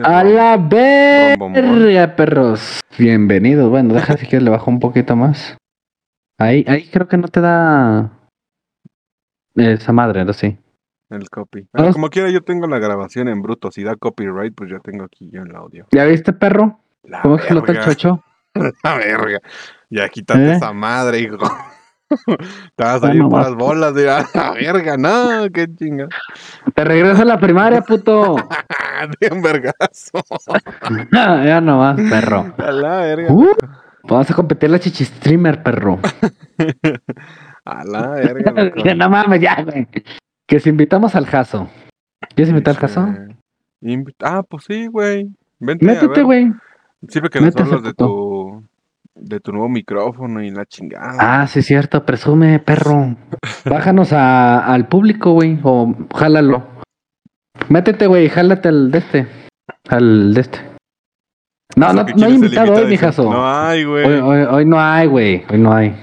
A 0.00 0.24
la 0.24 0.56
verga, 0.56 2.16
perros. 2.16 2.80
Bienvenidos. 2.98 3.68
Bueno, 3.68 3.92
deja 3.92 4.16
si 4.16 4.26
quieres 4.26 4.42
le 4.42 4.50
bajo 4.50 4.70
un 4.70 4.80
poquito 4.80 5.16
más. 5.16 5.58
Ahí, 6.38 6.64
ahí 6.66 6.88
creo 6.88 7.08
que 7.08 7.18
no 7.18 7.28
te 7.28 7.42
da 7.42 8.10
esa 9.54 9.92
madre, 9.92 10.24
¿no? 10.24 10.32
Sí. 10.32 10.56
El 11.10 11.28
copy. 11.28 11.68
Como 11.92 12.08
quiera, 12.08 12.30
yo 12.30 12.40
tengo 12.40 12.66
la 12.66 12.78
grabación 12.78 13.28
en 13.28 13.42
bruto. 13.42 13.70
Si 13.70 13.82
da 13.82 13.94
copyright, 13.96 14.54
pues 14.54 14.70
ya 14.70 14.78
tengo 14.78 15.04
aquí 15.04 15.28
yo 15.30 15.42
el 15.42 15.54
audio. 15.54 15.86
¿Ya 15.90 16.06
viste, 16.06 16.32
perro? 16.32 16.80
¿Cómo 17.22 17.36
explota 17.36 17.72
el 17.72 17.80
chocho? 17.80 18.24
la 18.82 18.96
verga. 18.96 19.40
Ya 19.90 20.08
quítate 20.08 20.52
¿Eh? 20.52 20.52
esa 20.54 20.72
madre, 20.72 21.20
hijo. 21.20 21.36
Te 22.76 22.84
vas 22.84 22.96
a 22.96 23.00
salir 23.00 23.22
por 23.22 23.42
las 23.42 23.54
bolas 23.54 23.94
de 23.94 24.04
la 24.06 24.26
verga, 24.54 24.96
no, 24.96 25.48
qué 25.52 25.66
chinga. 25.74 26.08
Te 26.74 26.84
regreso 26.84 27.22
a 27.22 27.24
la 27.24 27.38
primaria, 27.38 27.82
puto. 27.82 28.36
un 29.32 29.42
vergazo. 29.42 30.22
ya 31.12 31.60
no 31.60 31.78
más, 31.78 31.96
perro. 31.96 32.54
A 32.58 32.72
la 32.72 32.96
verga. 32.98 33.32
Uh, 33.32 33.48
vamos 34.04 34.30
a 34.30 34.34
competir 34.34 34.70
la 34.70 34.78
chichi 34.78 35.04
streamer, 35.04 35.62
perro. 35.62 35.98
a 37.64 37.84
la 37.84 38.08
verga. 38.10 38.94
no 38.94 39.10
mames, 39.10 39.40
ya, 39.40 39.62
güey. 39.62 39.88
Que 40.46 40.60
si 40.60 40.68
invitamos 40.70 41.14
al 41.14 41.26
Jaso. 41.26 41.68
¿Quieres 42.34 42.50
invitar 42.50 42.74
al 42.74 42.80
Jaso? 42.80 43.08
Ah, 44.22 44.42
pues 44.48 44.64
sí, 44.64 44.86
güey. 44.86 45.28
Vente, 45.58 45.84
Métete, 45.84 46.22
güey. 46.22 46.52
Sirve 47.08 47.30
que 47.30 47.40
nos 47.40 47.56
hablas 47.56 47.82
de 47.82 47.94
tu 47.94 48.31
de 49.14 49.40
tu 49.40 49.52
nuevo 49.52 49.68
micrófono 49.68 50.42
y 50.42 50.50
la 50.50 50.64
chingada. 50.66 51.16
Ah, 51.18 51.46
sí, 51.46 51.60
es 51.60 51.66
cierto, 51.66 52.04
presume, 52.04 52.58
perro. 52.58 53.16
Bájanos 53.64 54.12
a, 54.12 54.66
al 54.66 54.88
público, 54.88 55.32
güey, 55.32 55.58
o 55.62 55.94
jálalo. 56.14 56.66
Métete, 57.68 58.06
güey, 58.06 58.28
jálate 58.28 58.68
al 58.68 58.90
de 58.90 58.98
este. 58.98 59.28
Al 59.88 60.34
de 60.34 60.40
este. 60.40 60.72
No, 61.76 61.92
no, 61.92 62.04
no 62.04 62.26
hay 62.26 62.34
invitado 62.34 62.74
hoy, 62.74 62.86
mijazo. 62.86 63.30
No 63.30 63.46
hay, 63.46 63.84
güey. 63.84 64.04
Hoy, 64.04 64.20
hoy, 64.20 64.46
hoy, 64.50 64.64
no 64.66 64.80
hay, 64.80 65.06
güey. 65.06 65.44
Hoy 65.50 65.58
no 65.58 65.72
hay. 65.72 65.96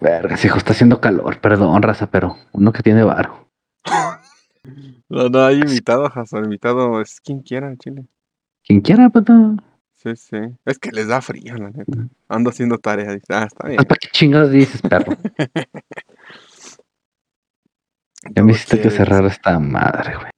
Verga, 0.00 0.36
hijo, 0.42 0.58
está 0.58 0.72
haciendo 0.72 1.00
calor. 1.00 1.40
Perdón, 1.40 1.82
raza, 1.82 2.10
pero 2.10 2.36
uno 2.52 2.72
que 2.72 2.82
tiene 2.82 3.02
varo. 3.02 3.48
no, 5.08 5.28
no 5.28 5.44
hay 5.44 5.60
invitado, 5.60 6.10
Jaso. 6.10 6.38
Invitado 6.38 7.00
es 7.00 7.20
quien 7.20 7.40
quiera, 7.40 7.74
Chile. 7.78 8.06
Quien 8.64 8.80
quiera, 8.80 9.08
puto. 9.08 9.56
Sí, 10.06 10.14
sí. 10.14 10.36
Es 10.64 10.78
que 10.78 10.92
les 10.92 11.08
da 11.08 11.20
frío, 11.20 11.56
la 11.56 11.70
neta. 11.70 12.06
Ando 12.28 12.50
haciendo 12.50 12.78
tareas. 12.78 13.20
Ah, 13.28 13.44
está 13.44 13.66
bien. 13.66 13.82
¿Para 13.82 13.98
qué 13.98 14.08
chingados 14.12 14.52
dices, 14.52 14.80
perro? 14.82 15.16
ya 18.30 18.44
me 18.44 18.52
hiciste 18.52 18.80
que 18.80 18.90
cerrar 18.90 19.24
esta 19.24 19.58
madre, 19.58 20.14
güey. 20.14 20.30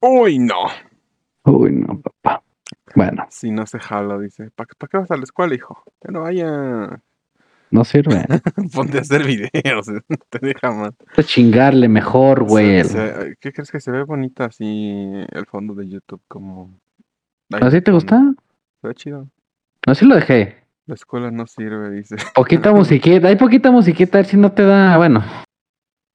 Uy, 0.00 0.40
no. 0.40 0.66
Uy, 1.44 1.70
no, 1.70 2.00
papá. 2.00 2.42
Bueno. 2.96 3.24
Si 3.30 3.52
no 3.52 3.64
se 3.66 3.78
jala, 3.78 4.18
dice. 4.18 4.50
¿Para, 4.50 4.68
qué 4.90 4.98
vas 4.98 5.12
a 5.12 5.16
la 5.16 5.22
escuela, 5.22 5.54
hijo? 5.54 5.84
Que 6.04 6.10
no 6.10 6.22
vaya. 6.22 7.00
No 7.70 7.84
sirve. 7.84 8.26
Ponte 8.74 8.98
a 8.98 9.02
hacer 9.02 9.24
videos. 9.24 9.86
te 10.28 10.38
deja 10.40 10.72
más. 10.72 10.94
A 11.16 11.22
chingarle 11.22 11.88
mejor, 11.88 12.42
güey. 12.42 12.82
¿Qué 13.38 13.52
crees 13.52 13.70
que 13.70 13.78
se 13.78 13.92
ve 13.92 14.02
bonita 14.02 14.46
así 14.46 15.12
el 15.30 15.46
fondo 15.46 15.74
de 15.74 15.88
YouTube? 15.88 16.22
Como. 16.26 16.80
¿Así 17.50 17.80
te 17.80 17.90
gusta? 17.90 18.34
Ve 18.82 18.94
chido. 18.94 19.28
Así 19.86 20.04
lo 20.04 20.14
dejé. 20.14 20.56
La 20.86 20.94
escuela 20.94 21.30
no 21.30 21.46
sirve, 21.46 21.90
dice. 21.90 22.16
Poquita 22.34 22.72
musiquita. 22.72 23.28
Hay 23.28 23.36
poquita 23.36 23.70
musiquita, 23.70 24.18
a 24.18 24.20
ver 24.20 24.26
si 24.26 24.36
no 24.36 24.52
te 24.52 24.64
da. 24.64 24.96
Bueno. 24.96 25.24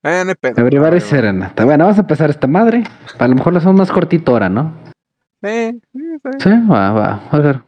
Eh, 0.04 0.24
no 0.26 0.34
pedo. 0.36 1.00
serenata. 1.00 1.66
Bueno, 1.66 1.86
vamos 1.86 1.98
a 1.98 2.02
empezar 2.02 2.30
esta 2.30 2.48
madre. 2.48 2.84
A 3.18 3.28
lo 3.28 3.36
mejor 3.36 3.54
lo 3.54 3.60
hacemos 3.60 3.76
más 3.76 3.92
cortito 3.92 4.32
ahora, 4.32 4.50
¿no? 4.50 4.74
Eh, 5.42 5.74
sí, 5.94 6.00
sí. 6.40 6.50
va, 6.72 6.92
va. 6.92 7.22
A 7.32 7.40
ver. 7.40 7.62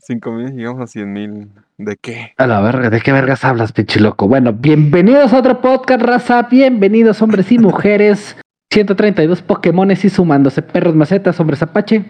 Cinco 0.00 0.32
mil, 0.32 0.54
llegamos 0.54 0.82
a 0.82 0.86
cien 0.86 1.12
mil. 1.12 1.50
¿De 1.76 1.96
qué? 1.96 2.32
A 2.36 2.46
la 2.46 2.60
verga, 2.60 2.90
¿de 2.90 3.00
qué 3.00 3.12
vergas 3.12 3.44
hablas, 3.44 3.72
pinche 3.72 4.00
loco? 4.00 4.28
Bueno, 4.28 4.52
bienvenidos 4.52 5.32
a 5.32 5.38
otro 5.38 5.60
podcast, 5.60 6.02
raza. 6.02 6.42
Bienvenidos, 6.42 7.20
hombres 7.22 7.50
y 7.52 7.58
mujeres. 7.58 8.36
132 8.70 9.42
Pokémones 9.42 10.04
y 10.04 10.10
sumándose 10.10 10.62
perros 10.62 10.94
macetas, 10.94 11.38
hombres 11.38 11.62
apache. 11.62 12.04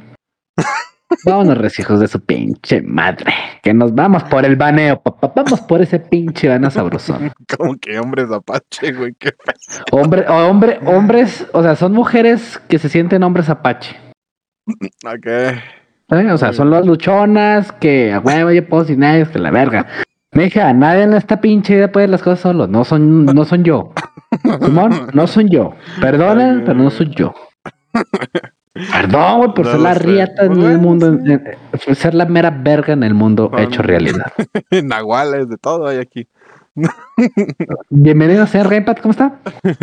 Vámonos, 1.25 1.59
recijos 1.59 2.01
de 2.01 2.09
su 2.09 2.21
pinche 2.21 2.83
madre. 2.83 3.33
Que 3.63 3.73
nos 3.73 3.95
vamos 3.95 4.25
por 4.25 4.45
el 4.45 4.57
baneo, 4.57 5.01
papá. 5.01 5.33
Vamos 5.37 5.61
por 5.61 5.81
ese 5.81 6.01
pinche 6.01 6.49
baneo 6.49 6.71
sabroso. 6.71 7.19
Como 7.57 7.77
que 7.79 7.99
hombres 7.99 8.31
apache, 8.31 8.93
güey. 8.93 9.15
Qué 9.19 9.33
hombre, 9.93 10.27
hombre, 10.29 10.81
hombres, 10.85 11.47
o 11.53 11.63
sea, 11.63 11.77
son 11.77 11.93
mujeres 11.93 12.61
que 12.69 12.79
se 12.79 12.89
sienten 12.89 13.23
hombres 13.23 13.49
apache. 13.49 13.97
Ok. 14.67 15.27
¿Eh? 15.27 16.33
O 16.33 16.39
sea, 16.39 16.53
son 16.53 16.71
las 16.71 16.85
luchonas 16.85 17.73
que 17.73 18.13
a 18.13 18.21
huevo 18.21 18.51
yo 18.51 18.69
puedo 18.69 18.85
sin 18.85 19.01
nadie, 19.01 19.27
que 19.27 19.39
la 19.39 19.51
verga. 19.51 19.87
Me 20.33 20.45
dije, 20.45 20.61
a 20.61 20.73
nadie 20.73 21.05
en 21.05 21.15
esta 21.15 21.41
pinche 21.41 21.77
vida 21.77 21.93
puede 21.93 22.09
las 22.09 22.23
cosas 22.23 22.41
solo. 22.41 22.67
No 22.67 22.85
son, 22.85 23.25
no 23.25 23.45
son 23.45 23.65
yo. 23.65 23.93
Simón, 24.63 25.09
no 25.13 25.27
son 25.27 25.49
yo. 25.49 25.75
Perdonen, 26.01 26.65
pero 26.65 26.75
no 26.75 26.91
soy 26.91 27.15
yo. 27.15 27.33
Perdón, 28.75 29.39
güey, 29.39 29.55
por 29.55 29.67
ser 29.67 29.79
la 29.79 29.95
riata 29.95 30.47
en 30.47 30.61
el 30.61 30.79
mundo, 30.79 31.17
por 31.85 31.95
ser 31.95 32.13
la 32.13 32.27
mera 32.27 32.51
verga 32.51 32.93
en 32.93 33.05
el 33.05 33.15
mundo 33.15 33.53
hecho 33.57 33.83
realidad. 33.83 34.33
Nahuales, 34.83 35.49
de 35.49 35.57
todo 35.59 35.87
hay 35.87 35.99
aquí. 35.99 36.27
Bienvenido, 37.91 38.49
señor 38.49 38.69
Gamepad, 38.69 38.97
¿cómo 38.97 39.13
está? 39.13 39.39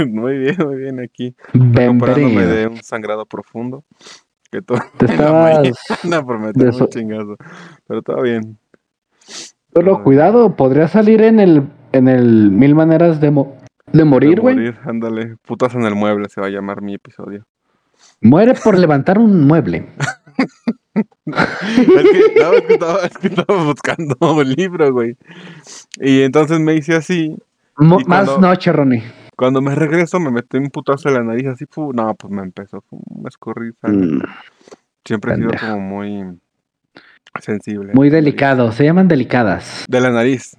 muy 0.09 0.39
bien, 0.39 0.57
muy 0.57 0.75
bien 0.75 0.99
aquí. 0.99 1.33
Bienvenido. 1.53 2.47
de 2.47 2.67
un 2.67 2.83
sangrado 2.83 3.25
profundo. 3.25 3.85
Que 4.51 4.61
todo 4.61 4.79
Te 4.97 5.05
estabas... 5.05 5.69
No, 6.03 6.25
por 6.25 6.39
meter 6.39 6.67
un 6.67 6.87
chingazo. 6.89 7.37
Pero 7.87 8.01
todo 8.01 8.21
bien. 8.23 8.57
Pero 9.71 10.03
cuidado, 10.03 10.57
podría 10.57 10.89
salir 10.89 11.21
en 11.21 11.39
el, 11.39 11.63
en 11.93 12.09
el 12.09 12.51
Mil 12.51 12.75
Maneras 12.75 13.21
de, 13.21 13.31
de 13.93 14.03
Morir, 14.03 14.41
güey. 14.41 14.55
morir, 14.55 14.77
ándale. 14.83 15.37
Putas 15.47 15.73
en 15.75 15.83
el 15.83 15.95
mueble 15.95 16.27
se 16.27 16.41
va 16.41 16.47
a 16.47 16.49
llamar 16.49 16.81
mi 16.81 16.95
episodio. 16.95 17.45
Muere 18.21 18.53
por 18.53 18.77
levantar 18.77 19.17
un 19.17 19.47
mueble. 19.47 19.87
es, 20.95 22.11
que, 22.11 22.19
estaba, 22.19 22.55
es, 23.03 23.17
que, 23.17 23.27
estaba, 23.27 23.63
buscando 23.63 24.15
un 24.21 24.49
libro, 24.53 24.93
güey. 24.93 25.17
Y 25.99 26.21
entonces 26.21 26.59
me 26.59 26.75
hice 26.75 26.95
así. 26.95 27.35
más 27.77 28.39
noche, 28.39 28.71
Ronnie. 28.71 29.03
Cuando 29.35 29.59
me 29.59 29.73
regreso 29.73 30.19
me 30.19 30.29
metí 30.29 30.57
un 30.57 30.69
putazo 30.69 31.09
en 31.09 31.15
la 31.15 31.23
nariz 31.23 31.47
así, 31.47 31.65
fu, 31.65 31.91
no, 31.93 32.13
pues 32.13 32.31
me 32.31 32.43
empezó, 32.43 32.83
me 32.91 33.27
escurrí. 33.27 33.71
Mm, 33.81 34.19
Siempre 35.03 35.33
he 35.33 35.35
sido 35.37 35.49
como 35.59 35.79
muy 35.79 36.39
sensible. 37.39 37.93
Muy 37.95 38.11
delicado, 38.11 38.71
se 38.71 38.83
llaman 38.83 39.07
delicadas. 39.07 39.85
De 39.87 39.99
la 39.99 40.11
nariz. 40.11 40.55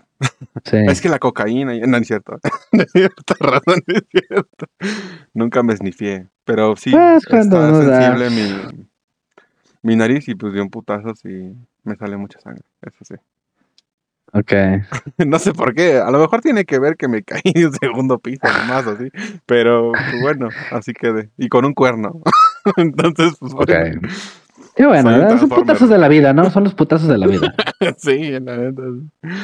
Sí. 0.65 0.77
Es 0.87 1.01
que 1.01 1.09
la 1.09 1.19
cocaína, 1.19 1.75
no 1.75 1.97
es 1.97 2.07
cierto. 2.07 2.39
De 2.73 2.87
cierta 2.87 3.35
razón, 3.41 3.83
es 3.87 4.03
cierto. 4.11 4.67
Nunca 5.35 5.63
me 5.63 5.73
esnifié. 5.73 6.29
Pero 6.45 6.77
sí, 6.77 6.91
pues 6.91 7.25
está 7.27 7.75
sensible 7.75 8.31
mi, 8.31 8.85
mi 9.83 9.97
nariz 9.97 10.29
y 10.29 10.35
pues 10.35 10.53
dio 10.53 10.63
un 10.63 10.71
putazo 10.71 11.13
y 11.25 11.55
me 11.85 11.97
sale 11.97 12.17
mucha 12.17 12.41
sangre. 12.41 12.65
Eso 12.83 13.05
sí. 13.05 13.15
Ok. 14.35 14.53
no 15.27 15.39
sé 15.39 15.53
por 15.53 15.75
qué. 15.75 15.99
A 15.99 16.11
lo 16.11 16.19
mejor 16.19 16.41
tiene 16.41 16.65
que 16.65 16.79
ver 16.79 16.97
que 16.97 17.09
me 17.09 17.23
caí 17.23 17.53
de 17.53 17.67
un 17.67 17.75
segundo 17.75 18.19
piso 18.19 18.47
nomás 18.47 18.87
así. 18.87 19.11
Pero 19.47 19.93
pues, 19.93 20.23
bueno, 20.23 20.49
así 20.71 20.93
quedé. 20.93 21.31
Y 21.37 21.49
con 21.49 21.65
un 21.65 21.75
cuerno. 21.75 22.23
Entonces, 22.77 23.35
pues 23.39 23.53
bueno. 23.53 24.09
Qué 24.75 24.87
bueno, 24.87 25.39
son 25.39 25.49
putazos 25.49 25.89
de 25.89 25.99
la 25.99 26.09
vida, 26.09 26.33
¿no? 26.33 26.51
Son 26.51 26.65
los 26.65 26.75
putazos 26.75 27.09
de 27.09 27.19
la 27.19 27.27
vida. 27.27 27.55
sí, 27.99 28.31
la 28.41 28.57
neta. 28.57 28.83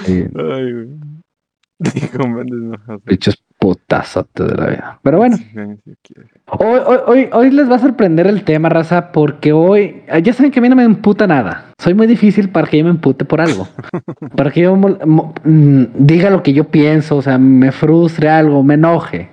Sí. 0.04 0.24
Ay, 0.34 0.72
güey. 0.72 0.88
Dichos 3.06 3.42
putazote 3.58 4.44
de 4.44 4.54
la 4.54 4.66
vida. 4.66 5.00
Pero 5.02 5.18
bueno. 5.18 5.36
Hoy, 6.46 6.80
hoy, 7.06 7.28
hoy, 7.32 7.50
les 7.50 7.70
va 7.70 7.76
a 7.76 7.78
sorprender 7.78 8.26
el 8.26 8.44
tema, 8.44 8.68
raza, 8.68 9.12
porque 9.12 9.52
hoy. 9.52 10.02
Ya 10.22 10.32
saben 10.32 10.50
que 10.50 10.58
a 10.60 10.62
mí 10.62 10.68
no 10.68 10.76
me 10.76 10.84
emputa 10.84 11.26
nada. 11.26 11.72
Soy 11.78 11.94
muy 11.94 12.06
difícil 12.06 12.50
para 12.50 12.66
que 12.66 12.78
yo 12.78 12.84
me 12.84 12.90
empute 12.90 13.24
por 13.24 13.40
algo. 13.40 13.68
para 14.36 14.50
que 14.50 14.62
yo 14.62 14.76
mm, 14.76 15.84
diga 15.98 16.30
lo 16.30 16.42
que 16.42 16.52
yo 16.52 16.64
pienso, 16.64 17.16
o 17.16 17.22
sea, 17.22 17.38
me 17.38 17.72
frustre 17.72 18.28
algo, 18.28 18.62
me 18.62 18.74
enoje. 18.74 19.30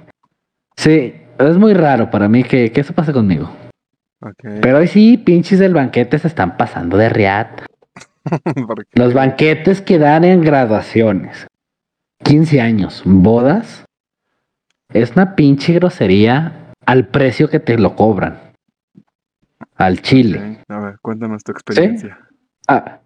Sí, 0.76 1.14
es 1.40 1.58
muy 1.58 1.74
raro 1.74 2.12
para 2.12 2.28
mí 2.28 2.44
que, 2.44 2.72
que 2.72 2.82
eso 2.82 2.94
pase 2.94 3.14
conmigo. 3.14 3.50
Pero 4.42 4.78
hoy 4.80 4.88
sí, 4.88 5.18
pinches 5.18 5.60
del 5.60 5.74
banquete 5.74 6.20
se 6.20 6.28
están 6.28 6.58
pasando 6.58 6.98
de 6.98 7.10
riat. 7.10 7.62
Los 8.94 9.14
banquetes 9.14 9.82
que 9.82 10.00
dan 10.00 10.24
en 10.24 10.42
graduaciones. 10.42 11.48
15 12.24 12.62
años, 12.62 13.04
bodas, 13.06 13.86
es 14.94 15.12
una 15.12 15.36
pinche 15.36 15.74
grosería 15.74 16.72
al 16.86 17.08
precio 17.08 17.50
que 17.50 17.60
te 17.60 17.78
lo 17.78 17.96
cobran. 17.96 18.40
Al 19.76 20.02
chile. 20.02 20.60
A 20.70 20.80
ver, 20.80 21.00
cuéntanos 21.02 21.44
tu 21.44 21.52
experiencia. 21.52 22.18
Ah, 22.68 23.00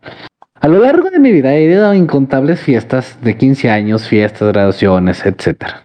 a 0.55 0.67
lo 0.67 0.79
largo 0.79 1.09
de 1.09 1.19
mi 1.19 1.31
vida 1.31 1.53
he 1.53 1.63
ido 1.63 1.89
a 1.89 1.95
incontables 1.95 2.59
fiestas 2.59 3.17
de 3.21 3.37
15 3.37 3.69
años, 3.69 4.07
fiestas, 4.07 4.51
graduaciones, 4.53 5.25
etcétera. 5.25 5.83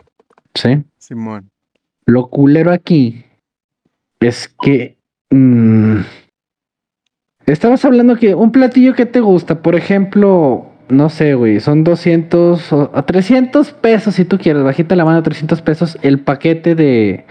¿Sí? 0.54 0.84
Simón. 0.98 1.50
Lo 2.06 2.28
culero 2.28 2.70
aquí 2.70 3.24
es 4.20 4.54
que 4.62 4.98
Mm, 5.34 6.02
Estamos 7.46 7.84
hablando 7.84 8.16
que 8.16 8.34
un 8.34 8.52
platillo 8.52 8.94
que 8.94 9.04
te 9.04 9.20
gusta, 9.20 9.60
por 9.60 9.74
ejemplo, 9.74 10.70
no 10.88 11.10
sé, 11.10 11.34
güey, 11.34 11.60
son 11.60 11.84
200 11.84 12.72
o 12.72 12.90
a 12.94 13.04
300 13.04 13.72
pesos 13.72 14.14
si 14.14 14.24
tú 14.24 14.38
quieres, 14.38 14.62
bajita 14.62 14.96
la 14.96 15.04
mano 15.04 15.22
300 15.22 15.60
pesos 15.60 15.98
el 16.02 16.20
paquete 16.20 16.74
de 16.74 17.26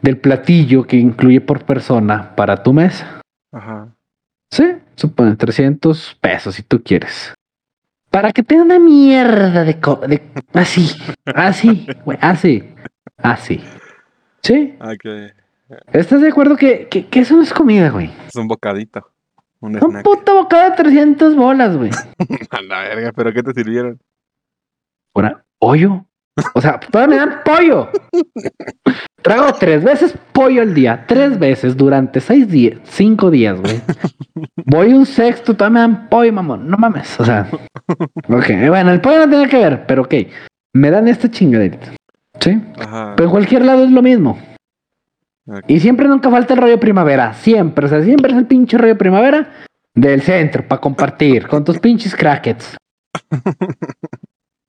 del 0.00 0.16
platillo 0.16 0.84
que 0.84 0.96
incluye 0.96 1.42
por 1.42 1.64
persona 1.66 2.34
para 2.36 2.62
tu 2.62 2.72
mesa. 2.72 3.20
Ajá. 3.52 3.88
Sí, 4.50 4.64
supone 4.96 5.36
300 5.36 6.16
pesos 6.22 6.54
si 6.54 6.62
tú 6.62 6.82
quieres. 6.82 7.34
Para 8.10 8.32
que 8.32 8.42
tenga 8.42 8.62
una 8.62 8.78
mierda 8.78 9.64
de, 9.64 9.74
de 10.08 10.22
así, 10.54 10.88
así, 11.26 11.86
güey, 12.06 12.16
así, 12.22 12.64
así. 13.18 13.60
Sí. 14.42 14.74
Okay. 14.80 15.32
¿Estás 15.92 16.20
de 16.20 16.28
acuerdo 16.28 16.56
que, 16.56 16.88
que, 16.88 17.06
que 17.06 17.20
eso 17.20 17.36
no 17.36 17.42
es 17.42 17.52
comida, 17.52 17.90
güey? 17.90 18.10
Es 18.26 18.36
un 18.36 18.48
bocadito. 18.48 19.06
Un, 19.60 19.78
puto 20.02 20.34
bocado 20.34 20.70
de 20.70 20.76
300 20.76 21.36
bolas, 21.36 21.76
güey. 21.76 21.90
A 22.50 22.62
la 22.62 22.80
verga, 22.80 23.12
¿pero 23.14 23.32
qué 23.32 23.42
te 23.42 23.52
sirvieron? 23.52 24.00
Una 25.14 25.44
pollo. 25.58 26.06
O 26.54 26.60
sea, 26.60 26.80
todavía 26.80 27.16
me 27.16 27.16
dan 27.16 27.40
pollo. 27.44 27.90
Trago 29.20 29.52
tres 29.58 29.84
veces 29.84 30.14
pollo 30.32 30.62
al 30.62 30.72
día, 30.72 31.04
tres 31.06 31.38
veces 31.38 31.76
durante 31.76 32.20
seis 32.20 32.48
días, 32.48 32.78
cinco 32.84 33.30
días, 33.30 33.60
güey. 33.60 33.82
Voy 34.64 34.94
un 34.94 35.04
sexto, 35.04 35.54
todavía 35.54 35.74
me 35.74 35.80
dan 35.80 36.08
pollo, 36.08 36.32
mamón. 36.32 36.70
No 36.70 36.78
mames, 36.78 37.20
o 37.20 37.24
sea. 37.24 37.46
Ok, 38.28 38.46
bueno, 38.68 38.92
el 38.92 39.00
pollo 39.02 39.26
no 39.26 39.28
tiene 39.28 39.48
que 39.48 39.58
ver, 39.58 39.86
pero 39.86 40.02
ok. 40.02 40.14
Me 40.72 40.90
dan 40.90 41.08
esta 41.08 41.30
chingadita. 41.30 41.92
¿Sí? 42.40 42.58
Ajá. 42.78 43.14
Pero 43.16 43.28
en 43.28 43.30
cualquier 43.32 43.64
lado 43.66 43.84
es 43.84 43.90
lo 43.90 44.00
mismo. 44.00 44.38
Y 45.66 45.80
siempre 45.80 46.08
nunca 46.08 46.30
falta 46.30 46.54
el 46.54 46.60
rollo 46.60 46.78
primavera. 46.78 47.34
Siempre. 47.34 47.86
O 47.86 47.88
sea, 47.88 48.02
siempre 48.02 48.32
es 48.32 48.38
el 48.38 48.46
pinche 48.46 48.78
rollo 48.78 48.96
primavera 48.96 49.50
del 49.94 50.22
centro 50.22 50.66
para 50.66 50.80
compartir 50.80 51.48
con 51.48 51.64
tus 51.64 51.78
pinches 51.78 52.14
crackets. 52.14 52.76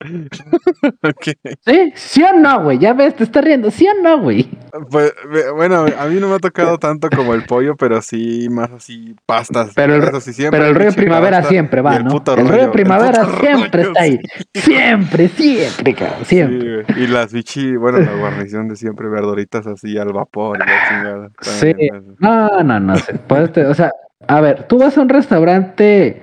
¿Sí? 1.66 1.94
¿Sí 1.96 2.24
o 2.24 2.34
no, 2.34 2.64
güey? 2.64 2.80
Ya 2.80 2.94
ves, 2.94 3.16
te 3.16 3.24
está 3.24 3.42
riendo. 3.42 3.72
¿Sí 3.72 3.88
o 3.88 4.02
no, 4.02 4.20
güey? 4.22 4.50
Pues, 4.90 5.14
bueno, 5.56 5.86
a 5.98 6.06
mí 6.06 6.20
no 6.20 6.30
me 6.30 6.36
ha 6.36 6.40
tocado 6.40 6.78
tanto 6.78 7.10
como 7.10 7.34
el 7.34 7.44
pollo, 7.46 7.76
pero 7.76 8.02
sí 8.02 8.48
más 8.50 8.72
así 8.72 9.16
pastas. 9.26 9.72
Pero 9.76 9.96
el, 9.96 10.02
pero 10.50 10.66
el 10.66 10.76
rollo 10.76 10.94
primavera 10.94 11.44
siempre 11.44 11.82
va, 11.82 12.00
¿no? 12.00 12.24
El, 12.38 12.48
rollo 12.48 12.72
primavera 12.72 13.26
siempre 13.40 13.82
está 13.84 14.02
ahí. 14.02 14.20
Siempre, 14.54 15.28
siempre, 15.28 15.94
cabrón. 15.94 16.26
Siempre. 16.26 16.86
y 16.96 17.08
las 17.08 17.34
bichi, 17.34 17.76
bueno, 17.76 18.00
la 18.00 18.14
guarnición 18.14 18.68
de 18.68 18.76
siempre, 18.76 19.10
verduritas 19.10 19.68
así 19.68 19.98
al 19.98 20.14
vapor. 20.14 20.60
Sí. 21.42 21.74
No, 22.20 22.64
no, 22.64 22.80
no. 22.80 22.94
o 22.94 23.74
sea, 23.74 23.92
a 24.28 24.42
ver, 24.42 24.68
tú 24.68 24.78
vas 24.78 24.98
a 24.98 25.02
un 25.02 25.10
restaurante, 25.10 26.22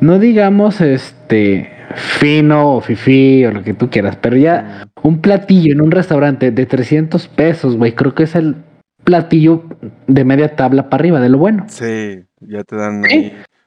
no 0.00 0.18
digamos 0.18 0.80
este 0.80 1.79
fino 1.94 2.76
o 2.76 2.80
fifi 2.80 3.44
o 3.44 3.52
lo 3.52 3.62
que 3.62 3.74
tú 3.74 3.90
quieras, 3.90 4.16
pero 4.16 4.36
ya 4.36 4.88
un 5.02 5.20
platillo 5.20 5.72
en 5.72 5.80
un 5.80 5.90
restaurante 5.90 6.50
de 6.50 6.66
300 6.66 7.28
pesos, 7.28 7.76
güey, 7.76 7.94
creo 7.94 8.14
que 8.14 8.24
es 8.24 8.34
el 8.34 8.56
platillo 9.04 9.64
de 10.06 10.24
media 10.24 10.54
tabla 10.56 10.88
para 10.88 11.00
arriba, 11.00 11.20
de 11.20 11.28
lo 11.28 11.38
bueno. 11.38 11.64
Sí, 11.68 12.22
ya 12.40 12.62
te 12.64 12.76
dan 12.76 13.02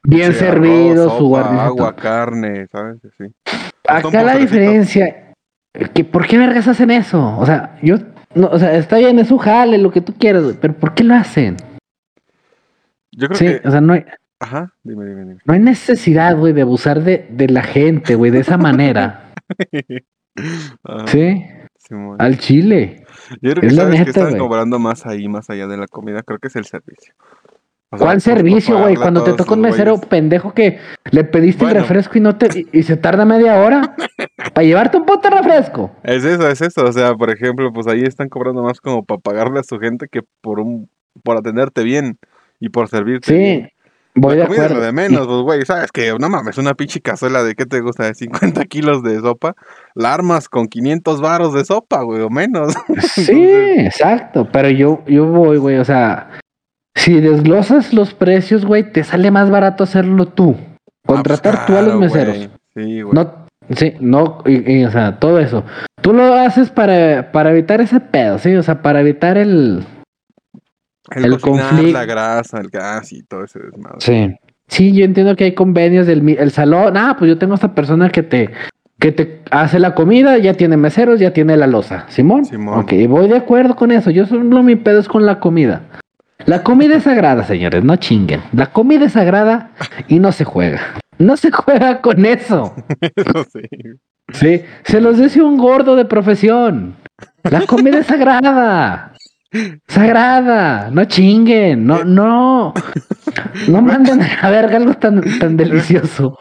bien 0.03 0.33
servido, 0.33 1.17
su 1.17 1.35
agua, 1.35 1.95
carne, 1.95 2.67
¿sabes? 2.67 2.97
Sí. 3.17 3.25
Acá 3.87 4.23
la 4.23 4.37
diferencia, 4.37 5.33
que 5.93 6.03
¿por 6.03 6.27
qué 6.27 6.37
vergas 6.37 6.67
hacen 6.67 6.91
eso? 6.91 7.37
O 7.37 7.45
sea, 7.45 7.77
yo, 7.81 7.97
no, 8.35 8.47
o 8.47 8.59
sea, 8.59 8.75
está 8.75 8.97
bien, 8.97 9.19
es 9.19 9.31
un 9.31 9.39
jale, 9.39 9.77
lo 9.77 9.91
que 9.91 10.01
tú 10.01 10.13
quieras, 10.13 10.43
pero 10.61 10.73
¿por 10.73 10.93
qué 10.93 11.03
lo 11.03 11.15
hacen? 11.15 11.57
Yo 13.11 13.27
creo 13.27 13.37
sí, 13.37 13.67
o 13.67 13.71
sea, 13.71 13.81
no 13.81 13.93
hay, 13.93 14.05
Ajá, 14.43 14.73
dime, 14.83 15.05
dime, 15.05 15.21
dime. 15.21 15.37
No 15.45 15.53
hay 15.53 15.61
necesidad, 15.61 16.37
güey, 16.37 16.51
de 16.51 16.63
abusar 16.63 17.01
de, 17.01 17.25
de 17.29 17.47
la 17.47 17.63
gente, 17.63 18.15
güey, 18.15 18.29
de 18.29 18.39
esa 18.39 18.57
manera. 18.57 19.31
sí. 21.05 21.45
Al 22.17 22.37
chile. 22.39 23.05
Yo 23.41 23.51
creo 23.51 23.61
que 23.61 23.67
es 23.67 23.75
sabes 23.75 24.03
que 24.03 24.09
están 24.09 24.37
cobrando 24.37 24.79
más 24.79 25.05
ahí, 25.05 25.29
más 25.29 25.49
allá 25.49 25.67
de 25.67 25.77
la 25.77 25.87
comida. 25.87 26.23
Creo 26.23 26.39
que 26.39 26.49
es 26.49 26.57
el 26.57 26.65
servicio. 26.65 27.13
¿Cuál 27.89 28.19
servicio, 28.19 28.77
güey? 28.79 28.95
Cuando 28.95 29.23
te 29.23 29.31
toca 29.31 29.53
un 29.53 29.61
mesero 29.61 29.97
pendejo 30.01 30.53
que 30.53 30.79
le 31.11 31.23
pediste 31.23 31.63
el 31.63 31.71
refresco 31.71 32.17
y 32.17 32.21
no 32.21 32.35
te 32.35 32.65
y, 32.73 32.83
se 32.83 32.97
tarda 32.97 33.23
media 33.23 33.61
hora 33.61 33.95
para 34.53 34.65
llevarte 34.65 34.97
un 34.97 35.05
puto 35.05 35.29
refresco. 35.29 35.91
Es 36.03 36.25
eso, 36.25 36.49
es 36.49 36.59
eso. 36.61 36.83
O 36.83 36.91
sea, 36.91 37.15
por 37.15 37.29
ejemplo, 37.29 37.71
pues 37.71 37.87
ahí 37.87 38.03
están 38.03 38.27
cobrando 38.27 38.61
más 38.61 38.81
como 38.81 39.05
para 39.05 39.21
pagarle 39.21 39.59
a 39.59 39.63
su 39.63 39.79
gente 39.79 40.07
que 40.11 40.21
por 40.41 40.59
un 40.59 40.89
por 41.23 41.37
atenderte 41.37 41.83
bien 41.83 42.17
y 42.59 42.69
por 42.69 42.89
servirte. 42.89 43.27
Sí. 43.27 43.72
Voy 44.15 44.35
de 44.35 44.43
acuerdo. 44.43 44.79
de 44.79 44.91
menos, 44.91 45.25
pues, 45.25 45.41
güey, 45.41 45.65
sabes 45.65 45.91
que 45.91 46.13
no 46.19 46.29
mames, 46.29 46.57
una 46.57 46.75
pinche 46.75 47.01
cazuela 47.01 47.43
de 47.43 47.55
qué 47.55 47.65
te 47.65 47.81
gusta, 47.81 48.05
de 48.05 48.13
50 48.13 48.65
kilos 48.65 49.01
de 49.01 49.19
sopa, 49.19 49.55
la 49.95 50.13
armas 50.13 50.49
con 50.49 50.67
500 50.67 51.19
varos 51.19 51.53
de 51.53 51.65
sopa, 51.65 52.03
güey, 52.03 52.21
o 52.21 52.29
menos. 52.29 52.73
Sí, 53.01 53.41
exacto, 53.77 54.47
pero 54.51 54.69
yo, 54.69 55.03
yo 55.07 55.25
voy, 55.25 55.57
güey, 55.57 55.77
o 55.77 55.85
sea, 55.85 56.29
si 56.95 57.19
desglosas 57.19 57.93
los 57.93 58.13
precios, 58.13 58.65
güey, 58.65 58.91
te 58.91 59.03
sale 59.03 59.31
más 59.31 59.49
barato 59.49 59.83
hacerlo 59.83 60.27
tú, 60.27 60.55
ah, 60.59 60.77
pues 61.03 61.17
contratar 61.17 61.65
tú 61.65 61.75
a 61.75 61.81
los 61.81 61.99
meseros. 61.99 62.49
Sí, 62.75 63.01
güey. 63.01 63.15
No, 63.15 63.45
sí, 63.75 63.93
no, 63.99 64.43
y, 64.45 64.83
o 64.83 64.91
sea, 64.91 65.19
todo 65.19 65.39
eso. 65.39 65.63
Tú 66.01 66.13
lo 66.13 66.33
haces 66.33 66.69
para, 66.69 67.31
para 67.31 67.51
evitar 67.51 67.81
ese 67.81 67.99
pedo, 67.99 68.37
sí, 68.37 68.53
o 68.55 68.61
sea, 68.61 68.81
para 68.81 69.01
evitar 69.01 69.37
el 69.37 69.83
el, 71.15 71.39
conflicto. 71.39 71.91
La 71.91 72.05
grasa, 72.05 72.59
el 72.59 72.69
gas 72.69 73.11
y 73.13 73.23
todo 73.23 73.43
ese 73.43 73.59
desmadre. 73.59 73.97
Sí. 73.99 74.35
Sí, 74.67 74.93
yo 74.93 75.05
entiendo 75.05 75.35
que 75.35 75.43
hay 75.43 75.53
convenios 75.53 76.07
del 76.07 76.27
el 76.29 76.51
salón. 76.51 76.97
Ah, 76.97 77.15
pues 77.17 77.29
yo 77.29 77.37
tengo 77.37 77.53
esta 77.53 77.75
persona 77.75 78.09
que 78.09 78.23
te, 78.23 78.49
que 78.99 79.11
te 79.11 79.41
hace 79.51 79.79
la 79.79 79.93
comida, 79.93 80.37
ya 80.37 80.53
tiene 80.53 80.77
meseros, 80.77 81.19
ya 81.19 81.31
tiene 81.33 81.57
la 81.57 81.67
losa. 81.67 82.05
¿Simón? 82.07 82.45
Simón. 82.45 82.79
Ok, 82.79 82.93
voy 83.07 83.27
de 83.27 83.37
acuerdo 83.37 83.75
con 83.75 83.91
eso. 83.91 84.09
Yo 84.09 84.25
solo 84.25 84.63
mi 84.63 84.75
pedo 84.75 84.99
es 84.99 85.07
con 85.07 85.25
la 85.25 85.39
comida. 85.39 85.83
La 86.45 86.63
comida 86.63 86.97
es 86.97 87.03
sagrada, 87.03 87.43
señores, 87.43 87.83
no 87.83 87.95
chinguen. 87.97 88.41
La 88.51 88.67
comida 88.67 89.05
es 89.05 89.13
sagrada 89.13 89.71
y 90.07 90.19
no 90.19 90.31
se 90.31 90.43
juega. 90.43 90.81
No 91.17 91.37
se 91.37 91.51
juega 91.51 92.01
con 92.01 92.25
eso. 92.25 92.73
eso 93.15 93.45
sí. 93.51 93.61
Sí, 94.33 94.61
se 94.83 95.01
los 95.01 95.17
dice 95.17 95.41
un 95.41 95.57
gordo 95.57 95.95
de 95.95 96.05
profesión. 96.05 96.95
La 97.43 97.61
comida 97.65 97.99
es 97.99 98.07
sagrada. 98.07 99.12
Sagrada, 99.87 100.89
no 100.91 101.05
chinguen, 101.05 101.85
no, 101.85 102.03
no, 102.03 102.73
no 103.67 103.81
manden 103.81 104.21
a 104.21 104.49
ver 104.49 104.73
algo 104.73 104.95
tan, 104.95 105.21
tan 105.39 105.57
delicioso. 105.57 106.37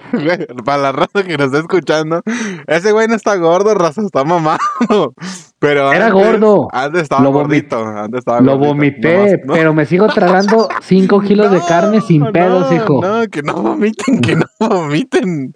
Para 0.65 0.83
la 0.83 0.93
raza 0.93 1.23
que 1.23 1.37
nos 1.37 1.47
está 1.47 1.59
escuchando, 1.59 2.23
ese 2.67 2.93
güey 2.93 3.09
no 3.09 3.15
está 3.15 3.37
gordo, 3.37 3.75
raza, 3.75 4.03
está 4.03 4.25
mamado. 4.25 5.15
Pero 5.59 5.93
era 5.93 6.11
gordo. 6.11 6.69
Antes 6.73 7.03
estaba 7.03 7.23
lo 7.23 7.31
gordito. 7.31 7.87
Antes 7.87 8.21
estaba 8.21 8.41
lo 8.41 8.59
vomité, 8.59 9.41
pero 9.47 9.73
me 9.73 9.87
sigo 9.87 10.09
tragando 10.09 10.69
5 10.83 11.21
kilos 11.21 11.53
de 11.53 11.61
carne 11.61 12.01
sin 12.01 12.33
pedos, 12.33 12.73
hijo. 12.73 13.01
No, 13.01 13.25
que 13.29 13.43
no 13.43 13.55
vomiten, 13.55 14.21
que 14.21 14.35
no 14.35 14.47
vomiten. 14.59 15.55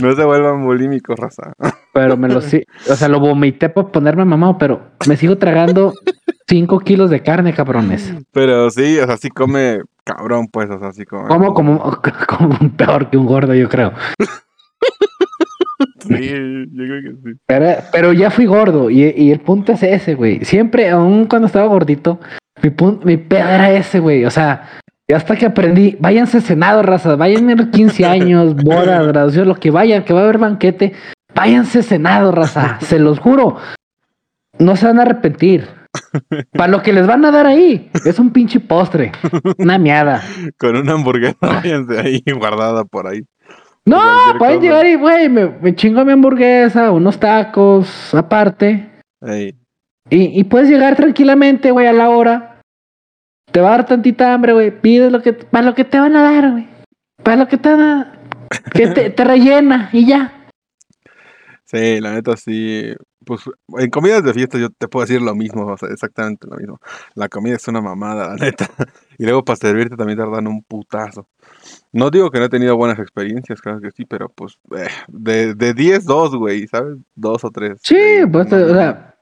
No 0.00 0.16
se 0.16 0.24
vuelvan 0.24 0.64
bulímicos, 0.64 1.16
raza. 1.18 1.52
Pero 1.92 2.16
me 2.16 2.28
lo 2.28 2.38
o 2.38 2.96
sea, 2.96 3.08
lo 3.08 3.20
vomité 3.20 3.68
por 3.68 3.90
ponerme 3.90 4.24
mamado, 4.24 4.56
pero 4.56 4.92
me 5.06 5.16
sigo 5.16 5.36
tragando 5.36 5.92
5 6.48 6.80
kilos 6.80 7.10
de 7.10 7.22
carne, 7.22 7.54
cabrones. 7.54 8.14
Pero 8.32 8.70
sí, 8.70 8.98
o 8.98 9.06
sea, 9.06 9.16
sí 9.16 9.28
come 9.30 9.80
cabrón, 10.04 10.48
pues, 10.48 10.68
o 10.70 10.78
sea, 10.78 10.92
sí 10.92 11.04
come. 11.04 11.28
Como, 11.28 11.54
como, 11.54 12.00
como 12.28 12.58
peor 12.76 13.10
que 13.10 13.16
un 13.16 13.26
gordo, 13.26 13.54
yo 13.54 13.68
creo. 13.68 13.92
Sí, 16.06 16.28
yo 16.72 16.84
creo 16.84 17.02
que 17.02 17.30
sí. 17.32 17.38
Pero, 17.92 18.12
ya 18.12 18.30
fui 18.30 18.46
gordo 18.46 18.90
y, 18.90 19.30
el 19.30 19.40
punto 19.40 19.72
es 19.72 19.82
ese, 19.82 20.14
güey. 20.14 20.44
Siempre, 20.44 20.90
aún 20.90 21.26
cuando 21.26 21.46
estaba 21.46 21.66
gordito, 21.66 22.20
mi, 22.62 22.70
punto, 22.70 23.06
mi 23.06 23.16
pedo 23.16 23.48
era 23.48 23.72
ese, 23.72 24.00
güey. 24.00 24.24
O 24.24 24.30
sea, 24.30 24.68
y 25.06 25.12
hasta 25.12 25.36
que 25.36 25.46
aprendí, 25.46 25.96
váyanse 26.00 26.40
senado, 26.40 26.82
raza, 26.82 27.16
vayan 27.16 27.50
a 27.50 27.70
15 27.70 28.04
años, 28.06 28.54
boda, 28.54 29.02
graduación, 29.02 29.48
lo 29.48 29.54
que 29.54 29.70
vayan, 29.70 30.04
que 30.04 30.12
va 30.12 30.20
a 30.20 30.24
haber 30.24 30.38
banquete, 30.38 30.92
váyanse 31.34 31.82
senado, 31.82 32.32
raza, 32.32 32.78
se 32.80 32.98
los 32.98 33.18
juro. 33.18 33.56
No 34.58 34.76
se 34.76 34.86
van 34.86 34.98
a 34.98 35.02
arrepentir. 35.02 35.68
Para 36.52 36.70
lo 36.70 36.82
que 36.82 36.92
les 36.92 37.06
van 37.06 37.24
a 37.24 37.30
dar 37.30 37.46
ahí, 37.46 37.90
es 38.04 38.18
un 38.18 38.30
pinche 38.30 38.60
postre, 38.60 39.12
una 39.58 39.78
miada. 39.78 40.22
Con 40.58 40.76
una 40.76 40.92
hamburguesa, 40.92 41.36
váyanse 41.40 41.98
ahí 41.98 42.22
guardada 42.36 42.84
por 42.84 43.06
ahí. 43.06 43.22
No, 43.86 44.00
pueden 44.38 44.62
llegar 44.62 44.86
y, 44.86 44.94
güey, 44.94 45.28
me, 45.28 45.74
chingo 45.74 46.04
mi 46.04 46.12
hamburguesa, 46.12 46.90
unos 46.90 47.18
tacos 47.20 48.14
aparte. 48.14 48.90
Y, 50.10 50.40
y 50.40 50.44
puedes 50.44 50.68
llegar 50.68 50.96
tranquilamente, 50.96 51.70
güey, 51.70 51.86
a 51.86 51.92
la 51.92 52.08
hora. 52.08 52.60
Te 53.52 53.60
va 53.60 53.68
a 53.68 53.76
dar 53.76 53.86
tantita 53.86 54.32
hambre, 54.32 54.52
güey. 54.52 54.80
Pides 54.80 55.12
lo 55.12 55.22
que, 55.22 55.32
para 55.34 55.66
lo 55.66 55.74
que 55.74 55.84
te 55.84 56.00
van 56.00 56.16
a 56.16 56.22
dar, 56.22 56.50
güey. 56.52 56.66
Para 57.22 57.36
lo 57.36 57.48
que 57.48 57.58
te 57.58 57.68
van 57.68 57.80
a 57.80 58.12
Que 58.72 58.88
te, 58.88 59.10
te 59.10 59.24
rellena 59.24 59.90
y 59.92 60.06
ya. 60.06 60.32
Sí, 61.64 62.00
la 62.00 62.14
neta 62.14 62.36
sí. 62.36 62.94
Pues 63.24 63.42
en 63.78 63.90
comidas 63.90 64.22
de 64.22 64.34
fiesta 64.34 64.58
yo 64.58 64.70
te 64.70 64.88
puedo 64.88 65.06
decir 65.06 65.22
lo 65.22 65.34
mismo, 65.34 65.66
o 65.66 65.76
sea, 65.76 65.88
exactamente 65.90 66.46
lo 66.48 66.56
mismo. 66.56 66.80
La 67.14 67.28
comida 67.28 67.56
es 67.56 67.66
una 67.68 67.80
mamada, 67.80 68.28
la 68.28 68.34
neta. 68.36 68.68
Y 69.16 69.22
luego 69.22 69.44
para 69.44 69.54
servirte 69.54 69.96
también 69.96 70.18
tardan 70.18 70.48
un 70.48 70.64
putazo. 70.64 71.28
No 71.92 72.10
digo 72.10 72.32
que 72.32 72.40
no 72.40 72.46
he 72.46 72.48
tenido 72.48 72.76
buenas 72.76 72.98
experiencias, 72.98 73.60
claro 73.60 73.80
que 73.80 73.92
sí, 73.92 74.04
pero 74.04 74.28
pues 74.28 74.58
eh, 74.76 74.88
de, 75.06 75.54
de 75.54 75.72
10, 75.72 76.04
2, 76.04 76.34
güey, 76.34 76.66
¿sabes? 76.66 76.96
Dos 77.14 77.44
o 77.44 77.50
tres. 77.52 77.78
Sí, 77.80 78.22
pues, 78.30 78.52
o 78.52 78.74
sea. 78.74 79.14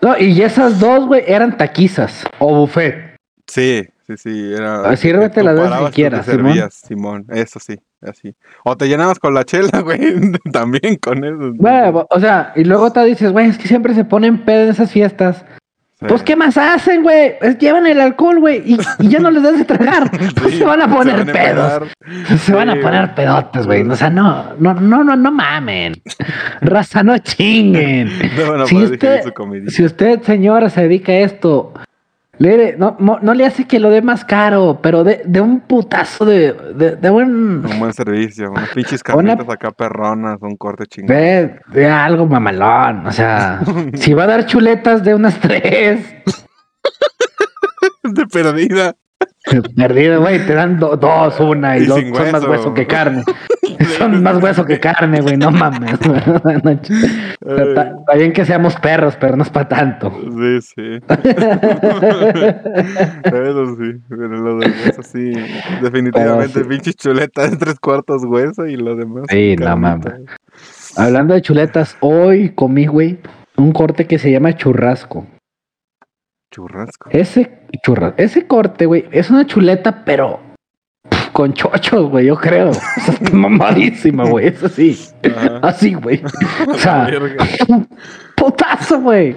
No, 0.00 0.18
y 0.18 0.40
esas 0.40 0.80
dos, 0.80 1.06
güey, 1.06 1.24
eran 1.26 1.56
taquizas 1.56 2.24
o 2.38 2.54
buffet. 2.54 3.16
Sí, 3.46 3.86
sí, 4.06 4.16
sí. 4.16 4.52
Era, 4.54 4.96
Sírvete 4.96 5.42
las 5.42 5.54
veces 5.54 5.78
que 5.86 5.92
quieras, 5.92 6.26
Simón. 6.26 6.70
Simón, 6.70 7.26
eso 7.30 7.60
sí, 7.60 7.78
así. 8.08 8.34
O 8.64 8.76
te 8.76 8.88
llenabas 8.88 9.18
con 9.18 9.34
la 9.34 9.44
chela, 9.44 9.80
güey, 9.84 10.32
también 10.52 10.96
con 10.96 11.24
eso. 11.24 12.06
O 12.10 12.20
sea, 12.20 12.52
y 12.56 12.64
luego 12.64 12.92
te 12.92 13.04
dices, 13.04 13.32
güey, 13.32 13.48
es 13.48 13.58
que 13.58 13.68
siempre 13.68 13.94
se 13.94 14.04
ponen 14.04 14.44
pedo 14.44 14.64
en 14.64 14.70
esas 14.70 14.90
fiestas. 14.90 15.44
Pues, 16.08 16.22
¿qué 16.22 16.36
más 16.36 16.56
hacen, 16.56 17.02
güey? 17.02 17.34
llevan 17.58 17.86
el 17.86 18.00
alcohol, 18.00 18.38
güey, 18.40 18.62
y, 18.64 19.08
ya 19.08 19.20
no 19.20 19.30
les 19.30 19.42
das 19.42 19.58
de 19.58 19.64
tragar. 19.64 20.10
Pues, 20.40 20.58
se 20.58 20.64
van 20.64 20.82
a 20.82 20.88
poner 20.88 21.24
pedos. 21.32 21.88
Se 22.40 22.52
van 22.52 22.70
a 22.70 22.80
poner 22.80 23.14
pedotes, 23.14 23.66
güey. 23.66 23.88
O 23.88 23.96
sea, 23.96 24.10
no, 24.10 24.54
no, 24.58 24.74
no, 24.74 25.04
no, 25.04 25.16
no 25.16 25.30
mamen. 25.30 25.94
Raza, 26.60 27.02
no 27.02 27.16
chinguen. 27.18 28.10
si, 28.66 28.76
usted, 28.76 29.22
si 29.68 29.84
usted, 29.84 30.22
señora, 30.22 30.68
se 30.68 30.82
dedica 30.82 31.12
a 31.12 31.20
esto, 31.20 31.72
le, 32.38 32.76
no, 32.76 32.96
no, 32.98 33.34
le 33.34 33.46
hace 33.46 33.66
que 33.66 33.78
lo 33.78 33.90
dé 33.90 34.02
más 34.02 34.24
caro, 34.24 34.80
pero 34.82 35.04
de, 35.04 35.22
de 35.24 35.40
un 35.40 35.60
putazo 35.60 36.24
de, 36.24 36.52
de, 36.74 36.96
de, 36.96 37.10
buen. 37.10 37.64
Un 37.64 37.78
buen 37.78 37.92
servicio, 37.92 38.50
unas 38.50 38.70
pinches 38.70 39.02
carnitas 39.04 39.48
acá 39.48 39.70
perronas, 39.70 40.38
un 40.42 40.56
corte 40.56 40.86
chingón. 40.86 41.16
De, 41.16 41.60
de 41.68 41.86
algo 41.86 42.26
mamalón, 42.26 43.06
o 43.06 43.12
sea, 43.12 43.60
si 43.94 44.14
va 44.14 44.24
a 44.24 44.28
dar 44.28 44.46
chuletas 44.46 45.04
de 45.04 45.14
unas 45.14 45.40
tres. 45.40 46.14
de 48.02 48.26
perdida. 48.26 48.94
Perdido, 49.76 50.20
güey, 50.20 50.44
te 50.46 50.54
dan 50.54 50.78
dos, 50.78 51.40
una 51.40 51.76
y, 51.76 51.86
son 51.86 52.10
más 52.32 52.44
hueso 52.46 52.72
que 52.72 52.86
carne. 52.86 53.22
son 53.98 54.22
más 54.22 54.42
hueso 54.42 54.64
que 54.64 54.80
carne, 54.80 55.20
güey, 55.20 55.36
no 55.36 55.50
mames. 55.50 55.92
Está, 57.44 57.92
bien 58.16 58.32
que 58.32 58.44
seamos 58.46 58.74
perros, 58.76 59.16
pero 59.20 59.36
no 59.36 59.42
es 59.42 59.50
para 59.50 59.68
tanto. 59.68 60.10
Sí, 60.10 60.60
sí. 60.62 60.98
Eso 63.24 63.76
sí, 63.76 64.00
pero 64.08 64.28
lo 64.28 64.58
de 64.58 64.66
hueso 64.66 65.02
sí. 65.02 65.32
Definitivamente, 65.82 66.64
pinches 66.64 66.96
chuletas, 66.96 67.58
tres 67.58 67.78
cuartos 67.78 68.24
hueso 68.24 68.66
y 68.66 68.76
lo 68.76 68.96
demás. 68.96 69.24
Sí, 69.28 69.56
no 69.56 69.76
mames. 69.76 70.14
Hablando 70.96 71.34
de 71.34 71.42
chuletas, 71.42 71.96
hoy 72.00 72.50
comí, 72.54 72.86
güey, 72.86 73.18
un 73.56 73.72
corte 73.72 74.06
que 74.06 74.18
se 74.18 74.30
llama 74.30 74.56
churrasco. 74.56 75.26
Churrasco. 76.54 77.10
Ese 77.10 77.50
churras, 77.82 78.14
ese 78.16 78.46
corte, 78.46 78.86
güey, 78.86 79.06
es 79.10 79.28
una 79.28 79.44
chuleta, 79.44 80.04
pero 80.04 80.38
con 81.32 81.52
chochos, 81.52 82.08
güey, 82.10 82.26
yo 82.26 82.36
creo. 82.36 82.70
mamadísima, 83.32 84.24
güey, 84.24 84.46
eso 84.46 84.68
sí. 84.68 84.96
Así, 85.62 85.94
güey. 85.94 86.22
O 86.68 86.74
sea, 86.74 87.08
putazo, 88.36 89.00
güey. 89.00 89.36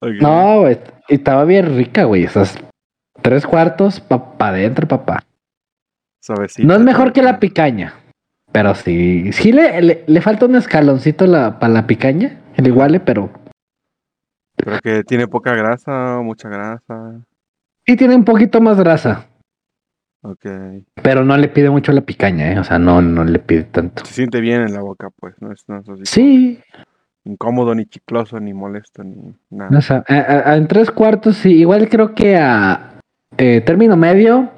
No, 0.00 0.60
güey, 0.60 0.78
estaba 1.08 1.44
bien 1.44 1.76
rica, 1.76 2.04
güey. 2.04 2.24
Esas 2.24 2.58
tres 3.20 3.46
cuartos 3.46 4.00
para 4.00 4.38
pa 4.38 4.48
adentro, 4.48 4.88
papá. 4.88 5.24
no 6.56 6.74
es 6.74 6.80
mejor 6.80 7.12
que 7.12 7.20
la 7.20 7.38
picaña, 7.38 7.92
pero 8.50 8.74
sí, 8.74 9.30
sí 9.34 9.52
le, 9.52 10.04
le, 10.06 10.20
falta 10.22 10.46
un 10.46 10.56
escaloncito 10.56 11.26
la, 11.26 11.58
para 11.58 11.74
la 11.74 11.86
picaña, 11.86 12.40
el 12.56 12.66
iguale, 12.66 12.98
pero 12.98 13.28
pero 14.56 14.78
que 14.80 15.04
tiene 15.04 15.28
poca 15.28 15.54
grasa, 15.54 16.20
mucha 16.22 16.48
grasa. 16.48 17.20
Sí, 17.86 17.96
tiene 17.96 18.16
un 18.16 18.24
poquito 18.24 18.60
más 18.60 18.78
grasa. 18.78 19.26
Ok. 20.22 20.46
Pero 21.02 21.24
no 21.24 21.36
le 21.36 21.48
pide 21.48 21.70
mucho 21.70 21.92
la 21.92 22.00
picaña, 22.00 22.52
¿eh? 22.52 22.58
O 22.58 22.64
sea, 22.64 22.78
no, 22.78 23.00
no 23.00 23.24
le 23.24 23.38
pide 23.38 23.64
tanto. 23.64 24.04
Se 24.04 24.14
siente 24.14 24.40
bien 24.40 24.62
en 24.62 24.74
la 24.74 24.80
boca, 24.80 25.08
pues. 25.20 25.34
No 25.40 25.52
es, 25.52 25.64
no 25.68 25.82
sí. 26.02 26.60
Incómodo, 27.24 27.74
ni 27.74 27.86
chicloso, 27.86 28.40
ni 28.40 28.52
molesto, 28.52 29.04
ni 29.04 29.34
nada. 29.50 29.76
O 29.76 29.80
sea, 29.80 30.04
en 30.08 30.66
tres 30.68 30.90
cuartos, 30.90 31.36
sí. 31.36 31.52
Igual 31.58 31.88
creo 31.88 32.14
que 32.14 32.36
a 32.36 33.00
eh, 33.36 33.60
término 33.60 33.96
medio 33.96 34.50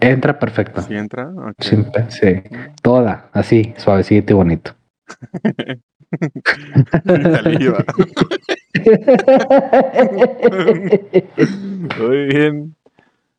entra 0.00 0.38
perfecto. 0.38 0.82
¿Sí 0.82 0.94
entra? 0.94 1.30
Sí, 1.58 1.76
sí. 2.08 2.42
Toda, 2.82 3.28
así, 3.32 3.74
suavecito 3.76 4.32
y 4.32 4.36
bonito. 4.36 4.74
muy 11.98 12.26
bien, 12.26 12.74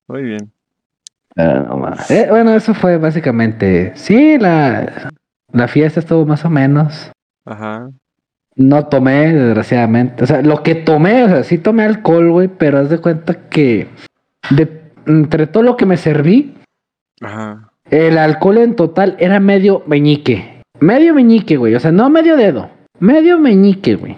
muy 0.07 0.23
bien. 0.23 0.51
Eh, 1.37 2.27
bueno, 2.29 2.53
eso 2.53 2.73
fue 2.73 2.97
básicamente. 2.97 3.93
Sí, 3.95 4.37
la, 4.37 5.11
la 5.51 5.67
fiesta 5.67 5.99
estuvo 5.99 6.25
más 6.25 6.43
o 6.45 6.49
menos. 6.49 7.11
Ajá. 7.45 7.89
No 8.55 8.87
tomé, 8.87 9.33
desgraciadamente. 9.33 10.23
O 10.23 10.27
sea, 10.27 10.41
lo 10.41 10.63
que 10.63 10.75
tomé, 10.75 11.23
o 11.23 11.29
sea, 11.29 11.43
sí 11.43 11.57
tomé 11.57 11.83
alcohol, 11.83 12.31
güey, 12.31 12.47
pero 12.49 12.79
haz 12.79 12.89
de 12.89 12.99
cuenta 12.99 13.49
que 13.49 13.87
de, 14.49 14.81
entre 15.05 15.47
todo 15.47 15.63
lo 15.63 15.77
que 15.77 15.85
me 15.85 15.97
serví, 15.97 16.55
Ajá. 17.21 17.71
el 17.89 18.17
alcohol 18.17 18.57
en 18.57 18.75
total 18.75 19.15
era 19.19 19.39
medio 19.39 19.83
meñique. 19.87 20.60
Medio 20.81 21.13
meñique, 21.13 21.57
güey. 21.57 21.75
O 21.75 21.79
sea, 21.79 21.91
no 21.91 22.09
medio 22.09 22.35
dedo. 22.35 22.69
Medio 22.99 23.37
meñique, 23.37 23.95
güey. 23.95 24.17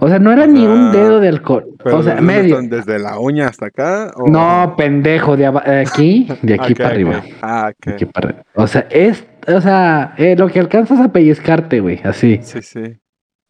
O 0.00 0.08
sea, 0.08 0.18
no 0.18 0.30
era 0.30 0.46
ni 0.46 0.64
un 0.64 0.92
dedo 0.92 1.20
de 1.20 1.28
alcohol. 1.28 1.64
O 1.84 2.02
sea, 2.02 2.20
medio. 2.20 2.60
¿Desde 2.62 2.98
la 2.98 3.18
uña 3.18 3.48
hasta 3.48 3.66
acá? 3.66 4.12
No, 4.26 4.74
pendejo, 4.76 5.36
de, 5.36 5.46
aquí, 5.46 6.28
de 6.42 6.54
aquí 6.54 6.74
para 6.74 6.90
arriba. 6.90 7.22
Ah, 7.42 7.72
ok. 7.72 7.94
Aquí 7.94 8.04
para 8.04 8.28
arriba. 8.28 8.44
O 8.54 8.66
sea, 8.66 8.86
es, 8.90 9.26
o 9.46 9.60
sea, 9.60 10.14
eh, 10.18 10.36
lo 10.36 10.48
que 10.48 10.60
alcanzas 10.60 11.00
a 11.00 11.10
pellizcarte, 11.10 11.80
güey, 11.80 12.00
así. 12.04 12.38
Sí, 12.42 12.62
sí. 12.62 12.98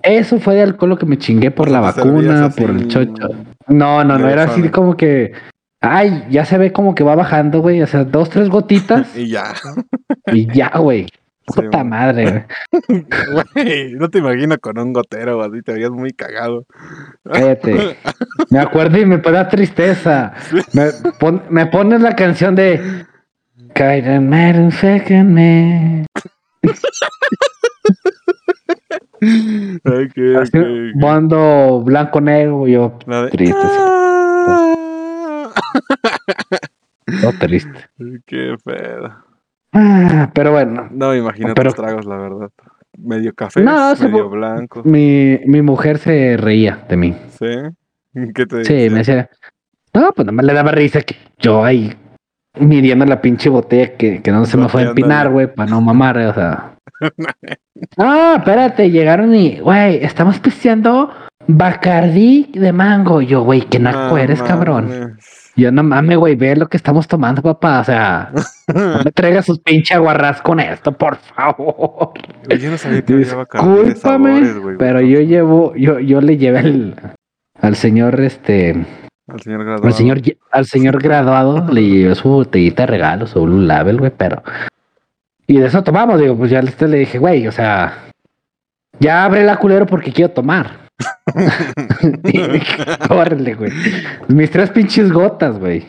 Eso 0.01 0.39
fue 0.39 0.55
de 0.55 0.63
alcohol 0.63 0.91
lo 0.91 0.99
que 0.99 1.07
me 1.07 1.19
chingué 1.19 1.51
por 1.51 1.69
la 1.69 1.81
vacuna, 1.81 2.51
por 2.51 2.71
el 2.71 2.87
chocho. 2.87 3.29
No, 3.67 4.05
no, 4.05 4.17
no, 4.19 4.29
era 4.29 4.45
así 4.45 4.69
como 4.69 4.97
que. 4.97 5.33
Ay, 5.81 6.25
ya 6.31 6.45
se 6.45 6.59
ve 6.59 6.73
como 6.73 6.95
que 6.95 7.05
va 7.05 7.15
bajando, 7.15 7.61
güey. 7.61 7.83
O 7.83 7.87
sea, 7.87 8.05
dos, 8.05 8.31
tres 8.31 8.49
gotitas. 8.49 9.09
y 9.17 9.29
ya. 9.29 9.53
y 10.33 10.47
ya, 10.53 10.71
güey. 10.79 11.09
Puta 11.55 11.85
madre, 11.85 12.47
güey. 12.83 13.93
No 13.95 14.09
te 14.09 14.19
imagino 14.19 14.59
con 14.59 14.79
un 14.79 14.93
gotero 14.93 15.43
así, 15.43 15.63
te 15.63 15.73
veías 15.73 15.91
muy 15.91 16.13
cagado. 16.13 16.67
Cállate. 17.25 17.97
Me 18.51 18.59
acuerdo 18.59 18.99
y 18.99 19.07
me 19.07 19.19
da 19.19 19.49
tristeza. 19.49 20.35
Me, 20.73 20.91
me 21.51 21.67
pones 21.67 22.01
la 22.01 22.15
canción 22.15 22.55
de 22.55 23.07
Kaidan 23.75 24.73
Second 24.73 26.07
okay, 29.85 30.37
okay, 30.37 30.93
Bando 30.95 31.83
blanco 31.85 32.21
negro, 32.21 32.67
yo 32.67 32.99
triste. 33.31 33.57
no 37.23 37.33
triste. 37.39 37.89
Qué 38.27 38.57
pedo. 38.65 39.28
Ah, 39.73 40.31
pero 40.35 40.53
bueno. 40.53 40.89
No 40.91 41.11
me 41.11 41.19
imagino 41.19 41.55
pero, 41.55 41.73
tragos, 41.73 42.07
la 42.07 42.17
verdad. 42.17 42.51
Medio 42.97 43.33
café, 43.35 43.63
medio 43.63 44.29
blanco. 44.29 44.83
Mi, 44.85 45.39
mi 45.47 45.63
mujer 45.63 45.99
se 45.99 46.37
reía 46.37 46.85
de 46.89 46.97
mí. 46.97 47.17
¿Sí? 47.39 47.47
¿Qué 48.35 48.47
te 48.47 48.65
Sí, 48.65 48.91
me 48.91 48.99
decía. 48.99 49.29
No, 49.95 50.13
pues 50.13 50.27
nada 50.27 50.33
más 50.33 50.45
le 50.45 50.53
daba 50.53 50.73
risa 50.73 51.01
que 51.03 51.17
yo 51.39 51.65
ahí 51.65 51.95
midiendo 52.59 53.05
la 53.05 53.21
pinche 53.21 53.49
botella 53.49 53.97
que, 53.97 54.21
que 54.21 54.33
no 54.33 54.45
se 54.45 54.57
me 54.57 54.69
fue 54.69 54.83
a 54.83 54.89
empinar, 54.89 55.31
güey, 55.31 55.53
para 55.53 55.71
no 55.71 55.81
mamar, 55.81 56.19
o 56.19 56.35
sea. 56.35 56.75
no, 57.97 58.37
espérate, 58.37 58.91
llegaron 58.91 59.35
y, 59.35 59.61
güey, 59.61 60.05
estamos 60.05 60.41
pisteando 60.41 61.11
Bacardí 61.51 62.51
de 62.53 62.73
mango. 62.75 63.23
Yo, 63.23 63.43
güey, 63.43 63.63
qué 63.63 63.79
naco 63.79 64.19
eres, 64.19 64.43
cabrón. 64.43 65.17
Yo 65.59 65.73
no 65.73 65.83
mames, 65.83 66.17
güey, 66.17 66.37
ve 66.37 66.55
lo 66.55 66.69
que 66.69 66.77
estamos 66.77 67.09
tomando, 67.09 67.43
papá. 67.43 67.81
O 67.81 67.85
sea, 67.85 68.31
no 68.73 69.03
me 69.03 69.11
traigas 69.15 69.45
sus 69.45 69.59
pinche 69.59 69.93
aguarrás 69.93 70.41
con 70.41 70.61
esto, 70.61 70.93
por 70.93 71.17
favor. 71.17 72.13
Yo 72.49 72.71
no 72.71 72.79
sabía 72.79 73.03
que 73.03 73.17
Discúlpame, 73.17 74.77
pero 74.79 75.01
yo 75.01 75.21
llevo, 75.21 75.75
yo, 75.75 75.99
yo 75.99 76.21
le 76.21 76.37
llevé 76.37 76.61
al, 76.61 77.15
al 77.61 77.75
señor, 77.75 78.21
este, 78.21 78.87
al 79.27 79.41
señor 79.41 79.65
graduado. 79.65 79.87
Al 79.89 79.95
señor, 79.95 80.21
al 80.53 80.67
señor 80.67 81.03
graduado 81.03 81.67
le 81.73 81.83
llevé 81.83 82.15
su 82.15 82.29
botellita 82.29 82.85
de 82.85 82.87
regalo, 82.87 83.27
su 83.27 83.43
Blue 83.43 83.61
Label, 83.61 83.99
güey, 83.99 84.13
pero. 84.17 84.45
Y 85.49 85.59
de 85.59 85.67
eso 85.67 85.83
tomamos, 85.83 86.21
digo, 86.21 86.37
pues 86.37 86.53
ya 86.53 86.63
le 86.63 86.99
dije, 86.99 87.19
güey, 87.19 87.49
o 87.49 87.53
sea, 87.53 88.11
ya 89.01 89.25
abre 89.25 89.43
la 89.43 89.57
culero 89.57 89.87
porque 89.87 90.13
quiero 90.13 90.31
tomar. 90.31 90.88
Córrele, 93.09 93.55
güey. 93.55 93.73
Mis 94.29 94.51
tres 94.51 94.71
pinches 94.71 95.13
gotas, 95.13 95.59
güey. 95.59 95.87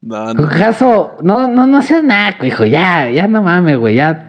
No, 0.00 0.34
no. 0.34 0.48
Caso, 0.48 1.16
no, 1.22 1.46
no, 1.46 1.66
no 1.66 1.82
seas 1.82 2.02
naco, 2.02 2.44
hijo. 2.44 2.64
Ya, 2.64 3.08
ya 3.10 3.28
no 3.28 3.42
mames, 3.42 3.76
güey. 3.76 3.96
Ya. 3.96 4.28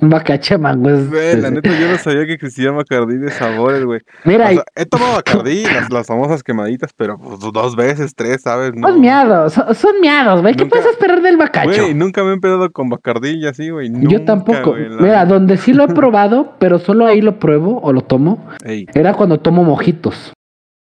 Bacacha 0.00 0.58
mango 0.58 0.90
es. 0.90 1.10
Güey, 1.10 1.40
la 1.40 1.50
neta, 1.50 1.70
yo 1.70 1.88
no 1.90 1.96
sabía 1.98 2.24
que 2.26 2.34
existía 2.34 2.70
Bacardí 2.70 3.16
de 3.18 3.30
sabores, 3.30 3.84
güey. 3.84 4.00
Mira, 4.24 4.46
O 4.46 4.52
sea, 4.52 4.64
he 4.76 4.86
tomado 4.86 5.14
Bacardí, 5.16 5.64
las, 5.64 5.90
las 5.90 6.06
famosas 6.06 6.42
quemaditas, 6.42 6.92
pero 6.96 7.18
pues, 7.18 7.40
dos 7.40 7.74
veces, 7.76 8.14
tres, 8.14 8.42
¿sabes? 8.42 8.72
No. 8.74 8.88
son 8.88 9.00
miados, 9.00 9.52
son, 9.54 9.74
son 9.74 10.00
miados, 10.00 10.40
güey. 10.42 10.54
¿Qué 10.54 10.64
Nunca- 10.64 10.76
puedes 10.78 10.90
esperar 10.92 11.20
del 11.22 11.36
bacacho? 11.36 11.68
Güey, 11.82 11.94
nunca 11.94 12.22
me 12.22 12.30
he 12.30 12.34
empedado 12.34 12.70
con 12.70 12.88
Bacardí 12.88 13.30
y 13.30 13.46
así, 13.46 13.70
güey. 13.70 13.90
Yo 14.08 14.24
tampoco. 14.24 14.76
la 14.76 14.96
Mira, 15.02 15.26
donde 15.26 15.56
sí 15.56 15.72
lo 15.72 15.84
he 15.84 15.88
probado, 15.94 16.54
pero 16.58 16.78
solo 16.78 17.06
ahí 17.06 17.20
lo 17.20 17.38
pruebo 17.38 17.80
o 17.82 17.92
lo 17.92 18.02
tomo, 18.02 18.46
Ey, 18.64 18.86
era 18.94 19.14
cuando 19.14 19.40
tomo 19.40 19.64
mojitos. 19.64 20.32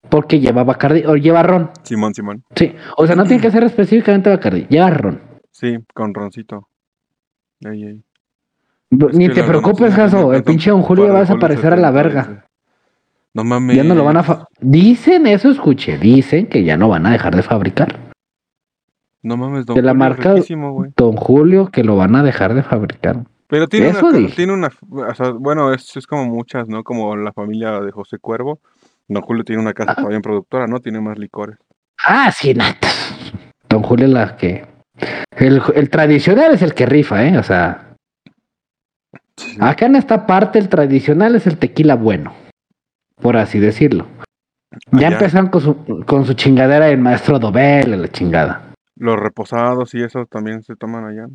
Porque 0.09 0.41
lleva 0.41 0.65
Bacardi 0.65 1.05
o 1.05 1.17
lleva 1.17 1.43
ron. 1.43 1.71
Simón, 1.83 2.15
Simón. 2.15 2.43
Sí. 2.57 2.75
O 2.97 3.07
sea, 3.07 3.15
no 3.15 3.25
tiene 3.27 3.43
que 3.43 3.51
ser 3.51 3.63
específicamente 3.65 4.31
Bacardi, 4.31 4.67
lleva 4.71 4.89
ron. 4.91 5.21
Sí, 5.53 5.77
con 5.95 6.15
roncito. 6.15 6.69
Ey, 7.61 7.85
ey. 7.85 8.03
Ni 8.91 9.29
te 9.29 9.43
preocupes, 9.45 9.95
Jaso. 9.95 10.33
El 10.33 10.43
pinche 10.43 10.71
Don 10.71 10.83
Julio 10.83 11.09
va 11.13 11.19
a 11.19 11.21
desaparecer 11.21 11.73
a 11.73 11.77
la 11.77 11.93
70, 11.93 11.93
verga. 11.93 12.45
No 13.35 13.45
mames. 13.45 13.77
Ya 13.77 13.85
no 13.85 13.95
lo 13.95 14.05
van 14.05 14.17
a... 14.17 14.23
fa- 14.23 14.47
Dicen, 14.61 15.27
eso 15.27 15.51
escuché, 15.51 15.99
dicen 15.99 16.47
que 16.47 16.65
ya 16.65 16.77
no 16.77 16.89
van 16.89 17.07
a 17.07 17.11
dejar 17.13 17.37
de 17.37 17.43
fabricar. 17.43 17.95
No 19.23 19.37
mames, 19.37 19.67
Don 19.67 19.77
de 19.77 19.83
la 19.83 19.91
Julio 19.93 19.99
marca-. 20.05 20.35
Don 20.97 21.17
Julio, 21.17 21.67
que 21.69 21.85
lo 21.85 21.97
van 21.97 22.17
a 22.17 22.23
dejar 22.23 22.55
de 22.55 22.63
fabricar. 22.63 23.25
Pero 23.47 23.67
tiene 23.69 23.89
Eso 23.89 24.07
una, 24.09 24.19
dije. 24.19 24.35
tiene 24.37 24.53
una, 24.53 24.69
o 24.91 25.15
sea, 25.15 25.31
bueno, 25.31 25.73
es, 25.73 25.97
es 25.97 26.07
como 26.07 26.27
muchas, 26.27 26.69
¿no? 26.69 26.83
Como 26.85 27.17
la 27.17 27.33
familia 27.33 27.81
de 27.81 27.91
José 27.93 28.19
Cuervo. 28.19 28.61
Don 29.09 29.23
Julio 29.23 29.43
tiene 29.45 29.63
una 29.63 29.73
casa 29.73 29.93
Ah. 29.93 29.95
todavía 29.97 30.17
en 30.17 30.23
productora, 30.23 30.67
¿no? 30.67 30.81
Tiene 30.81 31.01
más 31.01 31.19
licores. 31.19 31.57
Ah, 32.07 32.31
sí, 32.31 32.53
nata. 32.55 32.89
Don 33.69 33.83
Julio 33.83 34.07
es 34.07 34.13
la 34.13 34.37
que... 34.37 34.67
El, 35.37 35.63
el 35.75 35.89
tradicional 35.91 36.55
es 36.55 36.63
el 36.63 36.75
que 36.75 36.85
rifa, 36.87 37.25
¿eh? 37.25 37.39
O 37.39 37.43
sea, 37.43 37.88
Sí. 39.39 39.57
acá 39.61 39.87
en 39.87 39.97
esta 39.97 40.27
parte 40.27 40.59
el 40.59 40.69
tradicional 40.69 41.35
es 41.37 41.47
el 41.47 41.57
tequila 41.59 41.95
bueno, 41.95 42.35
por 43.21 43.37
así 43.37 43.59
decirlo. 43.59 44.07
Ya 44.93 45.07
Allá, 45.09 45.17
empezaron 45.17 45.49
con 45.49 45.61
su, 45.61 46.05
con 46.07 46.27
su 46.27 46.35
chingadera 46.35 46.89
el 46.91 46.99
maestro 46.99 47.39
Dobel, 47.39 48.01
la 48.03 48.09
chingada. 48.09 48.75
Los 48.97 49.17
reposados 49.19 49.95
y 49.95 50.03
eso 50.03 50.27
también 50.27 50.63
se 50.63 50.75
toman 50.77 51.07
allá. 51.07 51.27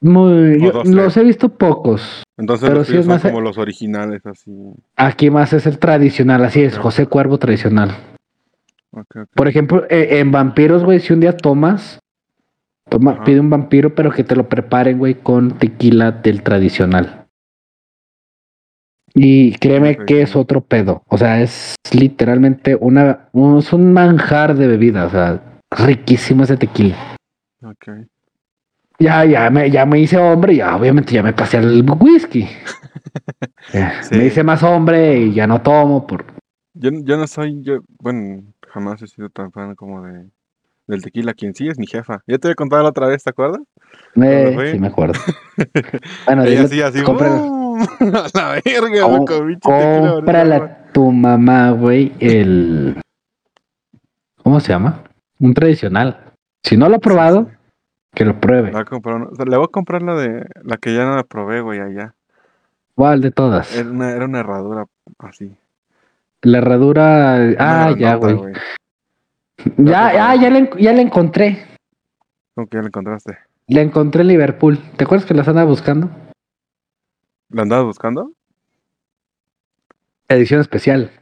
Muy, 0.00 0.60
yo 0.60 0.82
los 0.84 1.16
he 1.16 1.22
visto 1.24 1.48
pocos. 1.48 2.22
Entonces 2.36 2.68
Pero 2.68 2.78
los 2.80 2.88
sí 2.88 2.96
es 2.96 3.04
son 3.04 3.14
más- 3.14 3.22
como 3.22 3.40
los 3.40 3.58
originales, 3.58 4.24
así. 4.26 4.50
Aquí 4.96 5.30
más 5.30 5.52
es 5.52 5.66
el 5.66 5.78
tradicional, 5.78 6.44
así 6.44 6.62
es. 6.62 6.78
José 6.78 7.06
Cuervo 7.06 7.38
tradicional. 7.38 7.90
Por 9.34 9.48
ejemplo, 9.48 9.84
eh, 9.90 10.18
en 10.20 10.30
vampiros, 10.30 10.84
güey, 10.84 11.00
si 11.00 11.12
un 11.12 11.20
día 11.20 11.36
tomas, 11.36 11.98
toma, 12.88 13.12
Ajá. 13.12 13.24
pide 13.24 13.40
un 13.40 13.50
vampiro, 13.50 13.94
pero 13.94 14.10
que 14.12 14.22
te 14.24 14.36
lo 14.36 14.48
preparen, 14.48 14.98
güey, 14.98 15.14
con 15.14 15.58
tequila 15.58 16.12
del 16.12 16.42
tradicional. 16.42 17.23
Y 19.14 19.52
créeme 19.58 19.96
que 20.04 20.22
es 20.22 20.30
sí. 20.30 20.38
otro 20.38 20.60
pedo. 20.60 21.02
O 21.08 21.16
sea, 21.16 21.40
es 21.40 21.76
literalmente 21.92 22.74
una, 22.74 23.28
un, 23.32 23.58
es 23.58 23.72
un 23.72 23.92
manjar 23.92 24.54
de 24.56 24.66
bebida. 24.66 25.06
O 25.06 25.10
sea, 25.10 25.60
riquísimo 25.70 26.42
ese 26.42 26.56
tequila. 26.56 26.96
Ok. 27.62 28.06
Ya, 28.98 29.24
ya 29.24 29.50
me, 29.50 29.70
ya 29.70 29.86
me 29.86 30.00
hice 30.00 30.16
hombre, 30.18 30.56
ya 30.56 30.76
obviamente 30.76 31.12
ya 31.14 31.22
me 31.22 31.32
pasé 31.32 31.58
al 31.58 31.84
whisky. 32.00 32.48
Ya, 33.72 34.02
Sí. 34.02 34.14
Me 34.14 34.26
hice 34.26 34.42
más 34.44 34.62
hombre 34.62 35.18
y 35.18 35.32
ya 35.32 35.46
no 35.46 35.60
tomo 35.62 36.06
por. 36.06 36.24
Yo, 36.74 36.90
yo 37.02 37.16
no 37.16 37.26
soy, 37.26 37.62
yo, 37.62 37.78
bueno, 37.98 38.42
jamás 38.68 39.00
he 39.02 39.06
sido 39.06 39.30
tan 39.30 39.50
fan 39.52 39.74
como 39.74 40.02
de 40.02 40.26
del 40.86 41.02
tequila. 41.02 41.32
Quien 41.34 41.54
sí 41.54 41.68
es 41.68 41.78
mi 41.78 41.86
jefa. 41.86 42.22
Ya 42.26 42.38
te 42.38 42.48
había 42.48 42.54
contado 42.56 42.82
la 42.82 42.90
otra 42.90 43.06
vez, 43.06 43.22
¿te 43.22 43.30
acuerdas? 43.30 43.60
Eh, 44.22 44.70
sí, 44.72 44.78
me 44.78 44.88
acuerdo. 44.88 45.18
bueno, 46.26 46.44
Ella 46.44 46.64
dile- 46.64 46.82
así, 46.84 47.02
¡bum! 47.02 47.16
A 47.80 48.26
la 48.34 48.60
verga, 48.64 49.02
Com- 49.02 49.12
loco, 49.20 49.46
pinche 49.46 49.60
tequila, 49.70 50.12
Cómprale 50.14 50.54
ahorita, 50.56 50.74
a 50.88 50.92
tu 50.92 51.12
mamá, 51.12 51.70
güey, 51.70 52.12
el. 52.20 53.00
¿Cómo 54.42 54.60
se 54.60 54.72
llama? 54.72 55.00
Un 55.40 55.54
tradicional. 55.54 56.32
Si 56.62 56.76
no 56.76 56.88
lo 56.88 56.96
ha 56.96 57.00
probado, 57.00 57.50
que 58.14 58.24
lo 58.24 58.40
pruebe. 58.40 58.68
Le 58.68 58.72
voy 58.72 58.82
a 58.82 58.84
comprar 58.84 59.18
le 59.22 59.56
voy 59.56 59.66
a 59.66 60.00
la 60.04 60.14
de 60.14 60.46
la 60.62 60.76
que 60.76 60.94
ya 60.94 61.04
no 61.04 61.16
la 61.16 61.24
probé, 61.24 61.60
güey, 61.60 61.80
allá. 61.80 62.14
¿Cuál 62.94 63.20
de 63.20 63.30
todas? 63.30 63.74
Era 63.76 63.90
una, 63.90 64.10
era 64.12 64.24
una 64.26 64.40
herradura 64.40 64.84
así. 65.18 65.52
La 66.42 66.58
herradura. 66.58 67.34
Ah, 67.58 67.94
ya, 67.98 68.14
güey. 68.16 68.38
Ya, 69.76 70.12
ya, 70.12 70.34
ya, 70.36 70.50
la 70.50 70.58
en- 70.58 70.70
ya 70.78 70.92
la 70.92 71.00
encontré. 71.00 71.64
¿Cómo 72.54 72.66
que 72.68 72.76
ya 72.76 72.82
la 72.82 72.88
encontraste? 72.88 73.38
La 73.66 73.80
encontré 73.80 74.20
en 74.22 74.28
Liverpool. 74.28 74.78
¿Te 74.96 75.04
acuerdas 75.04 75.26
que 75.26 75.34
las 75.34 75.48
andaba 75.48 75.66
buscando? 75.68 76.10
¿La 77.54 77.62
andabas 77.62 77.84
buscando? 77.86 78.32
Edición 80.28 80.60
especial. 80.60 81.12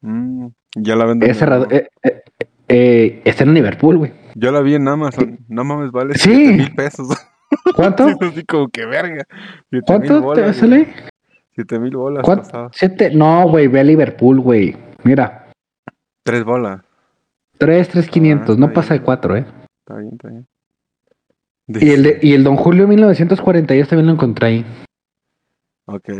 Mm, 0.00 0.48
ya 0.74 0.96
la 0.96 1.04
venden. 1.04 1.30
Eh, 1.30 1.88
eh, 2.02 2.22
eh, 2.68 3.22
está 3.24 3.44
en 3.44 3.54
Liverpool, 3.54 3.98
güey. 3.98 4.12
Yo 4.34 4.50
la 4.50 4.60
vi 4.62 4.74
en 4.74 4.88
Amazon. 4.88 5.38
No 5.48 5.62
mames, 5.62 5.92
vale 5.92 6.14
Sí. 6.14 6.34
7 6.34 6.52
mil 6.56 6.74
pesos. 6.74 7.08
¿Cuánto? 7.76 8.06
así 8.20 8.44
como 8.44 8.68
que 8.68 8.84
verga. 8.84 9.24
7 9.28 9.68
mil 9.70 9.82
¿Cuánto 9.86 10.14
te 10.14 10.20
bolas. 10.20 10.56
sale? 10.56 10.88
7 11.54 11.78
mil 11.78 11.96
bolas. 11.96 12.24
¿Cuánto? 12.24 12.68
Siete. 12.72 13.10
No, 13.14 13.48
güey, 13.48 13.68
ve 13.68 13.78
a 13.80 13.84
Liverpool, 13.84 14.40
güey. 14.40 14.76
Mira, 15.04 15.46
Tres 16.24 16.42
bolas. 16.42 16.80
3, 17.58 17.88
3, 17.88 18.08
500. 18.08 18.56
Ah, 18.56 18.58
no 18.60 18.72
pasa 18.72 18.94
de. 18.94 19.02
4, 19.02 19.36
¿eh? 19.36 19.46
Está 19.78 19.94
bien, 20.00 20.10
está 20.14 20.28
bien. 20.28 20.46
Y 21.68 21.90
el, 21.90 22.02
de- 22.02 22.18
y 22.22 22.32
el 22.34 22.42
Don 22.42 22.56
Julio 22.56 22.88
1942 22.88 23.88
también 23.88 24.06
lo 24.08 24.12
encontré 24.14 24.46
ahí. 24.48 24.66
Ok. 25.86 26.10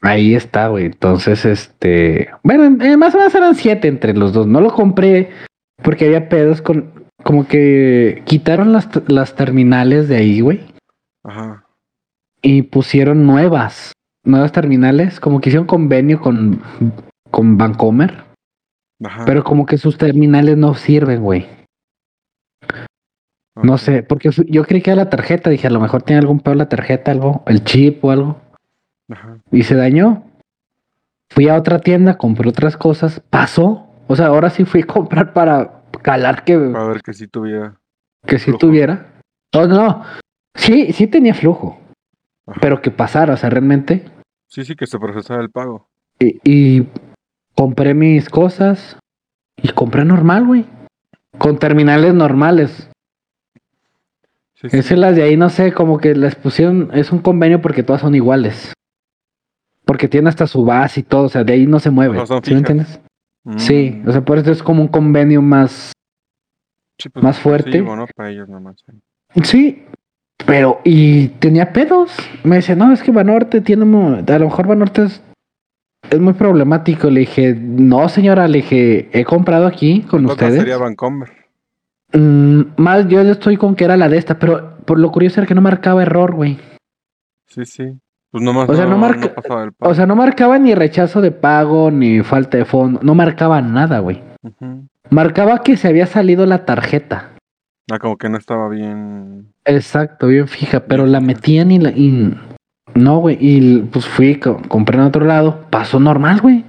Ahí 0.00 0.34
está, 0.34 0.68
güey. 0.68 0.86
Entonces, 0.86 1.44
este. 1.44 2.30
Bueno, 2.42 2.82
eh, 2.84 2.96
más 2.96 3.14
o 3.14 3.18
menos 3.18 3.34
eran 3.34 3.54
siete 3.54 3.88
entre 3.88 4.14
los 4.14 4.32
dos. 4.32 4.46
No 4.46 4.60
lo 4.60 4.72
compré 4.72 5.30
porque 5.82 6.06
había 6.06 6.28
pedos 6.28 6.60
con. 6.60 7.04
Como 7.22 7.46
que 7.46 8.22
quitaron 8.26 8.72
las, 8.72 8.88
las 9.08 9.34
terminales 9.34 10.08
de 10.08 10.16
ahí, 10.16 10.40
güey. 10.40 10.60
Ajá. 11.22 11.66
Y 12.42 12.62
pusieron 12.62 13.26
nuevas. 13.26 13.92
Nuevas 14.24 14.52
terminales. 14.52 15.20
Como 15.20 15.40
que 15.40 15.48
hicieron 15.48 15.66
convenio 15.66 16.20
con, 16.20 16.60
con 17.30 17.56
Vancomer. 17.56 18.24
Ajá. 19.02 19.24
Pero 19.24 19.42
como 19.42 19.64
que 19.64 19.78
sus 19.78 19.96
terminales 19.96 20.58
no 20.58 20.74
sirven, 20.74 21.22
güey. 21.22 21.46
No 23.62 23.78
sé, 23.78 24.02
porque 24.02 24.30
yo 24.48 24.64
creí 24.64 24.82
que 24.82 24.90
era 24.90 25.04
la 25.04 25.10
tarjeta. 25.10 25.48
Dije, 25.48 25.68
a 25.68 25.70
lo 25.70 25.80
mejor 25.80 26.02
tiene 26.02 26.20
algún 26.20 26.40
pedo 26.40 26.56
la 26.56 26.68
tarjeta, 26.68 27.12
algo, 27.12 27.42
el 27.46 27.64
chip 27.64 28.04
o 28.04 28.10
algo. 28.10 28.43
Ajá. 29.10 29.38
y 29.50 29.62
se 29.64 29.74
dañó. 29.74 30.24
Fui 31.30 31.48
a 31.48 31.56
otra 31.56 31.78
tienda, 31.80 32.16
compré 32.16 32.48
otras 32.48 32.76
cosas, 32.76 33.20
pasó. 33.30 33.86
O 34.06 34.16
sea, 34.16 34.26
ahora 34.26 34.50
sí 34.50 34.64
fui 34.64 34.82
a 34.82 34.86
comprar 34.86 35.32
para 35.32 35.82
calar 36.02 36.44
que, 36.44 36.54
A 36.54 36.84
ver 36.84 37.00
que 37.02 37.12
si 37.12 37.26
tuviera. 37.26 37.74
que 38.26 38.38
sí 38.38 38.46
flujo. 38.46 38.58
tuviera. 38.58 39.06
No, 39.54 39.66
no, 39.66 40.02
sí, 40.54 40.92
sí 40.92 41.06
tenía 41.06 41.34
flujo, 41.34 41.78
Ajá. 42.46 42.58
pero 42.60 42.82
que 42.82 42.90
pasara, 42.90 43.34
o 43.34 43.36
sea, 43.36 43.50
realmente. 43.50 44.04
Sí, 44.48 44.64
sí, 44.64 44.76
que 44.76 44.86
se 44.86 44.98
procesara 44.98 45.42
el 45.42 45.50
pago. 45.50 45.88
Y, 46.20 46.38
y 46.44 46.88
compré 47.56 47.94
mis 47.94 48.28
cosas 48.28 48.96
y 49.56 49.68
compré 49.70 50.04
normal, 50.04 50.46
güey. 50.46 50.66
Con 51.38 51.58
terminales 51.58 52.14
normales. 52.14 52.88
Sí, 54.54 54.70
sí. 54.70 54.76
Esas 54.78 54.98
las 54.98 55.16
de 55.16 55.22
ahí, 55.24 55.36
no 55.36 55.48
sé, 55.50 55.72
como 55.72 55.98
que 55.98 56.14
les 56.14 56.36
pusieron, 56.36 56.90
es 56.94 57.10
un 57.10 57.18
convenio 57.18 57.60
porque 57.60 57.82
todas 57.82 58.02
son 58.02 58.14
iguales. 58.14 58.72
Porque 59.84 60.08
tiene 60.08 60.28
hasta 60.28 60.46
su 60.46 60.64
base 60.64 61.00
y 61.00 61.02
todo, 61.02 61.24
o 61.24 61.28
sea, 61.28 61.44
de 61.44 61.52
ahí 61.52 61.66
no 61.66 61.78
se 61.78 61.90
mueve. 61.90 62.18
¿Sí 62.42 62.52
me 62.52 62.58
entiendes? 62.58 63.00
Mm, 63.44 63.58
Sí, 63.58 64.02
o 64.06 64.12
sea, 64.12 64.24
por 64.24 64.38
eso 64.38 64.50
es 64.50 64.62
como 64.62 64.80
un 64.82 64.88
convenio 64.88 65.42
más. 65.42 65.92
sí, 66.98 67.08
pues, 67.10 67.22
más 67.22 67.38
fuerte. 67.38 67.72
Sí, 67.72 67.80
bueno, 67.80 68.06
para 68.16 68.30
ellos 68.30 68.48
nomás. 68.48 68.76
sí. 68.86 69.42
Sí, 69.42 69.84
pero. 70.46 70.80
Y 70.84 71.28
tenía 71.40 71.72
pedos. 71.72 72.14
Me 72.44 72.56
dice, 72.56 72.76
no, 72.76 72.92
es 72.92 73.02
que 73.02 73.10
Banorte 73.12 73.60
tiene. 73.60 73.82
A 73.84 74.38
lo 74.38 74.44
mejor 74.46 74.66
Banorte 74.66 75.04
es, 75.04 75.22
es 76.10 76.20
muy 76.20 76.32
problemático. 76.34 77.10
Le 77.10 77.20
dije, 77.20 77.54
no, 77.54 78.08
señora, 78.08 78.48
le 78.48 78.58
dije, 78.58 79.10
he 79.12 79.24
comprado 79.24 79.66
aquí 79.66 80.02
con 80.02 80.24
ustedes. 80.26 80.54
sería 80.60 80.78
Vancomer. 80.78 81.30
Mm, 82.12 82.62
más 82.76 83.08
yo 83.08 83.20
estoy 83.22 83.56
con 83.56 83.74
que 83.74 83.84
era 83.84 83.96
la 83.96 84.08
de 84.08 84.16
esta, 84.18 84.38
pero 84.38 84.78
por 84.86 84.98
lo 85.00 85.10
curioso 85.10 85.40
era 85.40 85.46
que 85.48 85.54
no 85.54 85.60
marcaba 85.60 86.00
error, 86.02 86.32
güey. 86.34 86.58
Sí, 87.48 87.64
sí. 87.64 87.98
Pues 88.34 88.42
nomás 88.42 88.68
O 88.68 88.74
sea, 88.74 88.86
no 88.86 88.98
marca- 88.98 89.32
pago. 89.32 89.70
O 89.78 89.94
sea, 89.94 90.06
no 90.06 90.16
marcaba 90.16 90.58
ni 90.58 90.74
rechazo 90.74 91.20
de 91.20 91.30
pago, 91.30 91.92
ni 91.92 92.20
falta 92.24 92.58
de 92.58 92.64
fondo. 92.64 92.98
No 93.00 93.14
marcaba 93.14 93.62
nada, 93.62 94.00
güey. 94.00 94.20
Marcaba 95.08 95.62
que 95.62 95.76
se 95.76 95.86
había 95.86 96.06
salido 96.06 96.44
la 96.44 96.64
tarjeta. 96.64 97.30
Ah, 97.92 98.00
como 98.00 98.16
que 98.16 98.28
no 98.28 98.36
estaba 98.36 98.68
bien. 98.68 99.52
Exacto, 99.64 100.26
bien 100.26 100.48
fija, 100.48 100.80
pero 100.80 101.06
la 101.06 101.20
metían 101.20 101.70
y 101.70 101.78
la. 101.78 101.90
y- 101.90 102.34
no, 102.96 103.18
güey, 103.18 103.36
y 103.40 103.82
pues 103.82 104.04
fui, 104.04 104.34
co- 104.40 104.60
compré 104.66 104.96
en 104.98 105.04
otro 105.04 105.24
lado, 105.24 105.66
pasó 105.70 106.00
normal, 106.00 106.40
güey. 106.40 106.64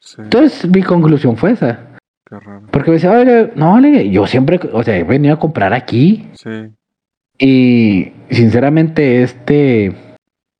Sí, 0.00 0.16
Entonces 0.22 0.66
mi 0.70 0.82
conclusión 0.82 1.36
fue 1.36 1.50
esa. 1.50 1.78
qué 2.26 2.38
raro. 2.40 2.62
Porque 2.70 2.90
me 2.90 2.94
decía, 2.94 3.10
oye, 3.12 3.52
no, 3.54 3.78
le- 3.80 4.08
yo 4.08 4.26
siempre, 4.26 4.58
o 4.72 4.82
sea, 4.82 4.96
he 4.96 5.04
venido 5.04 5.34
a 5.34 5.38
comprar 5.38 5.74
aquí 5.74 6.26
Sí. 6.32 6.70
y 7.38 8.12
sinceramente 8.30 9.22
este, 9.22 9.94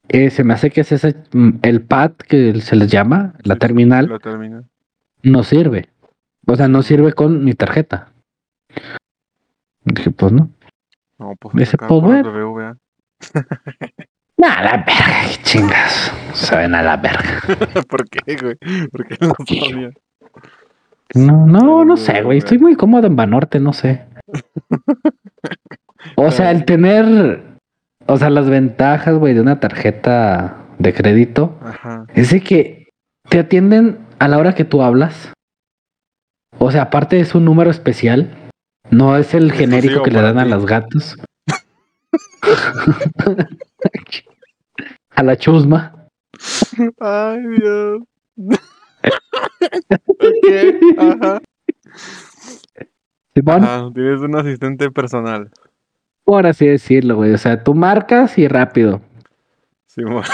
eh, 0.08 0.30
se 0.30 0.44
me 0.44 0.54
hace 0.54 0.70
que 0.70 0.82
es 0.82 0.92
ese, 0.92 1.16
mm, 1.32 1.50
el 1.62 1.82
pad 1.82 2.12
que 2.12 2.60
se 2.60 2.76
les 2.76 2.90
llama, 2.90 3.34
la 3.42 3.56
terminal, 3.56 4.08
La 4.08 4.18
terminal. 4.18 4.64
no 5.22 5.42
sirve. 5.42 5.88
O 6.46 6.56
sea, 6.56 6.68
no 6.68 6.82
sirve 6.82 7.12
con 7.12 7.44
mi 7.44 7.54
tarjeta. 7.54 8.12
Dije, 9.84 10.10
pues 10.10 10.32
no. 10.32 10.50
No, 11.18 11.34
pues 11.38 11.54
Ese 11.60 11.76
acá 11.76 11.86
pues, 11.88 12.02
bueno. 12.02 12.76
Nah, 14.36 14.60
la 14.62 14.76
verga, 14.78 15.22
qué 15.30 15.42
chingas. 15.42 16.12
Saben 16.34 16.74
a 16.74 16.82
la 16.82 16.96
verga. 16.96 17.40
¿Por 17.88 18.08
qué, 18.08 18.36
güey? 18.36 18.88
¿Por 18.90 19.06
qué 19.06 19.16
no 19.20 19.34
sabía? 19.46 19.92
No, 21.14 21.46
no, 21.46 21.84
no 21.84 21.96
sé, 21.96 22.22
güey. 22.22 22.38
Estoy 22.38 22.58
muy 22.58 22.74
cómodo 22.74 23.06
en 23.06 23.14
Banorte, 23.16 23.60
no 23.60 23.72
sé. 23.72 24.04
O 26.16 26.32
sea, 26.32 26.50
el 26.50 26.64
tener, 26.64 27.51
o 28.06 28.18
sea, 28.18 28.30
las 28.30 28.48
ventajas, 28.48 29.16
güey, 29.16 29.34
de 29.34 29.40
una 29.40 29.60
tarjeta 29.60 30.56
de 30.78 30.92
crédito 30.92 31.58
Ajá. 31.62 32.06
es 32.14 32.30
de 32.30 32.40
que 32.40 32.88
te 33.28 33.38
atienden 33.38 33.98
a 34.18 34.28
la 34.28 34.38
hora 34.38 34.54
que 34.54 34.64
tú 34.64 34.82
hablas. 34.82 35.32
O 36.58 36.70
sea, 36.70 36.82
aparte 36.82 37.20
es 37.20 37.34
un 37.34 37.44
número 37.44 37.70
especial. 37.70 38.36
No 38.90 39.16
es 39.16 39.34
el 39.34 39.46
Exclusivo 39.46 39.72
genérico 39.72 40.02
que 40.02 40.10
le 40.10 40.22
dan 40.22 40.38
a 40.38 40.44
los 40.44 40.66
gatos. 40.66 41.16
a 45.10 45.22
la 45.22 45.36
chusma. 45.36 46.06
Ay, 47.00 47.40
Dios. 47.58 48.02
ajá. 50.98 51.40
Simón, 53.34 53.64
Ajá, 53.64 53.88
tienes 53.94 54.20
un 54.20 54.36
asistente 54.36 54.90
personal. 54.90 55.50
Por 56.24 56.46
así 56.46 56.66
decirlo, 56.66 57.16
güey. 57.16 57.32
O 57.32 57.38
sea, 57.38 57.62
tú 57.62 57.74
marcas 57.74 58.38
y 58.38 58.48
rápido. 58.48 59.00
Simón. 59.86 60.24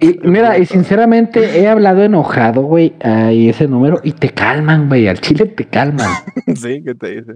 Y 0.00 0.18
mira, 0.28 0.58
y 0.58 0.66
sinceramente 0.66 1.60
he 1.60 1.68
hablado 1.68 2.02
enojado, 2.02 2.62
güey, 2.62 2.94
a 3.02 3.32
ese 3.32 3.66
número 3.66 4.00
y 4.02 4.12
te 4.12 4.30
calman, 4.30 4.88
güey. 4.88 5.08
Al 5.08 5.20
chile 5.20 5.46
te 5.46 5.64
calman. 5.64 6.10
sí, 6.54 6.82
¿qué 6.84 6.94
te 6.94 7.20
dice? 7.20 7.32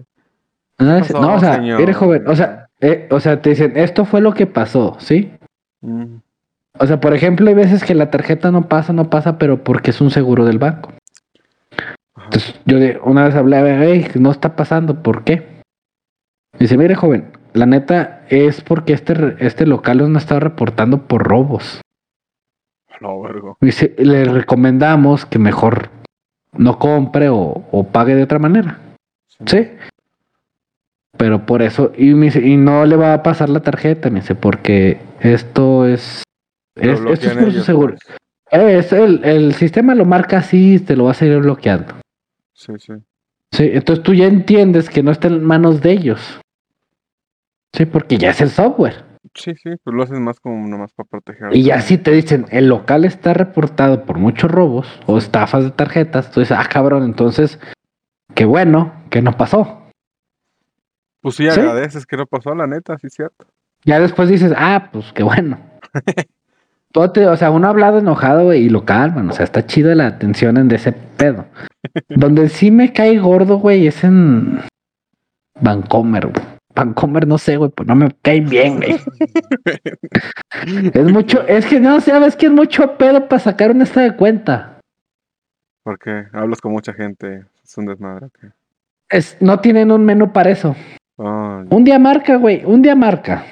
No, 0.78 0.98
pasó, 0.98 1.20
no, 1.20 1.34
o 1.34 1.40
sea, 1.40 1.54
señor? 1.54 1.80
mire, 1.80 1.94
joven, 1.94 2.28
o 2.28 2.36
sea, 2.36 2.68
eh, 2.80 3.08
o 3.10 3.18
sea, 3.20 3.40
te 3.40 3.50
dicen, 3.50 3.72
esto 3.76 4.04
fue 4.04 4.20
lo 4.20 4.34
que 4.34 4.46
pasó, 4.46 4.96
¿sí? 4.98 5.32
Mm, 5.80 6.16
O 6.78 6.86
sea, 6.86 7.00
por 7.00 7.14
ejemplo, 7.14 7.48
hay 7.48 7.54
veces 7.54 7.82
que 7.82 7.94
la 7.94 8.10
tarjeta 8.10 8.50
no 8.50 8.68
pasa, 8.68 8.92
no 8.92 9.08
pasa, 9.08 9.38
pero 9.38 9.64
porque 9.64 9.90
es 9.90 10.00
un 10.02 10.10
seguro 10.10 10.44
del 10.44 10.58
banco. 10.58 10.92
ajá. 12.14 12.24
Entonces, 12.26 12.60
yo 12.66 12.78
de, 12.78 13.00
una 13.02 13.24
vez 13.24 13.34
hablé, 13.34 13.78
hey, 13.80 14.08
no 14.16 14.30
está 14.30 14.54
pasando, 14.54 15.02
¿por 15.02 15.24
qué? 15.24 15.62
Dice, 16.58 16.76
mire, 16.76 16.94
joven, 16.94 17.30
la 17.56 17.66
neta 17.66 18.24
es 18.28 18.60
porque 18.60 18.92
este, 18.92 19.36
este 19.38 19.66
local 19.66 19.98
nos 20.12 20.22
estado 20.22 20.40
reportando 20.40 21.06
por 21.06 21.24
robos. 21.24 21.80
No, 23.00 23.20
vergo. 23.20 23.58
Dice, 23.60 23.94
le 23.98 24.24
recomendamos 24.24 25.26
que 25.26 25.38
mejor 25.38 25.90
no 26.52 26.78
compre 26.78 27.28
o, 27.28 27.64
o 27.70 27.84
pague 27.84 28.14
de 28.14 28.22
otra 28.22 28.38
manera. 28.38 28.78
Sí. 29.44 29.68
Pero 31.16 31.46
por 31.46 31.62
eso, 31.62 31.92
y, 31.96 32.14
me 32.14 32.26
dice, 32.26 32.46
y 32.46 32.56
no 32.56 32.84
le 32.84 32.96
va 32.96 33.14
a 33.14 33.22
pasar 33.22 33.48
la 33.48 33.60
tarjeta, 33.60 34.10
me 34.10 34.20
dice, 34.20 34.34
porque 34.34 35.00
esto 35.20 35.86
es. 35.86 36.22
Es 36.74 37.00
esto 37.00 37.12
es 37.12 37.36
por 37.36 37.52
su 37.52 37.62
seguro. 37.62 37.94
pues. 37.94 38.18
Es 38.50 38.92
el, 38.92 39.24
el 39.24 39.54
sistema 39.54 39.94
lo 39.94 40.04
marca 40.04 40.38
así 40.38 40.74
y 40.74 40.78
te 40.78 40.94
lo 40.94 41.04
va 41.04 41.10
a 41.12 41.14
seguir 41.14 41.38
bloqueando. 41.38 41.94
Sí, 42.52 42.72
sí. 42.78 42.92
Sí, 43.52 43.70
entonces 43.72 44.02
tú 44.02 44.14
ya 44.14 44.26
entiendes 44.26 44.90
que 44.90 45.02
no 45.02 45.10
está 45.10 45.28
en 45.28 45.42
manos 45.42 45.80
de 45.80 45.92
ellos. 45.92 46.40
Sí, 47.72 47.84
porque 47.86 48.16
ya 48.18 48.30
es 48.30 48.40
el 48.40 48.50
software. 48.50 49.04
Sí, 49.34 49.52
sí, 49.56 49.70
pues 49.82 49.94
lo 49.94 50.02
hacen 50.02 50.22
más 50.22 50.40
como 50.40 50.66
nomás 50.66 50.92
para 50.92 51.08
proteger. 51.08 51.54
Y 51.54 51.64
ya 51.64 51.80
si 51.80 51.98
te 51.98 52.12
dicen, 52.12 52.46
el 52.50 52.68
local 52.68 53.04
está 53.04 53.34
reportado 53.34 54.04
por 54.04 54.18
muchos 54.18 54.50
robos 54.50 54.86
o 55.06 55.18
estafas 55.18 55.64
de 55.64 55.70
tarjetas, 55.72 56.30
tú 56.30 56.40
dices, 56.40 56.56
ah, 56.58 56.66
cabrón, 56.70 57.02
entonces, 57.02 57.58
qué 58.34 58.44
bueno 58.44 58.92
que 59.10 59.20
no 59.20 59.36
pasó. 59.36 59.82
Pues 61.20 61.34
sí, 61.34 61.42
¿Sí? 61.50 61.60
agradeces 61.60 62.06
que 62.06 62.16
no 62.16 62.26
pasó, 62.26 62.54
la 62.54 62.66
neta, 62.66 62.96
sí, 62.98 63.08
cierto. 63.10 63.46
Ya 63.84 64.00
después 64.00 64.28
dices, 64.28 64.52
ah, 64.56 64.88
pues 64.92 65.12
qué 65.12 65.22
bueno. 65.22 65.58
Todo 66.92 67.10
te- 67.12 67.26
o 67.26 67.36
sea, 67.36 67.50
uno 67.50 67.66
ha 67.66 67.70
hablado 67.70 67.98
enojado 67.98 68.54
y 68.54 68.68
lo 68.70 68.84
calman, 68.86 69.28
o 69.28 69.32
sea, 69.32 69.44
está 69.44 69.66
chido 69.66 69.94
la 69.94 70.06
atención 70.06 70.56
en 70.56 70.68
de 70.68 70.76
ese 70.76 70.92
pedo. 70.92 71.44
Donde 72.08 72.48
sí 72.48 72.70
me 72.70 72.92
cae 72.92 73.18
gordo, 73.18 73.58
güey, 73.58 73.86
es 73.86 74.02
en 74.02 74.60
Vancomer, 75.60 76.28
güey. 76.28 76.46
Vancomer, 76.76 77.26
no 77.26 77.38
sé, 77.38 77.56
güey, 77.56 77.70
pues 77.70 77.88
no 77.88 77.96
me 77.96 78.10
cae 78.22 78.40
bien, 78.40 78.76
güey. 78.76 78.96
Es 80.92 81.12
mucho, 81.12 81.42
es 81.46 81.66
que 81.66 81.80
no 81.80 82.00
sabes 82.00 82.36
que 82.36 82.46
es 82.46 82.52
mucho 82.52 82.96
pedo 82.98 83.26
para 83.28 83.40
sacar 83.40 83.70
un 83.70 83.82
estado 83.82 84.10
de 84.10 84.16
cuenta. 84.16 84.78
Porque 85.82 86.26
hablas 86.32 86.60
con 86.60 86.72
mucha 86.72 86.92
gente, 86.92 87.46
es 87.64 87.78
un 87.78 87.86
desmadre. 87.86 88.28
Es, 89.08 89.36
no 89.40 89.60
tienen 89.60 89.90
un 89.90 90.04
menú 90.04 90.32
para 90.32 90.50
eso. 90.50 90.76
Un 91.16 91.84
día 91.84 91.98
marca, 91.98 92.36
güey, 92.36 92.62
un 92.64 92.82
día 92.82 92.94
marca. 92.94 93.44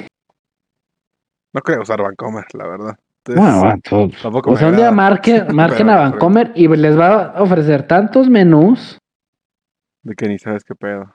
no 1.53 1.61
creo 1.63 1.81
usar 1.81 2.03
Vancomer, 2.03 2.45
la 2.53 2.67
verdad. 2.69 2.99
Entonces, 3.27 3.61
Bueno, 3.89 4.11
tampoco 4.23 4.51
o 4.53 4.57
sea, 4.57 4.69
un 4.69 4.77
día 4.77 4.91
marquen 4.93 5.47
Pero- 5.47 5.91
a 5.93 5.97
Vancomer 5.97 6.53
y 6.55 6.69
les 6.69 6.99
va 6.99 7.23
a 7.31 7.43
ofrecer 7.43 7.87
tantos 7.87 8.29
menús 8.29 8.99
De 10.03 10.15
que 10.15 10.29
ni 10.29 10.39
sabes 10.39 10.63
qué 10.63 10.75
pedo. 10.75 11.11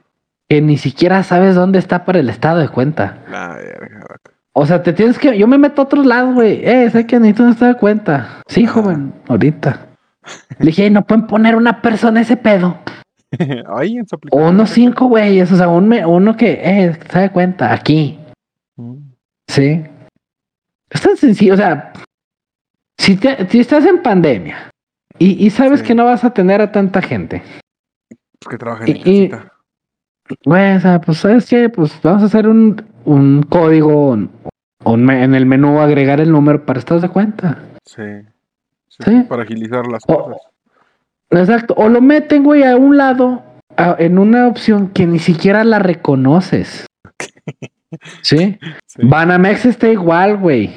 Que 0.49 0.61
ni 0.61 0.77
siquiera 0.77 1.21
sabes 1.23 1.55
dónde 1.55 1.79
está 1.79 2.05
para 2.05 2.19
el 2.19 2.29
estado 2.29 2.59
de 2.59 2.69
cuenta. 2.69 3.19
La 3.29 3.55
verga. 3.55 4.05
O 4.53 4.65
sea, 4.65 4.81
te 4.83 4.93
tienes 4.93 5.19
que. 5.19 5.37
Yo 5.37 5.47
me 5.47 5.57
meto 5.57 5.81
a 5.81 5.85
otros 5.85 6.05
lados, 6.05 6.33
güey. 6.33 6.65
Eh, 6.65 6.89
sé 6.89 7.05
que 7.05 7.19
necesito 7.19 7.43
un 7.43 7.51
estado 7.51 7.73
de 7.73 7.79
cuenta. 7.79 8.41
Sí, 8.47 8.65
Ah. 8.65 8.69
joven, 8.71 9.13
ahorita. 9.27 9.87
Le 10.57 10.65
dije, 10.67 10.83
"Ey, 10.85 10.89
no 10.89 11.05
pueden 11.05 11.27
poner 11.27 11.55
una 11.55 11.81
persona 11.81 12.21
ese 12.21 12.35
pedo. 12.35 12.77
Ahí 13.77 13.97
en 13.97 14.07
su 14.07 14.15
O 14.15 14.17
aplicación. 14.17 14.55
unos 14.55 14.69
cinco 14.71 15.05
güeyes. 15.05 15.51
O 15.51 15.55
sea, 15.55 15.67
un 15.69 15.87
me- 15.87 16.05
uno 16.05 16.35
que, 16.35 16.59
eh, 16.63 16.97
se 17.11 17.19
da 17.19 17.31
cuenta, 17.31 17.71
aquí. 17.71 18.19
Mm, 18.75 18.95
Sí. 19.47 19.83
Es 20.89 21.01
tan 21.01 21.15
sencillo. 21.15 21.53
O 21.53 21.57
sea, 21.57 21.93
si, 22.97 23.15
te- 23.15 23.47
si 23.49 23.59
estás 23.59 23.85
en 23.85 24.01
pandemia 24.01 24.71
y, 25.19 25.45
y 25.45 25.49
sabes 25.51 25.81
Sí. 25.81 25.85
que 25.85 25.95
no 25.95 26.05
vas 26.05 26.23
a 26.23 26.33
tener 26.33 26.59
a 26.61 26.71
tanta 26.71 27.01
gente. 27.01 27.43
Pues 28.39 28.49
que 28.49 28.57
trabajen 28.57 28.87
en 28.89 28.95
Y- 28.97 28.99
y- 28.99 29.29
casita. 29.29 29.53
Güey, 30.45 30.75
o 30.75 30.79
sea, 30.79 31.01
pues 31.01 31.17
sabes 31.19 31.47
qué, 31.49 31.69
pues 31.69 31.99
vamos 32.03 32.23
a 32.23 32.25
hacer 32.27 32.47
un, 32.47 32.81
un 33.05 33.43
código 33.43 34.15
en 34.15 35.33
el 35.35 35.45
menú, 35.45 35.79
agregar 35.79 36.19
el 36.21 36.31
número 36.31 36.65
para 36.65 36.79
estados 36.79 37.01
de 37.01 37.09
cuenta. 37.09 37.59
Sí. 37.85 38.03
Sí, 38.87 39.03
Sí. 39.05 39.21
Para 39.29 39.43
agilizar 39.43 39.87
las 39.87 40.03
O- 40.07 40.23
cosas. 40.25 40.41
Exacto. 41.31 41.73
O 41.77 41.89
lo 41.89 42.01
meten, 42.01 42.43
güey, 42.43 42.63
a 42.63 42.75
un 42.75 42.97
lado, 42.97 43.43
a- 43.77 43.95
en 43.99 44.17
una 44.19 44.47
opción 44.47 44.89
que 44.89 45.05
ni 45.05 45.19
siquiera 45.19 45.63
la 45.63 45.79
reconoces. 45.79 46.85
¿Sí? 48.21 48.57
Sí. 48.85 49.01
Banamex 49.03 49.65
está 49.65 49.87
igual, 49.89 50.37
güey. 50.37 50.71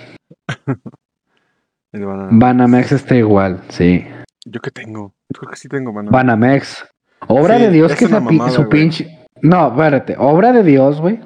Banamex 1.93 2.93
está 2.93 3.15
igual, 3.17 3.61
sí. 3.69 4.07
Yo 4.47 4.61
que 4.61 4.71
tengo. 4.71 5.13
Yo 5.33 5.41
creo 5.41 5.51
que 5.51 5.57
sí 5.57 5.69
tengo, 5.69 5.93
mano. 5.93 6.11
Banamex. 6.11 6.87
Obra 7.29 7.59
de 7.59 7.71
Dios 7.71 7.93
es 7.93 7.99
que 7.99 8.07
esa 8.07 8.21
mamada, 8.21 8.51
su 8.51 8.69
pinche. 8.69 9.22
No, 9.43 9.69
espérate. 9.69 10.17
Obra 10.19 10.53
de 10.53 10.63
Dios, 10.63 11.01
güey. 11.01 11.21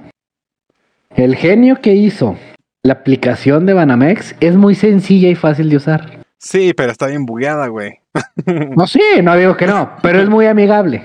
El 1.15 1.37
genio 1.37 1.81
que 1.81 1.95
hizo 1.95 2.37
la 2.83 2.95
aplicación 2.95 3.67
de 3.67 3.73
Banamex 3.75 4.35
es 4.41 4.57
muy 4.57 4.75
sencilla 4.75 5.29
y 5.29 5.35
fácil 5.35 5.71
de 5.71 5.77
usar. 5.77 6.19
Sí, 6.39 6.73
pero 6.75 6.93
está 6.93 7.07
bien 7.07 7.25
bugueada, 7.27 7.69
güey. 7.69 8.01
No, 8.77 8.87
sí, 8.87 9.01
no 9.23 9.37
digo 9.37 9.57
que 9.57 9.67
no, 9.67 9.93
pero 10.03 10.21
es 10.21 10.29
muy 10.29 10.47
amigable. 10.47 11.03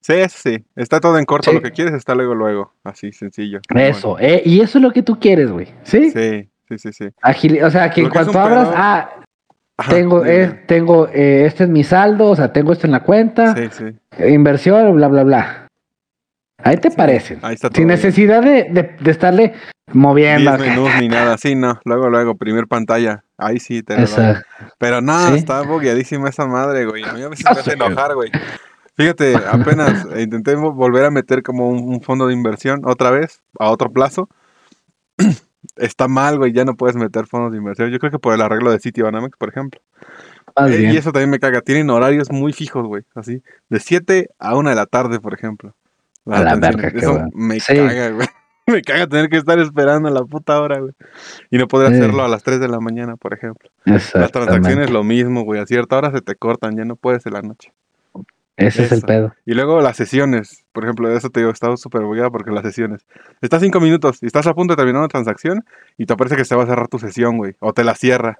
Sí, 0.00 0.14
sí. 0.28 0.64
Está 0.76 0.98
todo 1.00 1.18
en 1.18 1.24
corto. 1.24 1.50
Sí. 1.50 1.56
Lo 1.56 1.62
que 1.62 1.72
quieres 1.72 1.94
está 1.94 2.14
luego, 2.14 2.34
luego. 2.34 2.72
Así, 2.84 3.12
sencillo. 3.12 3.60
Eso, 3.74 4.18
eh, 4.18 4.42
y 4.44 4.60
eso 4.60 4.78
es 4.78 4.82
lo 4.82 4.92
que 4.92 5.02
tú 5.02 5.18
quieres, 5.20 5.50
güey. 5.50 5.68
¿Sí? 5.82 6.10
Sí, 6.10 6.48
sí, 6.68 6.78
sí, 6.78 6.92
sí. 6.92 7.04
Agili- 7.22 7.62
o 7.62 7.70
sea, 7.70 7.90
que 7.90 8.00
en 8.02 8.08
cuanto 8.08 8.38
abras, 8.40 8.68
pedo- 8.68 8.74
ah, 8.76 9.10
Ajá, 9.76 9.92
tengo, 9.92 10.24
eh, 10.24 10.62
tengo, 10.66 11.08
eh, 11.08 11.44
este 11.46 11.64
es 11.64 11.70
mi 11.70 11.84
saldo, 11.84 12.30
o 12.30 12.36
sea, 12.36 12.52
tengo 12.52 12.72
esto 12.72 12.86
en 12.86 12.92
la 12.92 13.00
cuenta, 13.02 13.54
Sí, 13.54 13.68
sí. 13.72 13.84
eh, 14.18 14.30
inversión, 14.30 14.94
bla, 14.96 15.08
bla, 15.08 15.22
bla. 15.22 15.59
Ahí 16.64 16.76
te 16.76 16.90
Sí, 16.90 16.96
parecen. 16.96 17.38
Ahí 17.42 17.54
está 17.54 17.68
todo. 17.70 17.78
Sin 17.78 17.88
necesidad 17.88 18.42
de, 18.42 18.64
de, 18.70 18.96
de 19.00 19.10
estarle 19.10 19.54
moviendo. 19.92 20.56
10 20.56 20.70
menús 20.70 20.90
ni 21.00 21.08
nada. 21.08 21.36
Sí, 21.38 21.54
no. 21.54 21.80
Luego, 21.84 22.08
luego, 22.10 22.36
primer 22.36 22.66
pantalla. 22.66 23.24
Ahí 23.38 23.58
sí 23.60 23.82
te. 23.82 23.94
Exacto. 23.94 24.46
Pero 24.78 25.00
no, 25.00 25.28
Sí. 25.28 25.36
está 25.38 25.62
bugueadísima 25.62 26.28
esa 26.28 26.46
madre, 26.46 26.86
güey. 26.86 27.02
A 27.04 27.12
mí 27.12 27.22
a 27.22 27.28
veces 27.28 27.44
No 27.44 27.54
me 27.54 27.60
hace 27.60 27.72
enojar, 27.72 28.14
güey. 28.14 28.30
Fíjate, 28.96 29.34
apenas 29.50 30.06
intenté 30.18 30.56
vo- 30.56 30.74
volver 30.74 31.04
a 31.06 31.10
meter 31.10 31.42
como 31.42 31.68
un, 31.68 31.78
un 31.94 32.02
fondo 32.02 32.26
de 32.26 32.34
inversión 32.34 32.82
otra 32.84 33.10
vez, 33.10 33.40
a 33.58 33.70
otro 33.70 33.90
plazo. 33.90 34.28
Está 35.76 36.08
mal, 36.08 36.38
güey, 36.38 36.52
ya 36.52 36.64
no 36.64 36.74
puedes 36.74 36.96
meter 36.96 37.26
fondos 37.26 37.52
de 37.52 37.58
inversión. 37.58 37.90
Yo 37.90 37.98
creo 37.98 38.10
que 38.10 38.18
por 38.18 38.34
el 38.34 38.40
arreglo 38.40 38.70
de 38.72 38.78
Citibanamex, 38.80 39.36
por 39.38 39.48
ejemplo. 39.50 39.80
Eh, 40.56 40.76
bien. 40.76 40.92
y 40.92 40.96
eso 40.96 41.12
también 41.12 41.30
me 41.30 41.38
caga. 41.38 41.60
Tienen 41.60 41.90
horarios 41.90 42.30
muy 42.30 42.52
fijos, 42.52 42.86
güey. 42.86 43.04
Así, 43.14 43.42
de 43.68 43.80
7 43.80 44.28
a 44.38 44.56
1 44.56 44.70
de 44.70 44.76
la 44.76 44.86
tarde, 44.86 45.20
por 45.20 45.32
ejemplo. 45.34 45.74
A 46.26 46.42
la 46.42 46.52
atenciones. 46.52 46.92
verga, 46.92 46.98
Eso 47.00 47.24
me 47.34 47.60
Sí. 47.60 47.74
caga, 47.76 48.10
güey. 48.10 48.28
me 48.66 48.82
caga 48.82 49.06
tener 49.06 49.28
que 49.30 49.36
estar 49.38 49.58
esperando 49.58 50.08
a 50.08 50.12
la 50.12 50.22
puta 50.24 50.60
hora, 50.60 50.78
güey. 50.80 50.92
Y 51.50 51.58
no 51.58 51.66
poder 51.66 51.92
hacerlo 51.92 52.22
a 52.24 52.28
las 52.28 52.42
3 52.42 52.60
de 52.60 52.68
la 52.68 52.78
mañana, 52.80 53.16
por 53.16 53.34
ejemplo. 53.34 53.70
Las 53.84 54.12
transacciones 54.32 54.90
lo 54.90 55.02
mismo, 55.02 55.42
güey. 55.42 55.60
A 55.60 55.66
cierta 55.66 55.96
hora 55.98 56.10
se 56.12 56.20
te 56.20 56.34
cortan, 56.36 56.76
ya 56.76 56.84
no 56.84 56.96
puedes 56.96 57.26
en 57.26 57.32
la 57.32 57.42
noche. 57.42 57.72
Ese 58.56 58.84
es 58.84 58.92
el 58.92 59.00
pedo. 59.00 59.34
Y 59.46 59.54
luego 59.54 59.80
las 59.80 59.96
sesiones, 59.96 60.64
por 60.72 60.84
ejemplo, 60.84 61.08
de 61.08 61.16
eso 61.16 61.30
te 61.30 61.40
digo, 61.40 61.50
estaba 61.50 61.78
súper 61.78 62.02
bugueado 62.02 62.30
porque 62.30 62.50
las 62.50 62.62
sesiones. 62.62 63.06
Estás 63.40 63.62
cinco 63.62 63.80
minutos 63.80 64.22
y 64.22 64.26
estás 64.26 64.46
a 64.46 64.52
punto 64.52 64.72
de 64.72 64.76
terminar 64.76 65.00
una 65.00 65.08
transacción 65.08 65.64
y 65.96 66.04
te 66.04 66.14
parece 66.14 66.36
que 66.36 66.44
se 66.44 66.54
va 66.54 66.64
a 66.64 66.66
cerrar 66.66 66.88
tu 66.88 66.98
sesión, 66.98 67.38
güey. 67.38 67.54
O 67.60 67.72
te 67.72 67.84
la 67.84 67.94
cierra. 67.94 68.36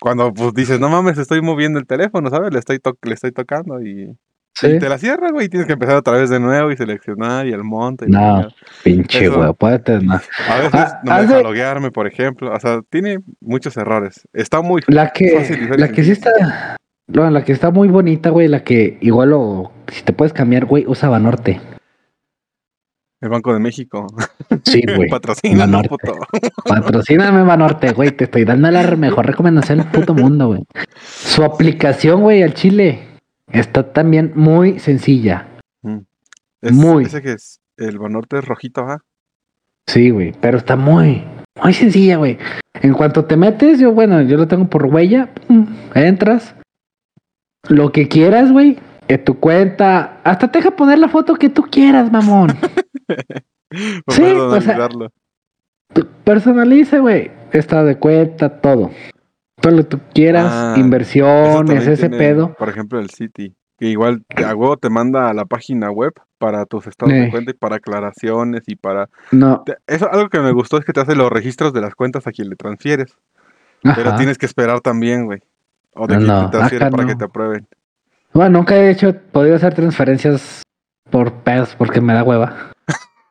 Cuando 0.00 0.34
pues 0.34 0.54
dices, 0.54 0.80
no 0.80 0.88
mames, 0.88 1.18
estoy 1.18 1.40
moviendo 1.40 1.78
el 1.78 1.86
teléfono, 1.86 2.30
¿sabes? 2.30 2.52
Le 2.52 2.58
estoy, 2.58 2.80
le 3.02 3.14
estoy 3.14 3.30
tocando 3.32 3.80
y... 3.80 4.12
te 4.60 4.88
la 4.88 4.98
cierra, 4.98 5.30
güey, 5.30 5.46
y 5.46 5.48
tienes 5.48 5.66
que 5.66 5.74
empezar 5.74 5.96
otra 5.96 6.14
vez 6.14 6.30
de 6.30 6.40
nuevo 6.40 6.70
y 6.70 6.76
seleccionar 6.76 7.46
y 7.46 7.52
el 7.52 7.64
monte. 7.64 8.06
no, 8.08 8.48
pinche 8.82 9.28
güey, 9.28 9.52
puede 9.54 9.78
tener 9.78 10.20
A 10.48 10.56
veces 10.56 10.70
ah, 10.74 11.00
no 11.04 11.14
me 11.14 11.20
deja 11.22 11.42
loguearme, 11.42 11.90
por 11.90 12.06
ejemplo. 12.06 12.52
O 12.52 12.60
sea, 12.60 12.80
tiene 12.90 13.18
muchos 13.40 13.76
errores. 13.76 14.26
Está 14.32 14.60
muy 14.62 14.82
la 14.86 15.10
que, 15.10 15.30
fácil. 15.30 15.70
La 15.76 15.88
que 15.88 16.04
sí 16.04 16.12
está 16.12 16.30
no, 17.08 17.30
la 17.30 17.42
que 17.42 17.52
está 17.52 17.70
muy 17.70 17.88
bonita, 17.88 18.28
güey, 18.28 18.48
la 18.48 18.62
que 18.62 18.98
igual 19.00 19.32
o 19.32 19.72
si 19.90 20.02
te 20.02 20.12
puedes 20.12 20.34
cambiar, 20.34 20.66
güey, 20.66 20.84
usa 20.86 21.08
Banorte. 21.08 21.58
El 23.20 23.30
Banco 23.30 23.52
de 23.52 23.58
México. 23.58 24.06
Sí, 24.64 24.82
güey. 24.96 25.08
Patrocíname, 25.08 25.88
puto. 25.88 26.12
Patrocíname, 26.64 27.42
Banorte, 27.44 27.92
güey. 27.92 28.12
Te 28.12 28.24
estoy 28.24 28.44
dando 28.44 28.70
la 28.70 28.82
mejor 28.96 29.26
recomendación 29.26 29.78
del 29.78 29.88
puto 29.88 30.14
mundo, 30.14 30.48
güey. 30.48 30.62
Su 31.02 31.42
aplicación, 31.42 32.20
güey, 32.20 32.42
al 32.42 32.52
Chile 32.52 33.07
está 33.52 33.92
también 33.92 34.32
muy 34.34 34.78
sencilla. 34.78 35.46
Mm. 35.82 35.98
muy. 36.72 37.04
Ese 37.04 37.22
que 37.22 37.32
es 37.32 37.60
el 37.76 37.98
Banorte 37.98 38.40
rojito, 38.40 38.82
¿ah? 38.82 39.02
Sí, 39.86 40.10
güey, 40.10 40.32
pero 40.40 40.58
está 40.58 40.76
muy, 40.76 41.24
muy 41.62 41.72
sencilla, 41.72 42.16
güey. 42.16 42.38
En 42.74 42.92
cuanto 42.92 43.24
te 43.24 43.36
metes, 43.36 43.78
yo, 43.78 43.92
bueno, 43.92 44.20
yo 44.22 44.36
lo 44.36 44.46
tengo 44.46 44.68
por 44.68 44.84
huella, 44.86 45.30
entras, 45.94 46.54
lo 47.68 47.92
que 47.92 48.08
quieras, 48.08 48.52
güey. 48.52 48.78
En 49.08 49.24
tu 49.24 49.38
cuenta. 49.40 50.20
Hasta 50.22 50.50
te 50.50 50.58
deja 50.58 50.72
poner 50.72 50.98
la 50.98 51.08
foto 51.08 51.34
que 51.36 51.48
tú 51.48 51.62
quieras, 51.62 52.12
mamón. 52.12 52.50
sí, 54.08 54.22
o 54.22 54.60
sea, 54.60 54.88
personaliza, 56.24 56.98
güey. 56.98 57.30
Está 57.52 57.84
de 57.84 57.96
cuenta, 57.96 58.60
todo. 58.60 58.90
Todo 59.60 59.72
lo 59.72 59.78
que 59.78 59.88
tú 59.88 60.00
quieras, 60.14 60.50
ah, 60.50 60.74
inversiones, 60.76 61.86
ese 61.86 62.10
pedo. 62.10 62.54
Por 62.54 62.68
ejemplo, 62.68 62.98
el 62.98 63.10
City. 63.10 63.54
Que 63.78 63.86
igual 63.86 64.24
te, 64.26 64.44
a 64.44 64.54
te 64.80 64.90
manda 64.90 65.30
a 65.30 65.34
la 65.34 65.44
página 65.44 65.90
web 65.90 66.12
para 66.38 66.64
tus 66.66 66.86
estados 66.88 67.14
de 67.14 67.30
cuenta 67.30 67.52
y 67.52 67.54
para 67.54 67.76
aclaraciones 67.76 68.64
y 68.66 68.74
para... 68.74 69.08
No. 69.30 69.62
eso 69.86 70.10
algo 70.10 70.28
que 70.30 70.40
me 70.40 70.50
gustó 70.50 70.78
es 70.78 70.84
que 70.84 70.92
te 70.92 71.00
hace 71.00 71.14
los 71.14 71.30
registros 71.30 71.72
de 71.72 71.80
las 71.80 71.94
cuentas 71.94 72.26
a 72.26 72.32
quien 72.32 72.48
le 72.48 72.56
transfieres. 72.56 73.16
Pero 73.82 74.16
tienes 74.16 74.36
que 74.36 74.46
esperar 74.46 74.80
también, 74.80 75.26
güey. 75.26 75.42
O 75.94 76.06
de 76.06 76.18
no, 76.18 76.50
para 76.50 77.06
que 77.06 77.14
te 77.14 77.24
aprueben. 77.24 77.66
Bueno, 78.32 78.58
nunca 78.58 78.76
he 78.76 78.90
hecho, 78.90 79.14
podido 79.32 79.56
hacer 79.56 79.74
transferencias 79.74 80.62
por 81.10 81.32
pedos 81.32 81.74
porque 81.76 82.00
me 82.00 82.14
da 82.14 82.22
hueva. 82.22 82.72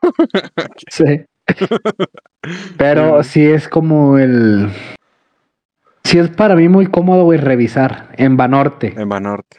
sí. 0.90 1.26
Pero 2.78 3.24
sí 3.24 3.46
es 3.46 3.68
como 3.68 4.18
el. 4.18 4.70
Sí 6.08 6.18
es 6.20 6.30
para 6.30 6.56
mí 6.56 6.70
muy 6.70 6.88
cómodo, 6.88 7.26
güey, 7.26 7.38
revisar 7.38 8.08
en 8.14 8.38
Banorte. 8.38 8.94
En 8.96 9.10
Banorte. 9.10 9.58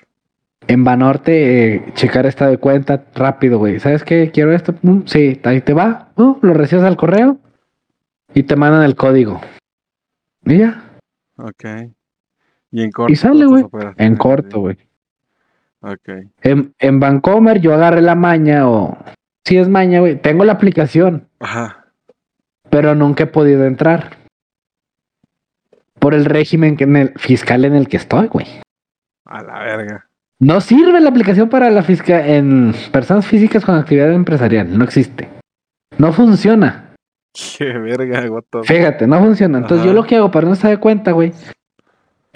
En 0.66 0.82
Banorte, 0.82 1.74
eh, 1.74 1.92
checar 1.92 2.24
esta 2.24 2.46
de 2.46 2.56
cuenta 2.56 3.04
rápido, 3.14 3.58
güey. 3.58 3.78
¿Sabes 3.80 4.02
qué? 4.02 4.30
Quiero 4.32 4.54
esto. 4.54 4.74
sí, 5.04 5.38
ahí 5.44 5.60
te 5.60 5.74
va. 5.74 6.08
lo 6.16 6.54
recibes 6.54 6.86
al 6.86 6.96
correo 6.96 7.38
y 8.32 8.44
te 8.44 8.56
mandan 8.56 8.82
el 8.82 8.96
código. 8.96 9.42
Y 10.46 10.56
ya. 10.56 10.84
Ok. 11.36 11.64
Y 12.70 12.82
en 12.82 12.92
corto. 12.92 13.12
Y 13.12 13.16
sale, 13.16 13.44
güey. 13.44 13.66
En 13.98 14.16
corto, 14.16 14.60
güey. 14.60 14.78
Ok. 15.82 16.08
En, 16.40 16.72
en 16.78 16.98
Vancomer 16.98 17.60
yo 17.60 17.74
agarré 17.74 18.00
la 18.00 18.14
maña 18.14 18.66
o... 18.70 18.96
Si 19.44 19.58
es 19.58 19.68
maña, 19.68 20.00
güey. 20.00 20.18
Tengo 20.18 20.46
la 20.46 20.54
aplicación. 20.54 21.28
Ajá. 21.40 21.88
Pero 22.70 22.94
nunca 22.94 23.24
he 23.24 23.26
podido 23.26 23.66
entrar. 23.66 24.16
Por 25.98 26.14
el 26.14 26.24
régimen 26.24 26.76
que 26.76 26.84
en 26.84 26.96
el 26.96 27.12
fiscal 27.16 27.64
en 27.64 27.74
el 27.74 27.88
que 27.88 27.96
estoy, 27.96 28.28
güey. 28.28 28.46
A 29.26 29.42
la 29.42 29.58
verga. 29.60 30.08
No 30.40 30.60
sirve 30.60 31.00
la 31.00 31.10
aplicación 31.10 31.48
para 31.48 31.68
la 31.70 31.82
fiscal 31.82 32.20
en 32.24 32.74
personas 32.92 33.26
físicas 33.26 33.64
con 33.64 33.74
actividad 33.74 34.12
empresarial. 34.12 34.76
No 34.76 34.84
existe. 34.84 35.28
No 35.98 36.12
funciona. 36.12 36.94
Qué 37.58 37.72
verga, 37.72 38.26
guato. 38.26 38.62
Fíjate, 38.62 39.06
no 39.06 39.18
funciona. 39.18 39.58
Entonces 39.58 39.84
yo 39.84 39.92
lo 39.92 40.04
que 40.04 40.16
hago 40.16 40.30
para 40.30 40.46
no 40.46 40.52
estar 40.52 40.70
de 40.70 40.78
cuenta, 40.78 41.12
güey, 41.12 41.32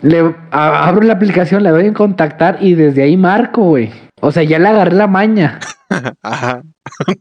le 0.03 0.35
abro 0.51 1.03
la 1.03 1.15
aplicación, 1.15 1.62
le 1.62 1.71
doy 1.71 1.87
en 1.87 1.95
contactar 1.95 2.59
y 2.61 2.75
desde 2.75 3.03
ahí 3.03 3.17
marco, 3.17 3.62
güey. 3.62 3.91
O 4.21 4.31
sea, 4.31 4.43
ya 4.43 4.59
le 4.59 4.69
agarré 4.69 4.95
la 4.95 5.07
maña. 5.07 5.61
Ajá. 6.23 6.62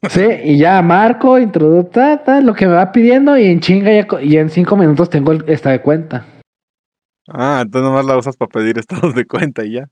sí, 0.09 0.27
y 0.43 0.57
ya 0.57 0.81
marco, 0.81 1.39
introducta, 1.39 2.41
lo 2.41 2.53
que 2.53 2.67
me 2.67 2.73
va 2.73 2.91
pidiendo 2.91 3.37
y 3.37 3.45
en 3.45 3.59
chinga 3.59 3.91
ya, 3.91 4.07
y 4.21 4.37
en 4.37 4.49
cinco 4.49 4.75
minutos 4.75 5.09
tengo 5.09 5.33
esta 5.47 5.69
de 5.69 5.81
cuenta. 5.81 6.25
Ah, 7.27 7.59
entonces 7.63 7.89
nomás 7.89 8.05
la 8.05 8.17
usas 8.17 8.35
para 8.35 8.49
pedir 8.49 8.77
estados 8.77 9.13
de 9.13 9.25
cuenta 9.25 9.63
y 9.63 9.73
ya. 9.73 9.87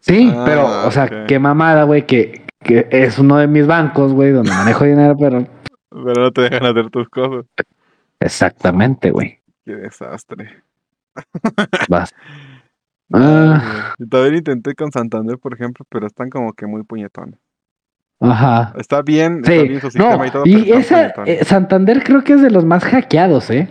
Sí, 0.00 0.32
ah, 0.34 0.42
pero, 0.46 0.86
o 0.86 0.90
sea, 0.90 1.26
qué 1.26 1.38
mamada, 1.38 1.84
güey, 1.84 2.06
que, 2.06 2.44
que 2.60 2.88
es 2.90 3.18
uno 3.18 3.36
de 3.36 3.46
mis 3.46 3.66
bancos, 3.66 4.12
güey, 4.12 4.32
donde 4.32 4.50
manejo 4.50 4.84
dinero, 4.84 5.16
pero... 5.18 5.46
Pero 5.90 6.22
no 6.22 6.32
te 6.32 6.42
dejan 6.42 6.66
hacer 6.66 6.90
tus 6.90 7.08
cosas. 7.08 7.46
Exactamente, 8.18 9.10
güey. 9.10 9.40
Qué 9.64 9.76
desastre. 9.76 10.63
Vas. 11.88 12.12
Ah. 13.12 13.94
Todavía 14.10 14.38
intenté 14.38 14.74
con 14.74 14.90
Santander, 14.90 15.38
por 15.38 15.54
ejemplo, 15.54 15.84
pero 15.88 16.06
están 16.06 16.30
como 16.30 16.52
que 16.52 16.66
muy 16.66 16.82
puñetones. 16.82 17.38
Ajá. 18.18 18.72
Está 18.76 19.02
bien, 19.02 19.38
está 19.38 19.52
bien 19.52 19.80
su 19.80 19.90
sistema 19.90 20.26
y 20.26 20.30
todo. 20.30 20.42
Y 20.46 20.72
esa, 20.72 21.08
eh, 21.26 21.44
Santander 21.44 22.02
creo 22.02 22.24
que 22.24 22.32
es 22.32 22.42
de 22.42 22.50
los 22.50 22.64
más 22.64 22.82
hackeados, 22.84 23.50
¿eh? 23.50 23.68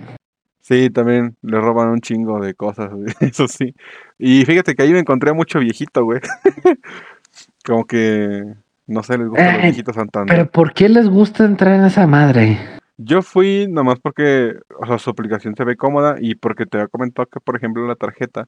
Sí, 0.61 0.89
también 0.89 1.35
le 1.41 1.59
roban 1.59 1.89
un 1.89 1.99
chingo 1.99 2.39
de 2.39 2.53
cosas, 2.53 2.91
eso 3.19 3.47
sí. 3.47 3.75
Y 4.17 4.45
fíjate 4.45 4.75
que 4.75 4.83
ahí 4.83 4.93
me 4.93 4.99
encontré 4.99 5.33
mucho 5.33 5.59
viejito, 5.59 6.05
güey. 6.05 6.21
como 7.65 7.85
que, 7.85 8.45
no 8.87 9.03
sé, 9.03 9.17
les 9.17 9.27
gusta 9.27 9.45
los 9.45 9.55
eh, 9.55 9.61
viejitos 9.63 9.95
Santander. 9.95 10.35
Pero 10.35 10.51
¿por 10.51 10.73
qué 10.73 10.87
les 10.87 11.09
gusta 11.09 11.43
entrar 11.43 11.75
en 11.75 11.85
esa 11.85 12.07
madre? 12.07 12.59
Yo 12.97 13.21
fui 13.21 13.67
nomás 13.69 13.99
porque, 13.99 14.55
o 14.79 14.85
sea, 14.85 14.99
su 14.99 15.09
aplicación 15.09 15.55
se 15.55 15.63
ve 15.63 15.75
cómoda 15.75 16.15
y 16.19 16.35
porque 16.35 16.65
te 16.65 16.77
había 16.77 16.87
comentado 16.87 17.27
que, 17.27 17.39
por 17.39 17.55
ejemplo, 17.55 17.87
la 17.87 17.95
tarjeta, 17.95 18.47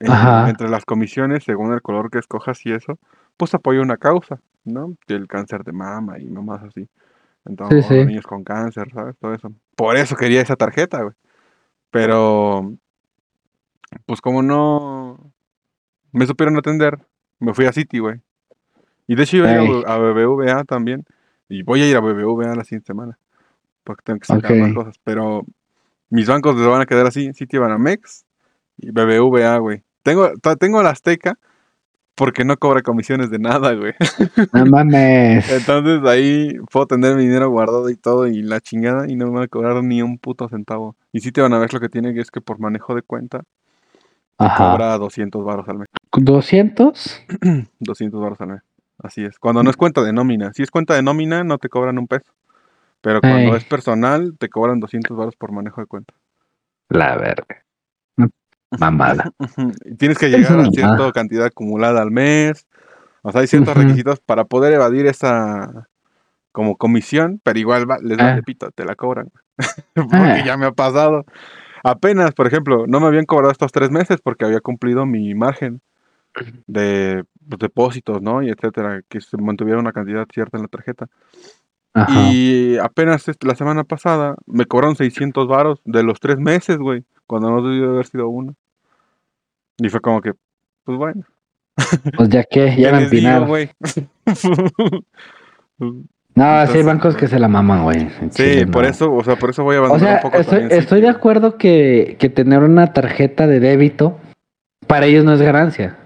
eh, 0.00 0.06
entre 0.48 0.68
las 0.68 0.84
comisiones, 0.84 1.44
según 1.44 1.72
el 1.72 1.80
color 1.80 2.10
que 2.10 2.18
escojas 2.18 2.64
y 2.66 2.72
eso, 2.72 2.98
pues 3.36 3.54
apoya 3.54 3.80
una 3.80 3.96
causa, 3.96 4.40
¿no? 4.64 4.94
El 5.08 5.26
cáncer 5.26 5.64
de 5.64 5.72
mama 5.72 6.18
y 6.18 6.26
nomás 6.26 6.62
así. 6.64 6.86
Entonces, 7.46 8.06
niños 8.06 8.26
con 8.26 8.44
cáncer, 8.44 8.90
¿sabes? 8.92 9.16
Todo 9.18 9.32
eso. 9.32 9.52
Por 9.74 9.96
eso 9.96 10.16
quería 10.16 10.42
esa 10.42 10.56
tarjeta, 10.56 11.02
güey. 11.02 11.14
Pero, 11.90 12.74
pues 14.04 14.20
como 14.20 14.42
no 14.42 15.32
me 16.12 16.26
supieron 16.26 16.58
atender, 16.58 16.98
me 17.38 17.54
fui 17.54 17.64
a 17.64 17.72
City, 17.72 18.00
güey. 18.00 18.20
Y 19.06 19.14
de 19.14 19.22
hecho 19.22 19.38
iba 19.38 19.48
a 19.48 19.62
ir 19.62 19.84
a 19.86 19.96
BBVA 19.96 20.64
también. 20.64 21.04
Y 21.48 21.62
voy 21.62 21.80
a 21.82 21.88
ir 21.88 21.96
a 21.96 22.00
BBVA 22.00 22.56
la 22.56 22.64
siguiente 22.64 22.88
semana 22.88 23.16
porque 23.86 24.02
tengo 24.04 24.18
que 24.18 24.26
sacar 24.26 24.54
más 24.56 24.74
cosas. 24.74 25.00
Pero 25.04 25.46
mis 26.10 26.26
bancos 26.26 26.56
les 26.56 26.66
van 26.66 26.82
a 26.82 26.86
quedar 26.86 27.06
así, 27.06 27.30
Mex 27.78 28.26
y 28.76 28.90
BBVA, 28.90 29.56
güey. 29.58 29.82
Tengo, 30.02 30.32
tengo 30.58 30.82
la 30.82 30.90
Azteca 30.90 31.38
porque 32.16 32.44
no 32.44 32.56
cobra 32.56 32.82
comisiones 32.82 33.30
de 33.30 33.38
nada, 33.38 33.74
güey. 33.74 33.94
No 34.52 34.66
mames. 34.66 35.50
Entonces 35.50 36.04
ahí 36.08 36.58
puedo 36.70 36.86
tener 36.86 37.14
mi 37.14 37.22
dinero 37.22 37.48
guardado 37.48 37.88
y 37.88 37.96
todo 37.96 38.26
y 38.26 38.42
la 38.42 38.60
chingada 38.60 39.08
y 39.08 39.14
no 39.14 39.26
me 39.26 39.32
van 39.32 39.44
a 39.44 39.48
cobrar 39.48 39.82
ni 39.84 40.02
un 40.02 40.18
puto 40.18 40.48
centavo. 40.48 40.96
Y 41.12 41.20
sí 41.20 41.30
te 41.30 41.40
van 41.40 41.52
a 41.54 41.58
ver 41.58 41.72
lo 41.72 41.80
que 41.80 41.88
tiene 41.88 42.12
que 42.12 42.20
es 42.20 42.30
que 42.30 42.40
por 42.40 42.58
manejo 42.58 42.94
de 42.94 43.02
cuenta 43.02 43.42
cobra 44.36 44.98
200 44.98 45.44
baros 45.44 45.68
al 45.68 45.78
mes. 45.78 45.88
¿200? 46.12 47.68
200 47.78 48.20
baros 48.20 48.40
al 48.40 48.48
mes. 48.48 48.62
Así 48.98 49.24
es. 49.24 49.38
Cuando 49.38 49.62
no 49.62 49.70
es 49.70 49.76
cuenta 49.76 50.02
de 50.02 50.12
nómina. 50.12 50.52
Si 50.54 50.62
es 50.62 50.70
cuenta 50.70 50.94
de 50.94 51.02
nómina, 51.02 51.44
no 51.44 51.58
te 51.58 51.68
cobran 51.68 51.98
un 51.98 52.06
peso. 52.06 52.32
Pero 53.06 53.20
cuando 53.20 53.54
es 53.54 53.62
personal, 53.62 54.36
te 54.36 54.48
cobran 54.48 54.80
200 54.80 55.16
baros 55.16 55.36
por 55.36 55.52
manejo 55.52 55.80
de 55.80 55.86
cuenta. 55.86 56.12
La 56.88 57.16
verga. 57.16 57.62
Mamada. 58.80 59.30
Tienes 59.96 60.18
que 60.18 60.28
llegar 60.28 60.58
a 60.58 60.64
cierta 60.72 61.12
cantidad 61.12 61.46
acumulada 61.46 62.02
al 62.02 62.10
mes. 62.10 62.66
O 63.22 63.30
sea, 63.30 63.42
hay 63.42 63.46
ciertos 63.46 63.76
requisitos 63.76 64.18
para 64.18 64.44
poder 64.46 64.72
evadir 64.72 65.06
esa 65.06 65.86
como 66.50 66.76
comisión, 66.76 67.40
pero 67.44 67.60
igual 67.60 67.86
les 68.02 68.18
da 68.18 68.34
ah. 68.34 68.42
pito, 68.44 68.72
te 68.72 68.84
la 68.84 68.96
cobran. 68.96 69.30
porque 69.94 70.16
ah. 70.16 70.44
ya 70.44 70.56
me 70.56 70.66
ha 70.66 70.72
pasado. 70.72 71.24
Apenas, 71.84 72.34
por 72.34 72.48
ejemplo, 72.48 72.88
no 72.88 72.98
me 72.98 73.06
habían 73.06 73.24
cobrado 73.24 73.52
estos 73.52 73.70
tres 73.70 73.92
meses 73.92 74.20
porque 74.20 74.46
había 74.46 74.60
cumplido 74.60 75.06
mi 75.06 75.32
margen 75.36 75.80
de 76.66 77.22
pues, 77.48 77.60
depósitos, 77.60 78.20
¿no? 78.20 78.42
Y 78.42 78.50
etcétera, 78.50 79.02
que 79.08 79.20
se 79.20 79.36
mantuviera 79.36 79.78
una 79.78 79.92
cantidad 79.92 80.26
cierta 80.32 80.56
en 80.56 80.64
la 80.64 80.68
tarjeta. 80.68 81.06
Y 82.08 82.76
apenas 82.78 83.24
la 83.40 83.54
semana 83.54 83.84
pasada 83.84 84.36
me 84.46 84.66
cobraron 84.66 84.96
600 84.96 85.48
varos 85.48 85.80
de 85.84 86.02
los 86.02 86.20
tres 86.20 86.38
meses, 86.38 86.76
güey, 86.76 87.04
cuando 87.26 87.50
no 87.50 87.62
debió 87.62 87.90
haber 87.90 88.06
sido 88.06 88.28
uno. 88.28 88.54
Y 89.78 89.88
fue 89.88 90.00
como 90.00 90.20
que, 90.20 90.32
pues 90.84 90.98
bueno. 90.98 91.22
Pues 92.16 92.28
ya 92.30 92.44
que, 92.44 92.74
ya 92.76 92.90
van 92.90 93.06
a 93.26 93.38
güey. 93.40 93.70
No, 96.34 96.66
sí 96.66 96.76
hay 96.76 96.82
bancos 96.82 97.16
que 97.16 97.28
se 97.28 97.38
la 97.38 97.48
maman, 97.48 97.84
güey. 97.84 98.10
Sí, 98.30 98.66
por 98.66 98.84
eso, 98.84 99.10
o 99.10 99.24
sea, 99.24 99.36
por 99.36 99.50
eso 99.50 99.64
voy 99.64 99.76
a 99.76 99.78
abandonar 99.78 100.16
un 100.16 100.20
poco. 100.20 100.36
Estoy, 100.36 100.66
estoy 100.70 101.00
de 101.00 101.08
acuerdo 101.08 101.56
que, 101.56 102.16
que 102.18 102.28
tener 102.28 102.62
una 102.62 102.92
tarjeta 102.92 103.46
de 103.46 103.58
débito 103.58 104.18
para 104.86 105.06
ellos 105.06 105.24
no 105.24 105.32
es 105.32 105.40
ganancia. 105.40 105.96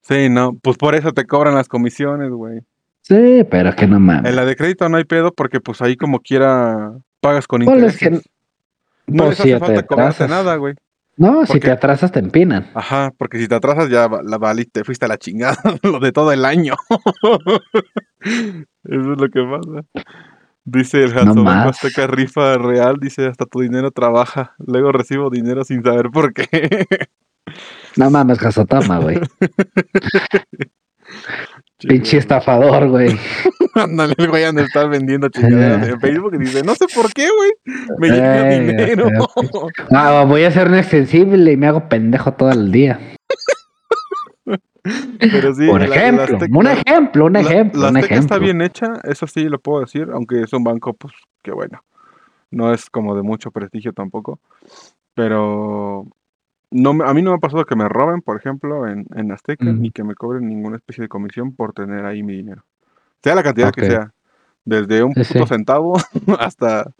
Sí, 0.00 0.30
no, 0.30 0.54
pues 0.54 0.78
por 0.78 0.94
eso 0.94 1.12
te 1.12 1.26
cobran 1.26 1.54
las 1.54 1.68
comisiones, 1.68 2.30
güey. 2.30 2.62
Sí, 3.02 3.44
pero 3.50 3.74
que 3.74 3.86
no 3.86 4.00
mames. 4.00 4.30
En 4.30 4.36
la 4.36 4.44
de 4.44 4.56
crédito 4.56 4.88
no 4.88 4.96
hay 4.96 5.04
pedo 5.04 5.32
porque 5.32 5.60
pues 5.60 5.80
ahí 5.80 5.96
como 5.96 6.20
quiera 6.20 6.92
pagas 7.20 7.46
con 7.46 7.62
intereses. 7.62 8.22
no 9.06 9.24
pues 9.24 9.30
les 9.30 9.40
hace 9.40 9.58
falta 9.58 9.86
cobrarte 9.86 10.28
nada, 10.28 10.56
güey. 10.56 10.74
No, 11.18 11.44
si 11.46 11.58
te 11.58 11.72
atrasas 11.72 12.12
te 12.12 12.20
empinan. 12.20 12.70
Ajá, 12.74 13.12
porque 13.18 13.38
si 13.38 13.48
te 13.48 13.56
atrasas 13.56 13.90
ya 13.90 14.08
la 14.22 14.38
valiste, 14.38 14.84
fuiste 14.84 15.04
a 15.04 15.08
la 15.08 15.18
chingada 15.18 15.58
lo 15.82 15.98
de 15.98 16.12
todo 16.12 16.32
el 16.32 16.44
año. 16.44 16.74
Eso 18.20 18.64
es 18.84 19.18
lo 19.18 19.28
que 19.28 19.42
pasa. 19.42 19.84
Dice 20.64 21.02
el 21.02 21.12
Jason 21.12 21.44
no 21.44 21.50
Azteca 21.50 22.06
rifa 22.06 22.56
real, 22.58 22.98
dice 23.00 23.26
hasta 23.26 23.46
tu 23.46 23.60
dinero 23.60 23.90
trabaja. 23.90 24.54
Luego 24.58 24.92
recibo 24.92 25.28
dinero 25.28 25.64
sin 25.64 25.82
saber 25.82 26.10
por 26.10 26.32
qué. 26.32 26.86
No 27.96 28.10
mames, 28.10 28.40
Hasotama, 28.40 28.98
güey. 28.98 29.18
Pinche 31.78 32.18
estafador, 32.18 32.88
güey. 32.88 33.16
Ándale, 33.74 34.14
el 34.18 34.28
güey 34.28 34.44
anda 34.44 34.62
estar 34.62 34.88
vendiendo 34.88 35.28
chingaderas 35.30 35.86
en 35.86 36.00
Facebook 36.00 36.34
y 36.34 36.38
dice, 36.38 36.62
no 36.64 36.74
sé 36.74 36.86
por 36.92 37.12
qué, 37.12 37.28
güey. 37.30 37.50
Me 37.98 38.08
llega 38.08 38.48
dinero. 38.48 39.08
Ah, 39.90 40.24
voy 40.26 40.42
a 40.42 40.50
ser 40.50 40.68
un 40.68 40.74
extensible 40.74 41.52
y 41.52 41.56
me 41.56 41.68
hago 41.68 41.88
pendejo 41.88 42.32
todo 42.32 42.50
el 42.50 42.72
día. 42.72 42.98
Pero 45.20 45.54
sí, 45.54 45.66
Por 45.66 45.82
ejemplo, 45.82 46.38
un 46.50 46.66
ejemplo, 46.66 47.26
un 47.26 47.36
ejemplo. 47.36 47.82
La, 47.82 47.90
la 47.90 48.00
está 48.00 48.38
bien 48.38 48.62
hecha, 48.62 48.94
eso 49.04 49.26
sí 49.26 49.44
lo 49.44 49.58
puedo 49.58 49.80
decir, 49.80 50.08
aunque 50.12 50.42
es 50.42 50.52
un 50.52 50.64
banco, 50.64 50.94
pues, 50.94 51.12
que 51.42 51.52
bueno, 51.52 51.84
no 52.50 52.72
es 52.72 52.88
como 52.88 53.14
de 53.14 53.22
mucho 53.22 53.50
prestigio 53.50 53.92
tampoco. 53.92 54.40
Pero 55.14 56.06
no, 56.70 56.90
a 56.90 57.14
mí 57.14 57.22
no 57.22 57.30
me 57.30 57.36
ha 57.36 57.40
pasado 57.40 57.64
que 57.64 57.76
me 57.76 57.88
roben, 57.88 58.20
por 58.20 58.36
ejemplo, 58.36 58.86
en, 58.86 59.06
en 59.14 59.32
Azteca, 59.32 59.64
ni 59.64 59.90
que 59.90 60.04
me 60.04 60.14
cobren 60.14 60.46
ninguna 60.48 60.76
especie 60.76 61.02
de 61.02 61.08
comisión 61.08 61.54
por 61.54 61.72
tener 61.72 62.04
ahí 62.04 62.22
mi 62.22 62.34
dinero. 62.34 62.64
Sea 63.22 63.34
la 63.34 63.42
cantidad 63.42 63.72
que 63.72 63.86
sea. 63.86 64.12
Desde 64.64 65.02
un 65.02 65.14
puto 65.14 65.46
centavo 65.46 65.96
hasta 66.38 66.92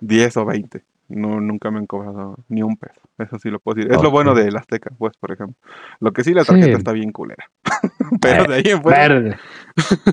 10 0.00 0.36
o 0.36 0.44
20. 0.44 0.84
No, 1.08 1.40
nunca 1.40 1.70
me 1.70 1.78
han 1.78 1.86
cobrado 1.86 2.36
ni 2.48 2.62
un 2.62 2.76
peso. 2.76 3.00
Eso 3.18 3.38
sí 3.38 3.50
lo 3.50 3.58
puedo 3.58 3.76
decir. 3.76 3.92
Es 3.92 4.02
lo 4.02 4.10
bueno 4.10 4.34
de 4.34 4.52
la 4.52 4.60
Azteca, 4.60 4.90
pues, 4.96 5.16
por 5.16 5.32
ejemplo. 5.32 5.56
Lo 6.00 6.12
que 6.12 6.22
sí, 6.22 6.34
la 6.34 6.44
tarjeta 6.44 6.76
está 6.76 6.92
bien 6.92 7.12
culera. 7.12 7.50
Pero 8.20 8.44
de 8.44 8.54
ahí 8.56 8.64
en 8.66 8.82
fuera. 8.82 9.08
Verde. 9.08 9.36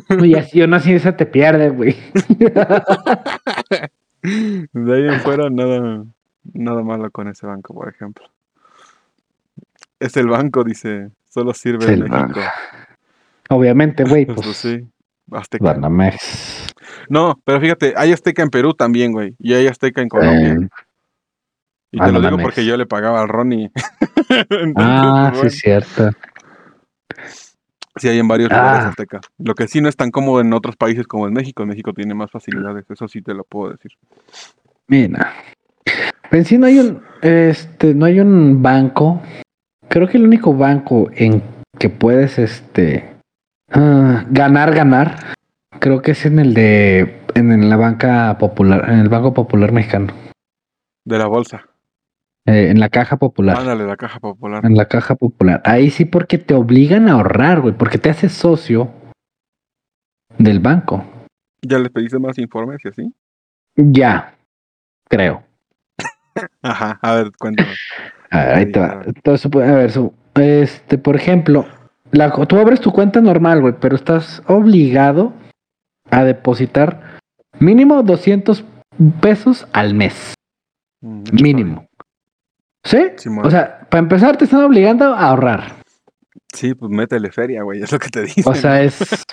Uy, 0.20 0.36
así 0.36 0.65
no 0.65 0.76
así 0.76 0.94
esa 0.94 1.15
te 1.15 1.26
pierde, 1.26 1.70
güey. 1.70 1.96
de 4.74 4.96
ahí 4.96 5.08
en 5.08 5.20
fuera, 5.20 5.50
nada, 5.50 6.06
nada 6.54 6.82
malo 6.82 7.12
con 7.12 7.28
ese 7.28 7.46
banco, 7.46 7.74
por 7.74 7.89
ejemplo. 7.89 8.26
Es 10.10 10.18
el 10.18 10.28
banco, 10.28 10.63
dice. 10.63 11.10
Solo 11.30 11.54
sirve 11.54 11.91
en 11.91 12.02
México. 12.02 12.39
Obviamente, 13.50 14.04
güey. 14.04 14.26
Pues, 14.36 14.58
sí. 14.58 14.88
Azteca. 15.32 15.76
No, 17.10 17.39
pero 17.44 17.60
fíjate, 17.60 17.94
hay 17.98 18.12
Azteca 18.12 18.44
en 18.44 18.50
Perú 18.50 18.74
también, 18.74 19.12
güey. 19.12 19.36
Y 19.39 19.54
hay 19.54 19.65
Azteca 19.65 20.02
en 20.02 20.10
Colombia. 20.10 20.54
Eh, 20.54 20.70
y 21.91 22.00
te 22.00 22.12
lo 22.12 22.22
digo 22.22 22.38
porque 22.38 22.65
yo 22.65 22.78
le 22.78 22.86
pagaba 22.86 23.22
al 23.22 23.30
Ronnie. 23.30 23.72
ah, 24.76 25.32
sí, 25.34 25.48
es 25.48 25.58
cierto. 25.58 26.12
Sí, 27.96 28.08
hay 28.08 28.20
en 28.20 28.28
varios 28.28 28.50
lugares 28.50 28.86
ah. 28.86 28.89
Azteca. 28.89 29.22
Lo 29.39 29.56
que 29.56 29.68
sí 29.68 29.82
no 29.82 29.89
es 29.89 29.96
tan 29.96 30.12
cómodo 30.12 30.41
en 30.41 30.54
otros 30.54 30.76
países 30.76 31.08
como 31.08 31.28
en 31.28 31.34
México. 31.34 31.63
En 31.63 31.70
México 31.70 31.91
tiene 31.94 32.13
más 32.13 32.30
facilidades. 32.30 32.86
Eso 32.89 33.08
sí 33.08 33.22
te 33.22 33.34
lo 33.34 33.44
puedo 33.46 33.72
decir. 33.72 33.94
Mira. 34.88 35.34
En 36.30 36.46
sí 36.46 36.58
no 36.58 36.68
hay 36.68 36.80
un, 36.80 37.02
este, 37.22 37.96
no 37.96 38.06
hay 38.06 38.20
un 38.20 38.62
banco 38.62 39.22
creo 39.89 40.08
que 40.08 40.17
el 40.17 40.26
único 40.26 40.54
banco 40.54 41.10
en 41.15 41.43
que 41.78 41.89
puedes 41.89 42.39
este 42.39 43.15
ah, 43.71 44.26
ganar, 44.30 44.74
ganar, 44.74 45.36
creo 45.80 46.02
que 46.02 46.12
es 46.12 46.26
en 46.26 46.39
el 46.39 46.54
de 46.54 47.21
en, 47.36 47.69
la 47.69 47.76
banca 47.76 48.38
popular, 48.38 48.89
en 48.89 49.00
el 49.00 49.10
Banco 49.10 49.34
Popular 49.34 49.71
Mexicano. 49.71 50.13
De 51.04 51.17
la 51.17 51.28
bolsa. 51.28 51.65
Eh, 52.45 52.69
en 52.69 52.80
la 52.80 52.89
caja 52.89 53.17
popular. 53.17 53.58
Ándale, 53.58 53.86
la 53.86 53.98
caja 53.98 54.19
popular. 54.19 54.65
En 54.65 54.76
la 54.76 54.88
caja 54.88 55.15
popular. 55.15 55.62
Ahí 55.65 55.89
sí 55.89 56.06
porque 56.06 56.38
te 56.38 56.54
obligan 56.54 57.10
a 57.10 57.13
ahorrar, 57.13 57.62
güey, 57.62 57.76
porque 57.76 57.98
te 57.98 58.10
haces 58.10 58.34
socio 58.34 58.91
del 60.38 60.60
banco. 60.60 61.04
¿Ya 61.62 61.80
les 61.80 61.91
pediste 61.91 62.19
más 62.19 62.38
informes 62.38 62.80
y 62.86 62.89
así? 62.89 63.13
Ya, 63.76 64.36
creo. 65.10 65.43
Ajá, 66.62 67.00
a 67.02 67.15
ver, 67.15 67.32
cuéntame. 67.38 67.74
Ahí 68.36 68.71
te 68.71 68.80
va. 68.80 69.02
Entonces, 69.06 69.52
a 69.54 69.58
ver, 69.58 69.91
este, 70.36 70.98
por 70.98 71.15
ejemplo, 71.15 71.65
la, 72.12 72.32
tú 72.32 72.58
abres 72.58 72.82
tu 72.82 72.91
cuenta 72.91 73.21
normal, 73.21 73.62
güey, 73.62 73.76
pero 73.80 73.95
estás 73.95 74.41
obligado 74.48 75.34
a 76.10 76.24
depositar 76.24 77.19
mínimo 77.60 78.04
200 78.04 78.63
pesos 79.21 79.67
al 79.74 79.93
mes. 79.93 80.34
Mm, 81.02 81.24
mínimo. 81.32 81.86
¿Sí? 82.84 83.00
o 83.43 83.50
sea, 83.50 83.88
para 83.89 84.00
empezar 84.00 84.38
te 84.38 84.45
están 84.45 84.63
obligando 84.63 85.06
a 85.06 85.30
ahorrar. 85.30 85.74
Sí, 86.54 86.76
pues 86.76 86.91
métele 86.91 87.32
feria, 87.32 87.63
güey, 87.63 87.82
es 87.82 87.91
lo 87.91 88.00
que 88.00 88.10
te 88.10 88.21
dicen. 88.21 88.43
O 88.45 88.54
sea, 88.54 88.82
es... 88.82 89.00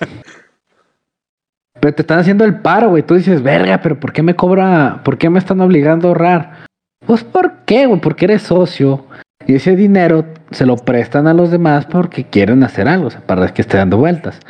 pero 1.80 1.94
te 1.94 2.02
están 2.02 2.20
haciendo 2.20 2.44
el 2.44 2.60
paro, 2.60 2.88
güey. 2.90 3.02
Tú 3.02 3.14
dices, 3.14 3.42
verga, 3.42 3.80
pero 3.82 4.00
¿por 4.00 4.12
qué 4.12 4.22
me 4.22 4.34
cobra? 4.34 5.02
¿Por 5.04 5.18
qué 5.18 5.28
me 5.28 5.38
están 5.38 5.60
obligando 5.60 6.08
a 6.08 6.10
ahorrar? 6.10 6.66
Pues 7.06 7.24
¿por 7.24 7.64
qué, 7.64 7.86
güey? 7.86 8.00
Porque 8.00 8.26
eres 8.26 8.42
socio 8.42 9.06
y 9.46 9.54
ese 9.54 9.74
dinero 9.76 10.24
se 10.50 10.66
lo 10.66 10.76
prestan 10.76 11.26
a 11.26 11.34
los 11.34 11.50
demás 11.50 11.86
porque 11.86 12.24
quieren 12.24 12.62
hacer 12.62 12.88
algo, 12.88 13.08
o 13.08 13.10
sea, 13.10 13.20
para 13.26 13.52
que 13.52 13.62
esté 13.62 13.76
dando 13.76 13.96
vueltas. 13.96 14.40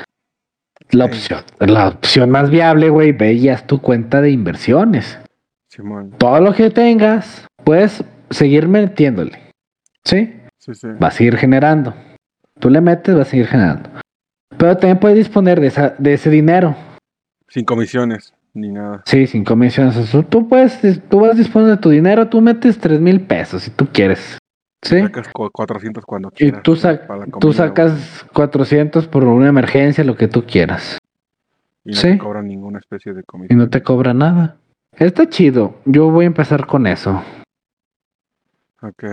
La 0.91 1.07
opción, 1.07 1.41
la 1.59 1.89
opción 1.89 2.31
más 2.31 2.51
viable, 2.51 2.91
güey, 2.91 3.13
veías 3.13 3.67
tu 3.67 3.81
cuenta 3.81 4.21
de 4.21 4.31
inversiones. 4.31 5.19
Todo 6.19 6.41
lo 6.41 6.53
que 6.53 6.69
tengas, 6.69 7.47
puedes 7.65 8.05
seguir 8.29 8.69
metiéndole. 8.69 9.39
¿Sí? 10.05 10.39
Sí, 10.59 10.75
sí. 10.75 10.89
Va 11.03 11.09
a 11.09 11.11
seguir 11.11 11.37
generando. 11.39 11.95
Tú 12.61 12.69
le 12.69 12.83
metes, 12.83 13.17
va 13.17 13.23
a 13.23 13.25
seguir 13.25 13.47
generando. 13.47 13.89
Pero 14.59 14.77
también 14.77 14.99
puedes 14.99 15.17
disponer 15.17 15.61
de, 15.61 15.69
esa, 15.69 15.95
de 15.99 16.13
ese 16.13 16.29
dinero. 16.29 16.77
Sin 17.49 17.65
comisiones 17.65 18.35
ni 18.55 18.71
nada. 18.71 19.03
Sí, 19.07 19.27
sin 19.27 19.45
comisiones. 19.45 20.11
Tú 20.29 20.49
puedes, 20.49 20.81
tú 21.09 21.21
vas 21.21 21.33
a 21.33 21.35
disponer 21.35 21.69
de 21.71 21.77
tu 21.77 21.91
dinero, 21.91 22.29
tú 22.29 22.41
metes 22.41 22.79
tres 22.79 23.01
mil 23.01 23.21
pesos 23.23 23.63
si 23.63 23.71
tú 23.71 23.87
quieres. 23.93 24.39
Sí. 24.83 25.01
Sacas 25.01 25.29
400 25.33 26.05
cuando 26.05 26.31
quieras. 26.31 26.61
Y 26.61 26.63
tú, 26.63 26.77
tú 27.39 27.53
sacas 27.53 28.27
400 28.33 29.07
por 29.07 29.25
una 29.25 29.49
emergencia, 29.49 30.03
lo 30.03 30.17
que 30.17 30.27
tú 30.27 30.45
quieras. 30.45 30.99
Y 31.85 31.93
no 31.93 32.01
te 32.01 32.19
cobran 32.19 32.49
ninguna 32.49 32.79
especie 32.79 33.13
de 33.13 33.23
comisión. 33.23 33.59
Y 33.59 33.63
no 33.63 33.71
te 33.71 33.83
cobra 33.83 34.13
nada. 34.13 34.57
Está 34.93 35.29
chido. 35.29 35.77
Yo 35.85 36.11
voy 36.11 36.25
a 36.25 36.27
empezar 36.27 36.67
con 36.67 36.87
eso. 36.87 37.23
Ok. 38.83 39.05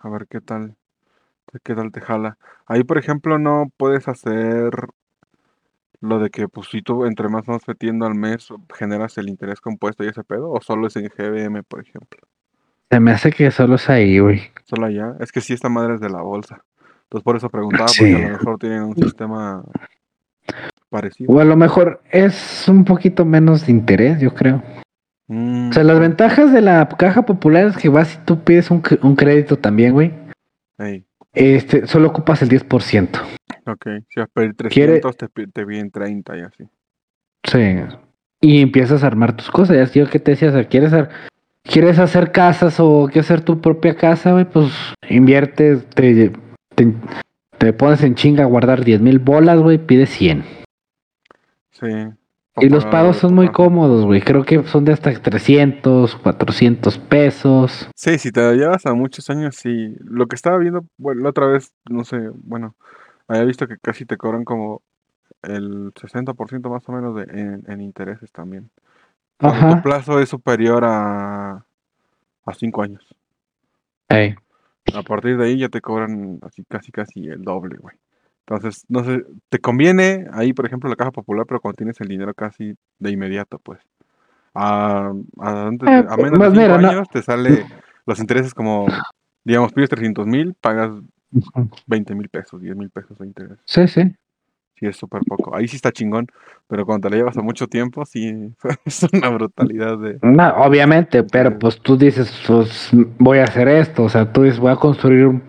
A 0.00 0.08
ver 0.08 0.26
qué 0.28 0.40
tal. 0.40 0.74
¿Qué 1.62 1.74
tal 1.74 1.92
te 1.92 2.00
jala? 2.00 2.36
Ahí, 2.66 2.82
por 2.82 2.98
ejemplo, 2.98 3.38
no 3.38 3.70
puedes 3.76 4.08
hacer 4.08 4.70
lo 6.04 6.18
de 6.18 6.30
que, 6.30 6.48
pues, 6.48 6.68
si 6.68 6.82
tú 6.82 7.06
entre 7.06 7.28
más 7.28 7.46
vas 7.46 7.62
metiendo 7.66 8.06
al 8.06 8.14
mes, 8.14 8.48
generas 8.74 9.16
el 9.18 9.28
interés 9.28 9.60
compuesto 9.60 10.04
y 10.04 10.08
ese 10.08 10.22
pedo, 10.22 10.50
o 10.50 10.60
solo 10.60 10.86
es 10.86 10.96
en 10.96 11.08
GBM, 11.08 11.62
por 11.64 11.80
ejemplo. 11.80 12.20
Se 12.90 13.00
me 13.00 13.10
hace 13.10 13.32
que 13.32 13.50
solo 13.50 13.76
es 13.76 13.88
ahí, 13.88 14.18
güey. 14.18 14.42
Solo 14.64 14.86
allá. 14.86 15.16
Es 15.20 15.32
que 15.32 15.40
sí, 15.40 15.52
esta 15.52 15.68
madre 15.68 15.94
es 15.94 16.00
de 16.00 16.10
la 16.10 16.22
bolsa. 16.22 16.62
Entonces, 17.04 17.24
por 17.24 17.36
eso 17.36 17.48
preguntaba, 17.48 17.86
porque 17.86 18.14
a 18.14 18.28
lo 18.28 18.38
mejor 18.38 18.58
tienen 18.58 18.82
un 18.82 18.96
sistema 18.96 19.64
parecido. 20.90 21.32
O 21.32 21.40
a 21.40 21.44
lo 21.44 21.56
mejor 21.56 22.02
es 22.10 22.68
un 22.68 22.84
poquito 22.84 23.24
menos 23.24 23.66
de 23.66 23.72
interés, 23.72 24.20
yo 24.20 24.34
creo. 24.34 24.62
o 25.28 25.72
sea, 25.72 25.82
las 25.84 25.96
mm. 25.96 26.00
ventajas 26.00 26.52
de 26.52 26.60
la 26.60 26.88
caja 26.88 27.22
popular 27.22 27.66
es 27.68 27.76
que 27.76 27.88
vas 27.88 28.14
y 28.14 28.18
tú 28.24 28.44
pides 28.44 28.70
un, 28.70 28.82
un 29.02 29.16
crédito 29.16 29.56
también, 29.58 29.92
güey. 29.92 30.12
Este, 31.34 31.86
solo 31.86 32.08
ocupas 32.08 32.42
el 32.42 32.48
10%. 32.48 33.20
Ok, 33.66 33.86
si 34.08 34.20
vas 34.20 34.28
a 34.28 34.32
pedir 34.32 34.54
300, 34.54 35.16
te, 35.16 35.28
te 35.28 35.66
piden 35.66 35.90
30 35.90 36.36
y 36.36 36.40
así. 36.40 36.64
Sí. 37.44 37.76
Y 38.40 38.60
empiezas 38.60 39.02
a 39.02 39.06
armar 39.06 39.36
tus 39.36 39.50
cosas. 39.50 39.76
Ya 39.76 40.00
yo 40.00 40.08
que 40.08 40.20
te 40.20 40.32
decías, 40.32 40.66
¿quieres 40.66 40.92
hacer, 40.92 41.08
quieres 41.62 41.98
hacer 41.98 42.30
casas 42.30 42.78
o 42.78 43.08
quieres 43.10 43.30
hacer 43.30 43.44
tu 43.44 43.60
propia 43.60 43.96
casa, 43.96 44.32
güey? 44.32 44.44
Pues 44.44 44.70
inviertes, 45.08 45.86
te, 45.90 46.32
te, 47.58 47.72
pones 47.72 48.02
en 48.02 48.14
chinga 48.14 48.44
a 48.44 48.46
guardar 48.46 48.84
10 48.84 49.00
mil 49.00 49.18
bolas, 49.18 49.58
güey, 49.58 49.78
pides 49.78 50.10
100. 50.10 50.44
Sí. 51.70 51.86
Y 52.56 52.68
los 52.68 52.84
pagos 52.86 53.16
son 53.16 53.34
muy 53.34 53.48
cómodos, 53.48 54.04
güey. 54.04 54.20
Creo 54.20 54.44
que 54.44 54.62
son 54.64 54.84
de 54.84 54.92
hasta 54.92 55.12
300, 55.12 56.14
400 56.16 56.98
pesos. 56.98 57.88
Sí, 57.96 58.18
si 58.18 58.30
te 58.30 58.54
llevas 58.54 58.86
a 58.86 58.94
muchos 58.94 59.28
años, 59.28 59.56
sí. 59.56 59.96
Lo 59.98 60.26
que 60.28 60.36
estaba 60.36 60.58
viendo, 60.58 60.84
bueno, 60.96 61.22
la 61.22 61.30
otra 61.30 61.46
vez, 61.48 61.72
no 61.90 62.04
sé, 62.04 62.18
bueno, 62.32 62.76
había 63.26 63.44
visto 63.44 63.66
que 63.66 63.76
casi 63.78 64.06
te 64.06 64.16
cobran 64.16 64.44
como 64.44 64.82
el 65.42 65.92
60% 65.94 66.70
más 66.70 66.88
o 66.88 66.92
menos 66.92 67.16
de, 67.16 67.62
en, 67.66 67.80
intereses 67.80 68.30
también. 68.30 68.70
Ajá. 69.40 69.76
Tu 69.76 69.82
plazo 69.82 70.20
es 70.20 70.28
superior 70.28 70.84
a, 70.84 71.66
a 72.46 72.54
5 72.54 72.82
años. 72.82 73.14
A 74.94 75.02
partir 75.02 75.36
de 75.36 75.46
ahí 75.46 75.58
ya 75.58 75.68
te 75.68 75.80
cobran 75.80 76.38
así 76.42 76.64
casi 76.68 76.92
casi 76.92 77.26
el 77.26 77.42
doble, 77.42 77.76
güey. 77.78 77.96
Entonces, 78.46 78.84
no 78.88 79.02
sé, 79.04 79.24
te 79.48 79.58
conviene 79.58 80.26
ahí, 80.32 80.52
por 80.52 80.66
ejemplo, 80.66 80.90
la 80.90 80.96
caja 80.96 81.10
popular, 81.10 81.46
pero 81.46 81.60
cuando 81.60 81.76
tienes 81.76 82.00
el 82.00 82.08
dinero 82.08 82.34
casi 82.34 82.74
de 82.98 83.10
inmediato, 83.10 83.58
pues. 83.58 83.80
A, 84.52 85.12
a, 85.40 85.68
eh, 85.68 85.72
menos 85.72 86.52
de 86.52 86.60
5 86.60 86.74
pues 86.74 86.84
años 86.84 87.08
te 87.08 87.22
sale 87.22 87.66
los 88.06 88.20
intereses 88.20 88.54
como, 88.54 88.86
digamos, 89.42 89.72
pides 89.72 89.88
300 89.90 90.26
mil, 90.26 90.54
pagas 90.54 90.92
20 91.86 92.14
mil 92.14 92.28
pesos, 92.28 92.60
10 92.60 92.76
mil 92.76 92.90
pesos 92.90 93.18
de 93.18 93.26
interés. 93.26 93.58
Sí, 93.64 93.88
sí. 93.88 94.14
Sí, 94.76 94.86
es 94.86 94.96
súper 94.96 95.22
poco. 95.22 95.54
Ahí 95.54 95.68
sí 95.68 95.76
está 95.76 95.92
chingón, 95.92 96.26
pero 96.66 96.84
cuando 96.84 97.08
te 97.08 97.10
la 97.10 97.18
llevas 97.18 97.36
a 97.36 97.42
mucho 97.42 97.68
tiempo, 97.68 98.04
sí, 98.04 98.52
es 98.84 99.06
una 99.12 99.28
brutalidad 99.28 99.98
de... 99.98 100.18
No, 100.22 100.48
obviamente, 100.56 101.22
pero 101.22 101.56
pues 101.58 101.80
tú 101.80 101.96
dices, 101.96 102.32
pues 102.46 102.90
voy 103.18 103.38
a 103.38 103.44
hacer 103.44 103.68
esto, 103.68 104.04
o 104.04 104.08
sea, 104.08 104.32
tú 104.32 104.42
dices, 104.42 104.58
voy 104.58 104.72
a 104.72 104.76
construir, 104.76 105.40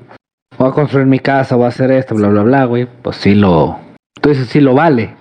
voy 0.58 0.70
a 0.70 0.74
construir 0.74 1.08
mi 1.08 1.20
casa, 1.20 1.56
voy 1.56 1.66
a 1.66 1.70
hacer 1.70 1.92
esto, 1.92 2.16
bla, 2.16 2.30
bla, 2.30 2.44
bla, 2.44 2.66
güey, 2.66 2.88
pues 3.02 3.18
sí 3.18 3.36
lo... 3.36 3.80
Tú 4.22 4.30
dices, 4.30 4.48
sí 4.48 4.62
lo 4.62 4.74
vale. 4.74 5.16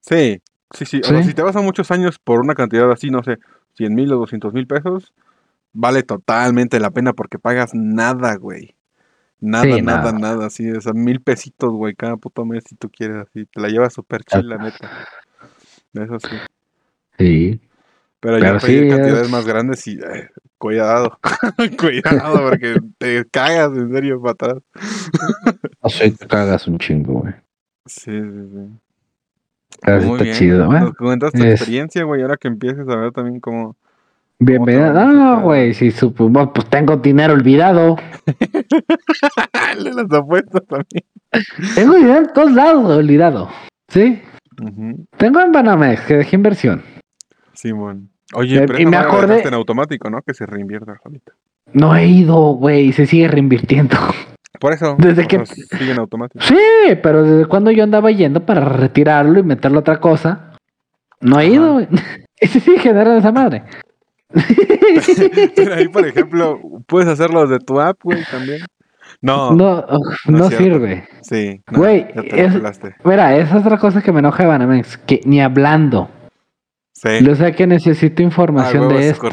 Sí, 0.00 0.40
sí, 0.72 0.84
sí. 0.84 1.00
O 1.02 1.08
sea, 1.08 1.22
si 1.22 1.34
te 1.34 1.42
vas 1.42 1.56
a 1.56 1.62
muchos 1.62 1.90
años 1.90 2.18
por 2.18 2.40
una 2.40 2.54
cantidad 2.54 2.90
así, 2.90 3.10
no 3.10 3.22
sé, 3.22 3.38
100 3.76 3.94
mil 3.94 4.12
o 4.12 4.18
200 4.18 4.52
mil 4.52 4.66
pesos, 4.66 5.12
vale 5.72 6.02
totalmente 6.02 6.80
la 6.80 6.90
pena 6.90 7.12
porque 7.12 7.38
pagas 7.38 7.74
nada, 7.74 8.36
güey. 8.36 8.74
Nada, 9.40 9.76
nada, 9.82 10.12
nada, 10.12 10.46
así, 10.46 10.70
o 10.70 10.80
sea, 10.80 10.92
mil 10.92 11.20
pesitos, 11.20 11.70
güey, 11.72 11.94
cada 11.94 12.16
puto 12.16 12.44
mes 12.44 12.64
si 12.66 12.76
tú 12.76 12.88
quieres, 12.88 13.26
así, 13.28 13.44
te 13.46 13.60
la 13.60 13.68
llevas 13.68 13.92
súper 13.92 14.24
chill, 14.24 14.48
la 14.48 14.58
neta. 14.58 14.90
Eso 15.92 16.18
sí. 16.20 16.36
Sí. 17.18 17.60
Pero, 18.24 18.38
ya 18.38 18.58
pedir 18.58 18.88
cantidades 18.88 19.30
más 19.30 19.44
grandes 19.44 19.86
y, 19.86 19.98
eh, 19.98 20.30
cuidado, 20.56 21.18
cuidado, 21.78 22.48
porque 22.48 22.76
te 22.96 23.22
cagas, 23.30 23.76
en 23.76 23.92
serio, 23.92 24.18
para 24.22 24.32
atrás. 24.32 24.62
o 25.80 25.90
sea, 25.90 26.10
te 26.10 26.26
cagas 26.26 26.66
un 26.66 26.78
chingo, 26.78 27.20
güey. 27.20 27.34
Sí, 27.84 28.12
sí, 28.12 28.48
sí. 28.50 28.80
Está 29.72 29.98
bien. 29.98 30.32
chido, 30.32 30.66
güey. 30.68 30.80
Nos 30.80 30.94
cuentas 30.94 31.32
tu 31.32 31.42
experiencia, 31.42 32.02
güey, 32.04 32.22
ahora 32.22 32.38
que 32.38 32.48
empieces 32.48 32.88
a 32.88 32.96
ver 32.96 33.12
también 33.12 33.40
cómo 33.40 33.76
Bienvenido. 34.38 34.94
No, 34.94 35.42
güey, 35.42 35.74
si 35.74 35.90
supo, 35.90 36.32
pues 36.50 36.66
tengo 36.70 36.96
dinero 36.96 37.34
olvidado. 37.34 37.96
Le 39.82 39.92
las 39.92 40.10
apuestas 40.10 40.62
también. 40.66 41.04
Tengo 41.74 41.94
dinero 41.96 42.20
en 42.20 42.32
todos 42.32 42.52
lados 42.52 42.90
olvidado. 42.90 43.50
¿Sí? 43.88 44.22
Tengo 45.18 45.40
en 45.42 45.52
Banamex, 45.52 46.06
que 46.06 46.16
dejé 46.16 46.36
inversión. 46.36 46.82
Sí, 47.52 47.70
bueno. 47.72 48.08
Oye, 48.34 48.66
pero 48.66 48.80
y 48.80 48.86
me 48.86 48.96
acordé 48.96 49.42
en 49.46 49.54
automático, 49.54 50.10
¿no? 50.10 50.20
Que 50.22 50.34
se 50.34 50.46
reinvierta 50.46 50.98
ahorita. 51.04 51.32
No 51.72 51.96
he 51.96 52.06
ido, 52.06 52.54
güey, 52.54 52.92
se 52.92 53.06
sigue 53.06 53.28
reinvirtiendo. 53.28 53.96
Por 54.60 54.72
eso. 54.72 54.96
Desde 54.98 55.26
que 55.26 55.44
sigue 55.46 55.92
en 55.92 55.98
automático. 55.98 56.44
Sí, 56.44 56.56
pero 57.02 57.22
desde 57.22 57.46
cuando 57.46 57.70
yo 57.70 57.82
andaba 57.84 58.10
yendo 58.10 58.44
para 58.46 58.64
retirarlo 58.64 59.38
y 59.38 59.42
meterlo 59.42 59.78
a 59.78 59.80
otra 59.80 60.00
cosa, 60.00 60.52
no 61.20 61.40
he 61.40 61.46
ido, 61.46 61.74
güey. 61.74 61.88
Y 62.40 62.48
se 62.48 62.58
sigue 62.60 62.80
generando 62.80 63.16
esa 63.16 63.30
madre. 63.30 63.62
Pero 65.54 65.74
ahí, 65.74 65.88
por 65.88 66.04
ejemplo, 66.06 66.60
puedes 66.86 67.08
hacerlo 67.08 67.46
de 67.46 67.58
tu 67.58 67.80
app, 67.80 67.98
güey, 68.02 68.22
también. 68.30 68.60
No, 69.22 69.52
no, 69.52 69.84
no, 70.26 70.50
sirve. 70.50 71.08
Sí, 71.22 71.62
güey. 71.72 72.06
mira, 73.04 73.36
esa 73.36 73.58
es 73.58 73.64
otra 73.64 73.78
cosa 73.78 74.02
que 74.02 74.12
me 74.12 74.18
enoja 74.18 74.42
de 74.42 74.48
Banamex, 74.48 74.98
que 74.98 75.20
ni 75.24 75.40
hablando. 75.40 76.10
Sí. 77.04 77.22
Yo 77.22 77.34
sé 77.34 77.52
que 77.52 77.66
necesito 77.66 78.22
información 78.22 78.84
ah, 78.90 78.94
de 78.94 79.10
esto. 79.10 79.28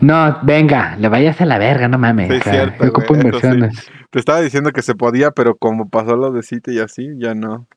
no, 0.00 0.38
venga, 0.42 0.96
le 0.98 1.08
vayas 1.08 1.40
a 1.40 1.44
la 1.44 1.58
verga, 1.58 1.86
no 1.86 1.96
mames. 1.96 2.28
Sí, 2.28 2.50
cierto, 2.50 2.84
ocupo 2.88 3.14
inversiones. 3.14 3.88
Te 4.10 4.18
estaba 4.18 4.40
diciendo 4.40 4.72
que 4.72 4.82
se 4.82 4.96
podía, 4.96 5.30
pero 5.30 5.56
como 5.56 5.88
pasó 5.88 6.16
lo 6.16 6.32
de 6.32 6.42
City 6.42 6.72
y 6.72 6.80
así, 6.80 7.10
ya 7.16 7.34
no. 7.34 7.68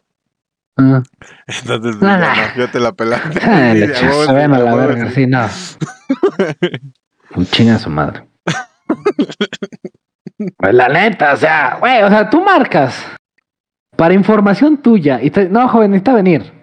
Ah. 0.75 1.03
Entonces, 1.47 2.01
no, 2.01 2.17
no. 2.17 2.25
yo 2.55 2.69
te 2.69 2.79
la 2.79 2.93
pelaste. 2.93 3.39
Ah, 3.43 3.71
a 3.71 4.47
la 4.47 4.75
verga, 4.75 5.11
sí, 5.11 5.27
no. 5.27 5.45
Un 7.35 7.45
chinga 7.51 7.77
su 7.77 7.91
madre. 7.91 8.23
Pues 10.57 10.73
la 10.73 10.87
neta, 10.87 11.33
o 11.33 11.37
sea, 11.37 11.77
güey, 11.79 12.01
o 12.01 12.09
sea, 12.09 12.29
tú 12.29 12.41
marcas 12.43 13.05
para 13.95 14.13
información 14.13 14.77
tuya 14.77 15.21
y 15.21 15.29
te, 15.29 15.47
no, 15.47 15.67
joven, 15.67 15.91
necesita 15.91 16.13
venir. 16.13 16.56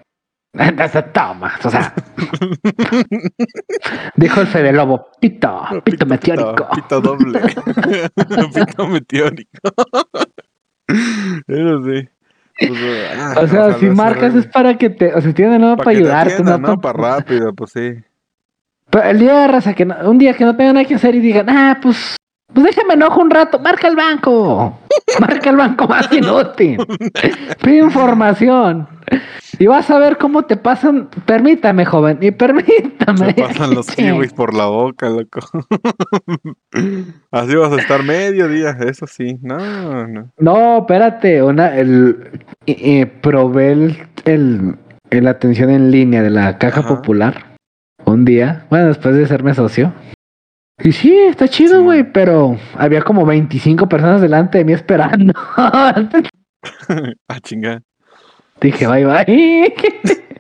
Toma, 1.13 1.55
o 1.65 1.71
sea. 1.71 1.93
Dijo 4.17 4.41
el 4.41 4.47
Fede 4.47 4.73
Lobo, 4.73 5.09
pito, 5.21 5.63
pito, 5.83 6.07
meteórico. 6.07 6.69
Pito 6.75 7.01
doble. 7.01 7.41
pito 8.55 8.87
meteórico. 8.87 9.59
Eso 11.49 11.83
sí. 11.85 12.09
Pues, 12.57 12.71
ah, 13.19 13.35
o 13.43 13.49
sea, 13.49 13.73
si 13.75 13.87
marcas 13.87 14.33
es 14.37 14.47
para 14.47 14.79
que 14.79 14.89
te, 14.89 15.13
o 15.13 15.21
sea, 15.21 15.35
tiene 15.35 15.59
no 15.59 15.77
para, 15.77 15.91
ayudarte, 15.91 16.41
no, 16.45 16.81
para 16.81 17.17
rápido, 17.17 17.53
pues 17.53 17.73
sí. 17.73 17.95
Pero 18.91 19.09
el 19.09 19.19
día 19.19 19.41
de 19.41 19.49
raza 19.49 19.75
que 19.75 19.83
un 19.83 20.19
día 20.19 20.35
que 20.35 20.45
no 20.45 20.55
tenga 20.55 20.73
nada 20.73 20.85
que 20.85 20.95
hacer 20.95 21.17
y 21.17 21.21
digan, 21.21 21.51
ah, 21.51 21.81
pues, 21.83 22.17
pues 22.53 22.65
déjame 22.67 22.95
enojo 22.95 23.21
un 23.21 23.31
rato, 23.31 23.59
marca 23.59 23.89
el 23.89 23.97
banco, 23.97 24.79
marca 25.19 25.51
el 25.51 25.57
banco 25.57 25.89
más 25.89 26.13
inútil, 26.13 26.79
pide 27.61 27.79
información. 27.79 28.87
Y 29.59 29.67
vas 29.67 29.91
a 29.91 29.99
ver 29.99 30.19
cómo 30.19 30.45
te 30.45 30.57
pasan, 30.57 31.09
permítame, 31.27 31.85
joven, 31.85 32.19
y 32.21 32.31
permítame. 32.31 33.35
Te 33.35 33.43
pasan 33.43 33.75
los 33.75 33.87
kiwis 33.95 34.33
por 34.33 34.55
la 34.55 34.67
boca, 34.67 35.09
loco. 35.09 35.41
Así 37.31 37.55
vas 37.55 37.73
a 37.73 37.77
estar 37.77 38.03
medio 38.03 38.49
día, 38.49 38.77
eso 38.87 39.07
sí. 39.07 39.39
No, 39.43 40.07
no. 40.07 40.31
No, 40.39 40.79
espérate, 40.79 41.43
una, 41.43 41.77
el, 41.77 42.43
eh, 42.67 43.07
probé 43.07 43.73
el, 43.73 44.77
el, 45.11 45.29
atención 45.29 45.71
en 45.71 45.91
línea 45.91 46.23
de 46.23 46.31
la 46.31 46.59
caja 46.59 46.87
popular 46.87 47.57
un 48.05 48.25
día, 48.25 48.67
bueno, 48.71 48.89
después 48.89 49.15
de 49.15 49.27
serme 49.27 49.55
socio. 49.55 49.93
Y 50.83 50.93
sí, 50.93 51.17
está 51.17 51.47
chido, 51.47 51.85
güey, 51.85 52.13
pero 52.13 52.59
había 52.77 53.03
como 53.03 53.25
25 53.25 53.89
personas 53.89 54.21
delante 54.21 54.59
de 54.59 54.65
mí 54.65 54.73
esperando. 54.73 55.33
ah, 55.57 55.95
chingada. 57.43 57.81
Dije, 58.65 58.87
bye 58.87 59.05
bye. 59.05 59.75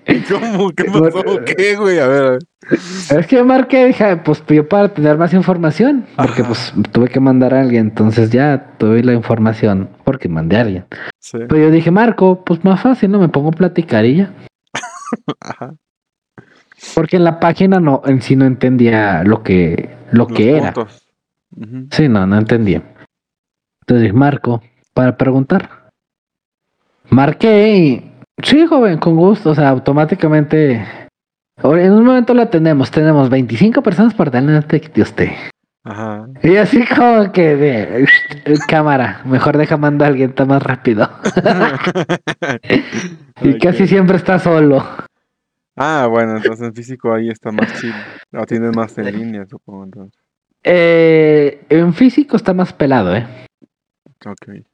¿Cómo? 0.30 0.70
¿Qué 0.70 0.84
pasó? 0.92 1.22
¿Qué, 1.44 1.76
güey? 1.76 1.98
A 1.98 2.06
ver, 2.06 2.24
a 2.24 2.30
ver. 2.30 2.38
Es 2.70 3.26
que 3.26 3.42
marqué, 3.42 3.84
dije, 3.84 4.16
pues 4.16 4.40
pidió 4.40 4.66
para 4.66 4.88
tener 4.88 5.18
más 5.18 5.34
información, 5.34 6.06
porque 6.16 6.42
pues 6.42 6.72
tuve 6.90 7.08
que 7.08 7.20
mandar 7.20 7.52
a 7.52 7.60
alguien, 7.60 7.88
entonces 7.88 8.30
ya 8.30 8.76
tuve 8.78 9.04
la 9.04 9.12
información 9.12 9.90
porque 10.04 10.30
mandé 10.30 10.56
a 10.56 10.60
alguien. 10.62 10.86
Sí. 11.18 11.36
Pero 11.46 11.58
yo 11.58 11.70
dije, 11.70 11.90
Marco, 11.90 12.42
pues 12.46 12.64
más 12.64 12.80
fácil, 12.80 13.10
¿no? 13.10 13.18
Me 13.18 13.28
pongo 13.28 13.50
a 13.50 13.52
platicar 13.52 14.06
y 14.06 14.16
ya. 14.16 14.32
Ajá. 15.40 15.74
Porque 16.94 17.16
en 17.16 17.24
la 17.24 17.40
página 17.40 17.78
no, 17.78 18.00
en 18.06 18.22
sí 18.22 18.36
no 18.36 18.46
entendía 18.46 19.22
lo 19.22 19.42
que, 19.42 19.90
lo 20.12 20.26
que 20.28 20.56
era. 20.56 20.72
Sí, 21.90 22.08
no, 22.08 22.26
no 22.26 22.38
entendía. 22.38 22.82
Entonces 23.82 24.14
Marco, 24.14 24.62
para 24.94 25.18
preguntar. 25.18 25.90
Marqué 27.10 27.76
y 27.76 28.13
sí, 28.42 28.66
joven, 28.66 28.98
con 28.98 29.16
gusto. 29.16 29.50
O 29.50 29.54
sea, 29.54 29.68
automáticamente. 29.68 30.84
En 31.62 31.92
un 31.92 32.04
momento 32.04 32.34
lo 32.34 32.48
tenemos, 32.48 32.90
tenemos 32.90 33.30
25 33.30 33.82
personas 33.82 34.14
para 34.14 34.30
tener 34.30 34.66
de 34.66 35.02
usted. 35.02 35.30
Ajá. 35.84 36.26
Y 36.42 36.56
así 36.56 36.84
como 36.86 37.30
que 37.30 37.56
de 37.56 38.08
cámara, 38.66 39.20
mejor 39.24 39.56
deja 39.56 39.76
mandar 39.76 40.06
a 40.06 40.10
alguien 40.10 40.30
está 40.30 40.46
más 40.46 40.62
rápido. 40.62 41.08
y 43.42 43.58
casi 43.58 43.86
siempre 43.86 44.16
está 44.16 44.38
solo. 44.38 44.84
Ah, 45.76 46.06
bueno, 46.08 46.36
entonces 46.36 46.66
en 46.66 46.74
físico 46.74 47.12
ahí 47.12 47.28
está 47.28 47.50
más 47.50 47.80
chido. 47.80 47.94
O 48.32 48.46
tienes 48.46 48.74
más 48.74 48.96
en 48.98 49.16
línea, 49.16 49.46
supongo, 49.46 49.84
entonces. 49.84 50.20
Eh, 50.62 51.64
en 51.68 51.92
físico 51.92 52.36
está 52.36 52.54
más 52.54 52.72
pelado, 52.72 53.14
¿eh? 53.14 53.26
Ok. 54.24 54.64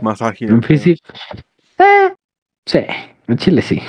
Más 0.00 0.22
ágil. 0.22 0.50
En 0.50 0.62
físico. 0.62 1.06
Eh, 1.78 2.14
sí, 2.68 2.80
en 3.26 3.36
Chile 3.36 3.62
sí. 3.62 3.82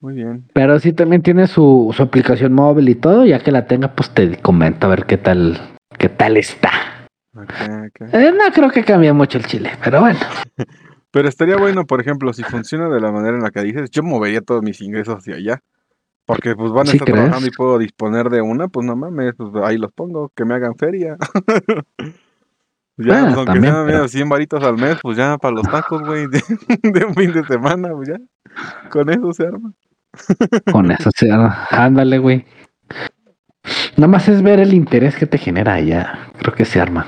Muy 0.00 0.14
bien. 0.14 0.44
Pero 0.52 0.78
sí 0.80 0.92
también 0.92 1.22
tiene 1.22 1.46
su, 1.46 1.92
su 1.96 2.02
aplicación 2.02 2.52
móvil 2.52 2.88
y 2.88 2.94
todo, 2.94 3.24
ya 3.24 3.40
que 3.40 3.52
la 3.52 3.66
tenga, 3.66 3.94
pues 3.94 4.10
te 4.10 4.36
comento 4.38 4.86
a 4.86 4.90
ver 4.90 5.04
qué 5.06 5.18
tal, 5.18 5.60
qué 5.98 6.08
tal 6.08 6.36
está. 6.36 6.70
Okay, 7.34 7.68
okay. 7.88 8.20
Eh, 8.20 8.32
no 8.32 8.52
creo 8.52 8.70
que 8.70 8.84
cambie 8.84 9.12
mucho 9.12 9.38
el 9.38 9.46
Chile, 9.46 9.72
pero 9.82 10.00
bueno. 10.00 10.18
Pero 11.12 11.28
estaría 11.28 11.58
bueno, 11.58 11.84
por 11.84 12.00
ejemplo, 12.00 12.32
si 12.32 12.42
funciona 12.42 12.88
de 12.88 12.98
la 12.98 13.12
manera 13.12 13.36
en 13.36 13.42
la 13.42 13.50
que 13.50 13.60
dices, 13.60 13.90
yo 13.90 14.02
movería 14.02 14.40
todos 14.40 14.62
mis 14.62 14.80
ingresos 14.80 15.18
hacia 15.18 15.34
allá. 15.34 15.60
Porque 16.24 16.54
pues 16.54 16.72
van 16.72 16.88
a 16.88 16.90
estar 16.90 17.06
trabajando 17.06 17.46
y 17.46 17.50
puedo 17.50 17.78
disponer 17.78 18.30
de 18.30 18.40
una, 18.40 18.68
pues 18.68 18.86
no 18.86 18.96
mames, 18.96 19.34
pues 19.36 19.50
ahí 19.62 19.76
los 19.76 19.92
pongo, 19.92 20.30
que 20.34 20.46
me 20.46 20.54
hagan 20.54 20.74
feria. 20.76 21.18
ya, 23.04 23.24
pues, 23.24 23.36
aunque 23.36 23.60
sean 23.60 24.08
100 24.08 24.28
varitos 24.28 24.62
al 24.62 24.76
mes, 24.76 24.98
pues 25.02 25.16
ya 25.16 25.38
para 25.38 25.54
los 25.54 25.68
tacos, 25.68 26.02
güey, 26.02 26.26
de, 26.82 27.04
un 27.04 27.14
fin 27.14 27.32
de 27.32 27.44
semana, 27.44 27.90
pues 27.92 28.08
ya, 28.08 28.18
con 28.90 29.10
eso 29.10 29.32
se 29.32 29.46
arma. 29.46 29.72
con 30.70 30.90
eso 30.90 31.10
se 31.14 31.30
arma, 31.30 31.66
ándale, 31.70 32.18
güey. 32.18 32.44
Nada 33.96 34.08
más 34.08 34.28
es 34.28 34.42
ver 34.42 34.60
el 34.60 34.74
interés 34.74 35.16
que 35.16 35.26
te 35.26 35.38
genera 35.38 35.80
ya, 35.80 36.28
creo 36.38 36.54
que 36.54 36.64
se 36.64 36.80
arma. 36.80 37.06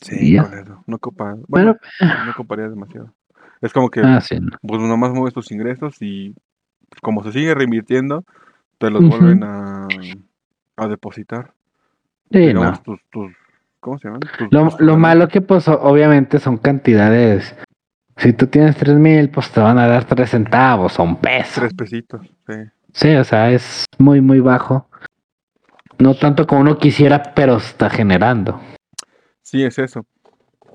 Sí, 0.00 0.36
con 0.36 0.58
eso, 0.58 0.84
no 0.86 0.98
copa, 0.98 1.36
bueno, 1.48 1.76
no 2.00 2.34
coparía 2.36 2.68
demasiado. 2.68 3.14
Es 3.60 3.72
como 3.72 3.88
que, 3.88 4.00
ah, 4.00 4.20
pues 4.62 4.80
nomás 4.82 5.12
mueves 5.12 5.32
tus 5.32 5.50
ingresos 5.50 5.96
y 6.00 6.34
como 7.00 7.22
se 7.24 7.32
sigue 7.32 7.54
reinvirtiendo, 7.54 8.24
te 8.78 8.90
los 8.90 9.02
vuelven 9.08 9.42
a, 9.42 9.88
a 10.76 10.88
depositar. 10.88 11.54
Sí, 12.30 12.52
no. 12.52 12.72
¿Cómo 13.84 13.98
se 13.98 14.08
llaman? 14.08 14.22
lo, 14.78 14.96
malo 14.96 15.28
que 15.28 15.42
pues 15.42 15.68
obviamente 15.68 16.38
son 16.38 16.56
cantidades. 16.56 17.54
Si 18.16 18.32
tú 18.32 18.46
tienes 18.46 18.76
tres 18.78 18.96
mil, 18.96 19.28
pues 19.28 19.50
te 19.50 19.60
van 19.60 19.76
a 19.76 19.86
dar 19.86 20.04
tres 20.04 20.30
centavos 20.30 20.98
o 20.98 21.02
un 21.02 21.16
peso. 21.16 21.60
Tres 21.60 21.74
pesitos, 21.74 22.22
sí. 22.46 22.54
Sí, 22.94 23.14
o 23.14 23.24
sea, 23.24 23.50
es 23.50 23.84
muy, 23.98 24.22
muy 24.22 24.40
bajo. 24.40 24.88
No 25.98 26.14
tanto 26.14 26.46
como 26.46 26.62
uno 26.62 26.78
quisiera, 26.78 27.34
pero 27.34 27.58
está 27.58 27.90
generando. 27.90 28.58
Sí, 29.42 29.62
es 29.62 29.78
eso. 29.78 30.06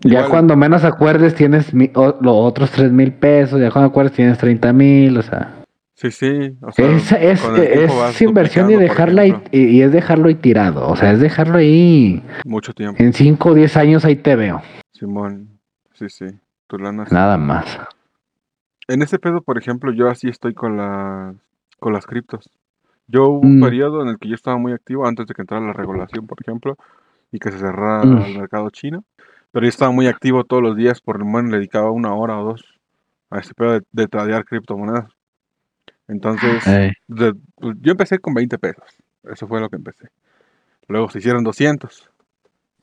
Ya 0.01 0.27
cuando 0.29 0.55
menos 0.55 0.83
acuerdes 0.83 1.33
tienes 1.33 1.73
los 1.73 2.19
otros 2.21 2.69
tres 2.69 2.91
mil 2.91 3.11
pesos, 3.13 3.59
ya 3.59 3.71
cuando 3.71 3.89
acuerdes 3.89 4.13
tienes 4.13 4.37
treinta 4.37 4.71
mil, 4.71 5.17
o 5.17 5.23
sea. 5.23 5.58
Sí, 5.99 6.11
sí. 6.11 6.57
es, 6.77 8.21
inversión 8.21 8.71
y 8.71 8.75
dejarla 8.77 9.27
y, 9.27 9.81
es 9.81 9.91
dejarlo 9.91 10.29
ahí 10.29 10.35
tirado. 10.35 10.87
O 10.87 10.95
sea, 10.95 11.11
es 11.11 11.19
dejarlo 11.19 11.57
ahí. 11.57 12.23
Mucho 12.45 12.73
tiempo. 12.73 13.03
En 13.03 13.11
5 13.11 13.49
o 13.49 13.53
10 13.53 13.75
años 13.75 14.05
ahí 14.05 14.15
te 14.15 14.37
veo. 14.37 14.61
Simón, 14.93 15.59
sí, 15.95 16.07
sí. 16.07 16.27
Tu 16.67 16.77
lana. 16.77 17.05
Nada 17.11 17.37
más. 17.37 17.79
En 18.87 19.01
ese 19.01 19.19
pedo, 19.19 19.41
por 19.41 19.57
ejemplo, 19.57 19.91
yo 19.91 20.07
así 20.07 20.29
estoy 20.29 20.53
con 20.53 20.77
las, 20.77 21.35
con 21.79 21.91
las 21.91 22.05
criptos. 22.05 22.49
Yo 23.07 23.27
hubo 23.27 23.41
un 23.41 23.59
mm. 23.59 23.63
periodo 23.63 24.01
en 24.01 24.07
el 24.07 24.19
que 24.19 24.29
yo 24.29 24.35
estaba 24.35 24.55
muy 24.57 24.71
activo 24.71 25.05
antes 25.05 25.27
de 25.27 25.33
que 25.33 25.41
entrara 25.41 25.65
la 25.65 25.73
regulación, 25.73 26.27
por 26.27 26.37
ejemplo, 26.39 26.77
y 27.29 27.39
que 27.39 27.51
se 27.51 27.59
cerrara 27.59 28.05
mm. 28.05 28.21
el 28.21 28.37
mercado 28.37 28.69
chino. 28.69 29.03
Pero 29.51 29.65
yo 29.65 29.69
estaba 29.69 29.91
muy 29.91 30.07
activo 30.07 30.45
todos 30.45 30.63
los 30.63 30.77
días, 30.77 31.01
por 31.01 31.19
lo 31.19 31.25
menos 31.25 31.51
le 31.51 31.57
dedicaba 31.57 31.91
una 31.91 32.13
hora 32.13 32.39
o 32.39 32.45
dos 32.45 32.79
a 33.29 33.39
ese 33.39 33.53
pedo 33.53 33.73
de, 33.73 33.81
de 33.91 34.07
tradear 34.07 34.45
criptomonedas. 34.45 35.18
Entonces, 36.09 36.63
yo 37.07 37.91
empecé 37.91 38.19
con 38.19 38.33
20 38.33 38.57
pesos. 38.57 38.83
Eso 39.23 39.47
fue 39.47 39.61
lo 39.61 39.69
que 39.69 39.77
empecé. 39.77 40.09
Luego 40.87 41.09
se 41.09 41.19
hicieron 41.19 41.43
200. 41.43 42.09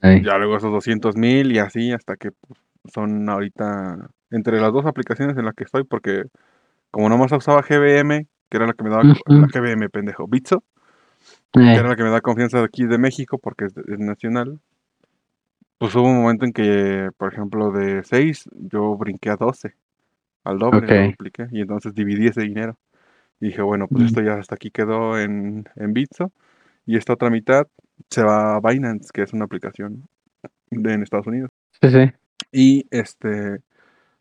Ya 0.00 0.38
luego 0.38 0.56
esos 0.56 0.70
200 0.70 1.16
mil 1.16 1.50
y 1.52 1.58
así 1.58 1.92
hasta 1.92 2.16
que 2.16 2.30
son 2.92 3.28
ahorita 3.28 4.08
entre 4.30 4.60
las 4.60 4.72
dos 4.72 4.86
aplicaciones 4.86 5.36
en 5.36 5.44
las 5.44 5.54
que 5.54 5.64
estoy, 5.64 5.82
porque 5.82 6.24
como 6.92 7.08
nomás 7.08 7.32
usaba 7.32 7.62
GBM, 7.62 8.26
que 8.48 8.56
era 8.56 8.66
la 8.66 8.74
que 8.74 8.84
me 8.84 8.90
daba 8.90 9.02
la 9.02 9.46
GBM, 9.48 9.88
pendejo, 9.90 10.28
Bitso, 10.28 10.62
que 11.52 11.74
era 11.74 11.88
la 11.88 11.96
que 11.96 12.04
me 12.04 12.10
da 12.10 12.20
confianza 12.20 12.58
de 12.58 12.64
aquí 12.64 12.86
de 12.86 12.98
México 12.98 13.38
porque 13.38 13.64
es, 13.64 13.98
nacional. 13.98 14.60
Pues 15.78 15.94
hubo 15.96 16.08
un 16.08 16.22
momento 16.22 16.46
en 16.46 16.52
que, 16.52 17.10
por 17.18 17.32
ejemplo, 17.32 17.72
de 17.72 18.04
6 18.04 18.48
yo 18.52 18.96
brinqué 18.96 19.30
a 19.30 19.36
12, 19.36 19.74
al 20.44 20.58
doble, 20.58 21.16
lo 21.18 21.46
y 21.50 21.60
entonces 21.60 21.92
dividí 21.92 22.28
ese 22.28 22.42
dinero. 22.42 22.78
Y 23.40 23.46
dije, 23.46 23.62
bueno, 23.62 23.86
pues 23.88 24.04
esto 24.04 24.22
ya 24.22 24.34
hasta 24.34 24.54
aquí 24.54 24.70
quedó 24.70 25.18
en, 25.18 25.68
en 25.76 25.92
Bitso. 25.92 26.32
Y 26.86 26.96
esta 26.96 27.12
otra 27.12 27.30
mitad 27.30 27.66
se 28.08 28.22
va 28.22 28.56
a 28.56 28.60
Binance, 28.60 29.10
que 29.12 29.22
es 29.22 29.32
una 29.32 29.44
aplicación 29.44 30.08
de, 30.70 30.92
en 30.92 31.02
Estados 31.02 31.26
Unidos. 31.26 31.50
Sí, 31.82 31.90
sí. 31.90 32.12
Y 32.52 32.86
este, 32.90 33.60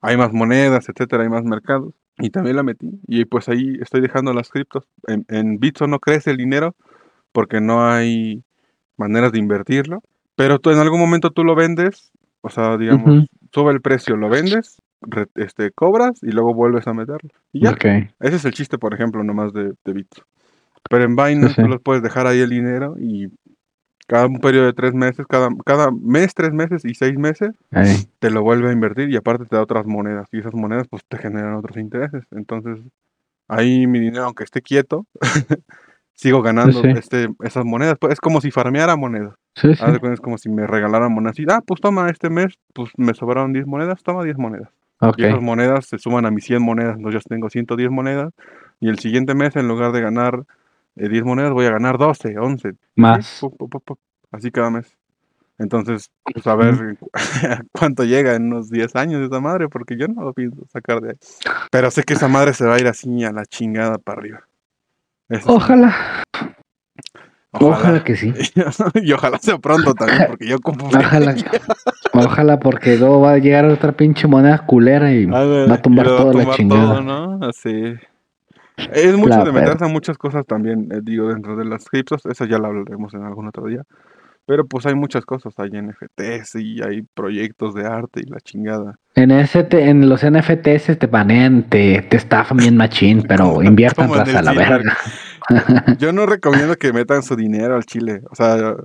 hay 0.01 0.17
más 0.17 0.33
monedas, 0.33 0.89
etcétera, 0.89 1.23
hay 1.23 1.29
más 1.29 1.43
mercados. 1.43 1.93
Y 2.17 2.29
también 2.29 2.55
la 2.55 2.63
metí. 2.63 2.99
Y 3.07 3.25
pues 3.25 3.49
ahí 3.49 3.77
estoy 3.81 4.01
dejando 4.01 4.33
las 4.33 4.49
criptos. 4.49 4.87
En, 5.07 5.25
en 5.29 5.59
Bitso 5.59 5.87
no 5.87 5.99
crece 5.99 6.31
el 6.31 6.37
dinero 6.37 6.75
porque 7.31 7.61
no 7.61 7.85
hay 7.85 8.43
maneras 8.97 9.31
de 9.31 9.39
invertirlo. 9.39 10.01
Pero 10.35 10.59
tú 10.59 10.71
en 10.71 10.79
algún 10.79 10.99
momento 10.99 11.31
tú 11.31 11.43
lo 11.43 11.55
vendes, 11.55 12.11
o 12.41 12.49
sea, 12.49 12.77
digamos, 12.77 13.25
sube 13.53 13.71
el 13.71 13.81
precio, 13.81 14.17
lo 14.17 14.29
vendes 14.29 14.81
este, 15.35 15.71
cobras 15.71 16.21
y 16.23 16.31
luego 16.31 16.53
vuelves 16.53 16.87
a 16.87 16.93
meterlo. 16.93 17.29
Y 17.51 17.61
ya. 17.61 17.71
Ese 18.19 18.35
es 18.35 18.45
el 18.45 18.53
chiste, 18.53 18.77
por 18.77 18.93
ejemplo, 18.93 19.23
nomás 19.23 19.53
de, 19.53 19.73
de 19.83 19.93
Bits. 19.93 20.21
Pero 20.89 21.03
en 21.03 21.15
Binance 21.15 21.61
tú 21.61 21.67
los 21.67 21.81
puedes 21.81 22.03
dejar 22.03 22.27
ahí 22.27 22.39
el 22.39 22.49
dinero 22.49 22.95
y 22.99 23.29
cada 24.07 24.27
un 24.27 24.39
periodo 24.39 24.65
de 24.65 24.73
tres 24.73 24.93
meses, 24.93 25.25
cada, 25.27 25.49
cada 25.65 25.89
mes, 25.91 26.33
tres 26.35 26.53
meses 26.53 26.85
y 26.85 26.93
seis 26.93 27.17
meses, 27.17 27.51
te 28.19 28.29
lo 28.29 28.43
vuelve 28.43 28.69
a 28.69 28.73
invertir 28.73 29.09
y 29.09 29.15
aparte 29.15 29.45
te 29.45 29.55
da 29.55 29.63
otras 29.63 29.85
monedas. 29.85 30.27
Y 30.31 30.39
esas 30.39 30.53
monedas 30.53 30.87
pues 30.87 31.03
te 31.07 31.17
generan 31.17 31.55
otros 31.55 31.77
intereses. 31.77 32.23
Entonces, 32.31 32.79
ahí 33.47 33.87
mi 33.87 33.99
dinero, 33.99 34.25
aunque 34.25 34.43
esté 34.43 34.61
quieto, 34.61 35.07
sigo 36.13 36.43
ganando 36.43 36.83
este, 36.83 37.29
esas 37.43 37.65
monedas. 37.65 37.97
Pues, 37.99 38.13
es 38.13 38.19
como 38.19 38.41
si 38.41 38.51
farmeara 38.51 38.95
monedas. 38.95 39.33
Es 39.63 40.21
como 40.21 40.37
si 40.37 40.49
me 40.49 40.67
regalaran 40.67 41.11
monedas. 41.11 41.39
Y, 41.39 41.45
ah, 41.49 41.61
pues 41.65 41.81
toma, 41.81 42.09
este 42.09 42.29
mes, 42.29 42.59
pues 42.73 42.91
me 42.97 43.13
sobraron 43.13 43.53
10 43.53 43.65
monedas, 43.65 44.03
toma 44.03 44.23
10 44.23 44.37
monedas. 44.37 44.69
Y 45.17 45.25
esas 45.25 45.41
monedas 45.41 45.85
se 45.85 45.97
suman 45.97 46.25
a 46.25 46.31
mis 46.31 46.45
100 46.45 46.61
monedas, 46.61 46.97
entonces 46.97 47.21
yo 47.23 47.29
tengo 47.29 47.49
110 47.49 47.91
monedas. 47.91 48.33
Y 48.79 48.89
el 48.89 48.99
siguiente 48.99 49.35
mes, 49.35 49.55
en 49.55 49.67
lugar 49.67 49.91
de 49.91 50.01
ganar 50.01 50.43
10 50.95 51.11
eh, 51.11 51.23
monedas, 51.23 51.51
voy 51.51 51.65
a 51.65 51.71
ganar 51.71 51.97
12, 51.97 52.37
11. 52.37 52.73
Más. 52.95 53.41
Así 54.31 54.51
cada 54.51 54.69
mes. 54.69 54.95
Entonces, 55.57 56.11
pues 56.33 56.45
a 56.47 56.55
ver 56.55 56.97
cuánto 57.71 58.03
llega 58.03 58.35
en 58.35 58.47
unos 58.47 58.69
10 58.69 58.95
años 58.95 59.21
esa 59.21 59.39
madre, 59.39 59.69
porque 59.69 59.97
yo 59.97 60.07
no 60.07 60.23
lo 60.23 60.33
pienso 60.33 60.65
sacar 60.67 60.99
de 61.01 61.11
ahí. 61.11 61.17
Pero 61.71 61.91
sé 61.91 62.03
que 62.03 62.13
esa 62.13 62.27
madre 62.27 62.53
se 62.53 62.65
va 62.65 62.75
a 62.75 62.79
ir 62.79 62.87
así 62.87 63.23
a 63.23 63.31
la 63.31 63.45
chingada 63.45 63.97
para 63.97 64.19
arriba. 64.19 64.43
Ojalá. 65.45 66.23
Ojalá. 67.59 68.03
que 68.03 68.15
sí. 68.15 68.33
y 68.95 69.11
ojalá 69.11 69.37
sea 69.39 69.57
pronto 69.57 69.93
también, 69.93 70.25
porque 70.27 70.47
yo 70.47 70.59
como. 70.59 70.87
Ojalá, 70.95 71.35
ojalá, 72.13 72.59
porque 72.59 72.97
luego 72.97 73.21
va 73.21 73.33
a 73.33 73.37
llegar 73.37 73.65
otra 73.65 73.91
pinche 73.91 74.27
moneda 74.27 74.65
culera 74.65 75.11
y 75.11 75.25
va 75.25 75.73
a 75.73 75.81
tumbar 75.81 76.07
toda 76.07 76.33
la 76.33 76.55
chingada. 76.55 77.01
¿no? 77.01 77.39
Así. 77.41 77.95
Es 78.77 79.15
mucho 79.17 79.43
de 79.43 79.51
meterse 79.51 79.85
a 79.85 79.87
muchas 79.87 80.17
cosas 80.17 80.45
también, 80.45 80.89
eh, 80.91 80.99
digo, 81.01 81.29
dentro 81.29 81.55
de 81.55 81.65
las 81.65 81.85
criptos, 81.85 82.25
eso 82.25 82.45
ya 82.45 82.57
lo 82.57 82.67
hablaremos 82.67 83.13
en 83.13 83.23
algún 83.23 83.47
otro 83.47 83.67
día. 83.67 83.83
Pero 84.47 84.67
pues 84.67 84.85
hay 84.85 84.93
muchas 84.93 85.25
cosas, 85.25 85.53
hay 85.57 85.71
NFTs 85.71 86.55
y 86.55 86.81
hay 86.83 87.01
proyectos 87.01 87.73
de 87.73 87.87
arte 87.87 88.21
y 88.23 88.29
la 88.29 88.39
chingada. 88.39 88.99
En 89.15 89.31
ese 89.31 89.67
en 89.71 90.07
los 90.07 90.23
NFTs 90.23 90.99
te 90.99 91.07
banean, 91.07 91.63
te, 91.63 92.03
te 92.03 92.17
estafan 92.17 92.57
bien 92.57 92.77
machín, 92.77 93.23
pero 93.27 93.63
inviertan 93.63 94.11
a 94.13 94.41
la 94.43 94.53
verga. 94.53 94.97
Yo 95.99 96.11
no 96.11 96.25
recomiendo 96.25 96.75
que 96.75 96.93
metan 96.93 97.23
su 97.23 97.35
dinero 97.35 97.75
al 97.75 97.85
chile. 97.85 98.21
O 98.29 98.35
sea, 98.35 98.75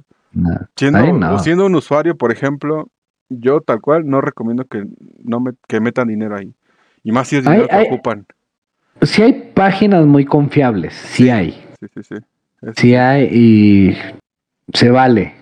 siendo, 0.76 1.38
siendo 1.38 1.66
un 1.66 1.74
usuario, 1.74 2.16
por 2.16 2.32
ejemplo, 2.32 2.90
yo 3.30 3.60
tal 3.60 3.80
cual 3.80 4.08
no 4.08 4.20
recomiendo 4.20 4.64
que 4.64 4.84
no 5.22 5.42
que 5.68 5.80
metan 5.80 6.08
dinero 6.08 6.36
ahí. 6.36 6.52
Y 7.02 7.12
más 7.12 7.28
si 7.28 7.36
es 7.36 7.44
dinero 7.44 7.68
que 7.68 7.86
ocupan. 7.88 8.26
Sí 9.02 9.22
hay 9.22 9.52
páginas 9.54 10.04
muy 10.04 10.24
confiables, 10.24 10.94
sí, 10.94 11.30
hay. 11.30 11.52
Sí, 11.80 11.86
sí, 11.94 12.02
sí. 12.02 12.14
Sí 12.76 12.94
hay 12.94 13.28
y 13.32 13.96
se 14.74 14.90
vale. 14.90 15.34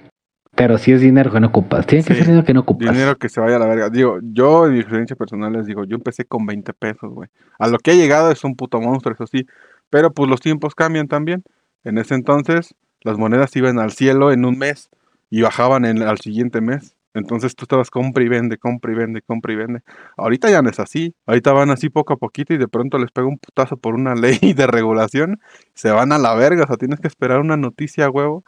Pero 0.54 0.76
si 0.76 0.92
es 0.92 1.00
dinero 1.00 1.30
que 1.30 1.38
no 1.38 1.48
ocupas. 1.48 1.86
Tiene 1.86 2.04
que 2.04 2.14
ser 2.14 2.26
dinero 2.26 2.44
que 2.44 2.52
no 2.52 2.60
ocupas. 2.60 2.90
Dinero 2.90 3.16
que 3.16 3.28
se 3.28 3.40
vaya 3.40 3.56
a 3.56 3.58
la 3.60 3.66
verga. 3.66 3.90
Digo, 3.90 4.18
yo 4.22 4.66
en 4.66 4.72
mi 4.72 4.80
experiencia 4.80 5.14
personal 5.14 5.52
les 5.52 5.66
digo, 5.66 5.84
yo 5.84 5.94
empecé 5.94 6.24
con 6.24 6.44
20 6.46 6.72
pesos, 6.72 7.12
güey. 7.12 7.28
A 7.60 7.68
lo 7.68 7.78
que 7.78 7.92
ha 7.92 7.94
llegado 7.94 8.32
es 8.32 8.42
un 8.42 8.56
puto 8.56 8.80
monstruo, 8.80 9.14
eso 9.14 9.26
sí. 9.28 9.46
Pero 9.90 10.12
pues 10.12 10.28
los 10.28 10.40
tiempos 10.40 10.74
cambian 10.74 11.08
también. 11.08 11.44
En 11.84 11.98
ese 11.98 12.14
entonces, 12.14 12.74
las 13.02 13.18
monedas 13.18 13.54
iban 13.56 13.78
al 13.78 13.92
cielo 13.92 14.32
en 14.32 14.44
un 14.44 14.58
mes 14.58 14.90
y 15.30 15.42
bajaban 15.42 15.84
en, 15.84 16.02
al 16.02 16.18
siguiente 16.18 16.60
mes. 16.60 16.94
Entonces 17.14 17.56
tú 17.56 17.64
estabas 17.64 17.90
compra 17.90 18.22
y 18.22 18.28
vende, 18.28 18.58
compra 18.58 18.92
y 18.92 18.94
vende, 18.94 19.22
compra 19.22 19.52
y 19.52 19.56
vende. 19.56 19.80
Ahorita 20.16 20.50
ya 20.50 20.62
no 20.62 20.70
es 20.70 20.78
así. 20.78 21.14
Ahorita 21.26 21.52
van 21.52 21.70
así 21.70 21.88
poco 21.88 22.12
a 22.12 22.16
poquito 22.16 22.54
y 22.54 22.58
de 22.58 22.68
pronto 22.68 22.98
les 22.98 23.10
pega 23.10 23.26
un 23.26 23.38
putazo 23.38 23.76
por 23.76 23.94
una 23.94 24.14
ley 24.14 24.38
de 24.54 24.66
regulación. 24.66 25.40
Se 25.74 25.90
van 25.90 26.12
a 26.12 26.18
la 26.18 26.34
verga. 26.34 26.64
O 26.64 26.66
sea, 26.66 26.76
tienes 26.76 27.00
que 27.00 27.08
esperar 27.08 27.40
una 27.40 27.56
noticia 27.56 28.06
a 28.06 28.10
huevo 28.10 28.44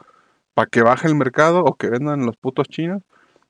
para 0.55 0.68
que 0.68 0.82
baje 0.82 1.09
el 1.09 1.14
mercado 1.14 1.64
o 1.64 1.74
que 1.76 1.88
vendan 1.88 2.26
los 2.26 2.36
putos 2.36 2.68
chinos 2.68 3.03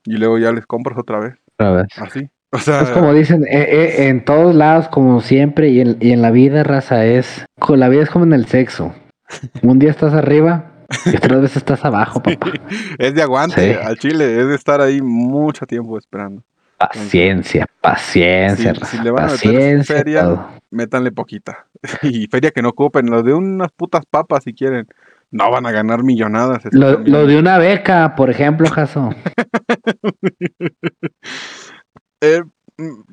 y 0.05 0.17
luego 0.17 0.39
ya 0.39 0.53
les 0.53 0.67
compras 0.67 0.99
otra 0.99 1.19
vez. 1.19 1.35
Otra 1.55 1.73
vez. 1.73 1.87
Así. 1.99 2.31
O 2.53 2.59
sea, 2.59 2.83
es 2.83 2.91
como 2.91 3.15
dicen, 3.15 3.45
eh, 3.45 3.67
eh, 3.71 4.09
en 4.09 4.25
todos 4.25 4.55
lados, 4.55 4.89
como 4.89 5.21
siempre, 5.21 5.69
y 5.69 5.81
en, 5.81 5.97
y 6.01 6.13
en 6.13 6.21
la 6.21 6.31
vida, 6.31 6.65
raza, 6.65 7.05
es. 7.07 7.47
La 7.69 7.89
vida 7.89 8.03
es 8.03 8.11
como 8.11 8.25
en 8.25 8.33
el 8.33 8.47
sexo. 8.47 8.93
Un 9.63 9.79
día 9.79 9.91
estás 9.91 10.15
arriba 10.15 10.71
y 11.07 11.17
otras 11.17 11.43
veces 11.43 11.59
estás 11.59 11.85
abajo, 11.85 12.21
papá. 12.23 12.53
Es 12.99 13.15
de 13.15 13.23
aguante 13.23 13.77
al 13.77 13.97
chile, 13.99 14.41
es 14.41 14.49
de 14.49 14.55
estar 14.55 14.81
ahí 14.81 15.01
mucho 15.01 15.67
tiempo 15.67 15.97
esperando. 15.97 16.43
Paciencia, 16.79 17.67
paciencia, 17.81 18.75
si, 18.75 18.99
le 19.03 19.11
van 19.11 19.25
a 19.25 19.29
paciencia. 19.29 19.97
Feria, 19.97 20.47
métanle 20.71 21.13
poquita. 21.13 21.67
y 22.03 22.27
feria 22.27 22.51
que 22.51 22.63
no 22.63 22.71
ocupen, 22.71 23.11
lo 23.11 23.23
de 23.23 23.35
unas 23.35 23.71
putas 23.73 24.05
papas 24.11 24.45
si 24.45 24.55
quieren. 24.55 24.87
No 25.33 25.49
van 25.49 25.65
a 25.65 25.71
ganar 25.71 26.03
millonadas. 26.03 26.65
Lo, 26.73 26.97
de 27.27 27.39
una 27.39 27.57
beca, 27.59 28.17
por 28.17 28.31
ejemplo, 28.31 28.69
Jaso. 28.69 29.11
eh, 32.21 32.43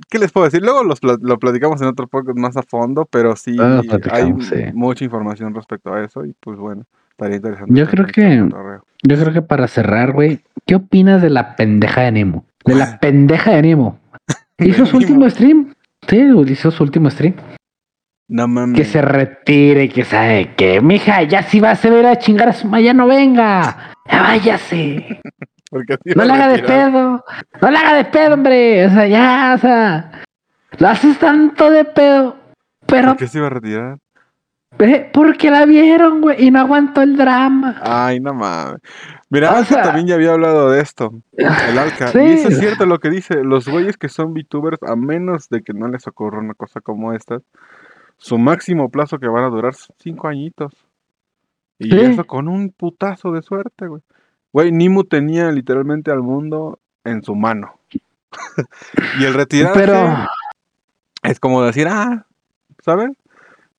¿Qué 0.09 0.19
les 0.19 0.31
puedo 0.31 0.45
decir? 0.45 0.61
Luego 0.61 0.83
lo 0.83 1.39
platicamos 1.39 1.81
en 1.81 1.87
otro 1.87 2.07
podcast 2.07 2.37
más 2.37 2.57
a 2.57 2.63
fondo, 2.63 3.05
pero 3.05 3.35
sí 3.35 3.57
hay 4.11 4.33
mucha 4.73 5.03
información 5.03 5.53
respecto 5.53 5.93
a 5.93 6.03
eso 6.03 6.25
y 6.25 6.33
pues 6.39 6.57
bueno, 6.57 6.85
estaría 7.11 7.37
interesante. 7.37 7.73
Yo 7.73 7.87
creo 7.87 8.05
que, 8.05 8.49
yo 9.03 9.17
creo 9.17 9.33
que 9.33 9.41
para 9.41 9.67
cerrar, 9.67 10.13
güey, 10.13 10.39
¿qué 10.65 10.75
opinas 10.75 11.21
de 11.21 11.29
la 11.29 11.55
pendeja 11.55 12.01
de 12.01 12.11
Nemo? 12.11 12.45
De 12.65 12.75
la 12.75 12.97
pendeja 13.01 13.51
de 13.51 13.61
Nemo. 13.61 13.99
¿Hizo 14.57 14.85
su 14.85 14.97
último 14.97 15.29
stream? 15.29 15.73
Sí, 16.07 16.21
hizo 16.47 16.71
su 16.71 16.83
último 16.83 17.09
stream. 17.09 17.35
No 18.29 18.47
mames. 18.47 18.77
Que 18.77 18.85
se 18.85 19.01
retire, 19.01 19.89
que 19.89 20.03
sabe 20.03 20.53
que, 20.55 20.81
mija, 20.81 21.23
ya 21.23 21.43
si 21.43 21.59
va 21.59 21.71
a 21.71 21.75
se 21.75 21.89
ver 21.89 22.05
a 22.05 22.17
chingar 22.17 22.49
a 22.49 22.53
su 22.53 22.69
ya 22.77 22.93
no 22.93 23.07
venga. 23.07 23.93
Ya 24.09 24.21
váyase. 24.21 25.21
no 25.71 26.23
le 26.25 26.33
haga 26.33 26.47
de 26.47 26.59
pedo. 26.59 27.25
No 27.61 27.71
le 27.71 27.77
haga 27.77 27.93
de 27.95 28.05
pedo, 28.05 28.33
hombre. 28.33 28.85
O 28.85 28.89
sea, 28.89 29.07
ya, 29.07 29.53
o 29.55 29.57
sea. 29.59 30.23
Lo 30.77 30.87
haces 30.87 31.17
tanto 31.19 31.69
de 31.69 31.85
pedo. 31.85 32.37
Pero. 32.85 33.09
¿Por 33.09 33.17
qué 33.17 33.27
se 33.27 33.37
iba 33.39 33.47
a 33.47 33.51
retirar? 33.51 33.97
Porque 35.11 35.49
la 35.49 35.65
vieron, 35.65 36.21
güey, 36.21 36.45
y 36.45 36.51
no 36.51 36.59
aguantó 36.59 37.01
el 37.01 37.17
drama. 37.17 37.81
Ay, 37.81 38.19
no 38.19 38.33
mames. 38.33 38.79
Mira, 39.29 39.57
Alca 39.57 39.81
también 39.81 40.07
ya 40.07 40.15
había 40.15 40.33
hablado 40.33 40.69
de 40.69 40.81
esto. 40.81 41.13
El 41.35 41.77
Alca. 41.77 42.11
Y 42.13 42.33
eso 42.33 42.49
es 42.49 42.59
cierto 42.59 42.85
lo 42.85 42.99
que 42.99 43.09
dice. 43.09 43.43
Los 43.43 43.67
güeyes 43.67 43.97
que 43.97 44.07
son 44.07 44.33
VTubers, 44.33 44.77
a 44.83 44.95
menos 44.95 45.49
de 45.49 45.63
que 45.63 45.73
no 45.73 45.87
les 45.87 46.07
ocurra 46.07 46.39
una 46.39 46.53
cosa 46.53 46.79
como 46.79 47.13
esta, 47.13 47.39
su 48.17 48.37
máximo 48.37 48.89
plazo 48.89 49.17
que 49.17 49.27
van 49.27 49.45
a 49.45 49.49
durar 49.49 49.73
cinco 49.97 50.27
añitos. 50.27 50.73
Y 51.79 51.97
eso 51.99 52.25
con 52.25 52.47
un 52.47 52.69
putazo 52.69 53.31
de 53.31 53.41
suerte, 53.41 53.87
güey. 53.87 54.01
Güey, 54.57 54.71
Nimu 54.71 55.03
tenía 55.03 55.51
literalmente 55.51 56.09
al 56.09 56.23
mundo 56.23 56.79
en 57.03 57.21
su 57.21 57.35
mano. 57.35 57.77
y 59.19 59.23
el 59.23 59.35
retirarse 59.35 59.79
Pero... 59.79 60.27
es 61.21 61.39
como 61.39 61.61
decir, 61.61 61.87
ah, 61.87 62.25
¿sabes? 62.83 63.11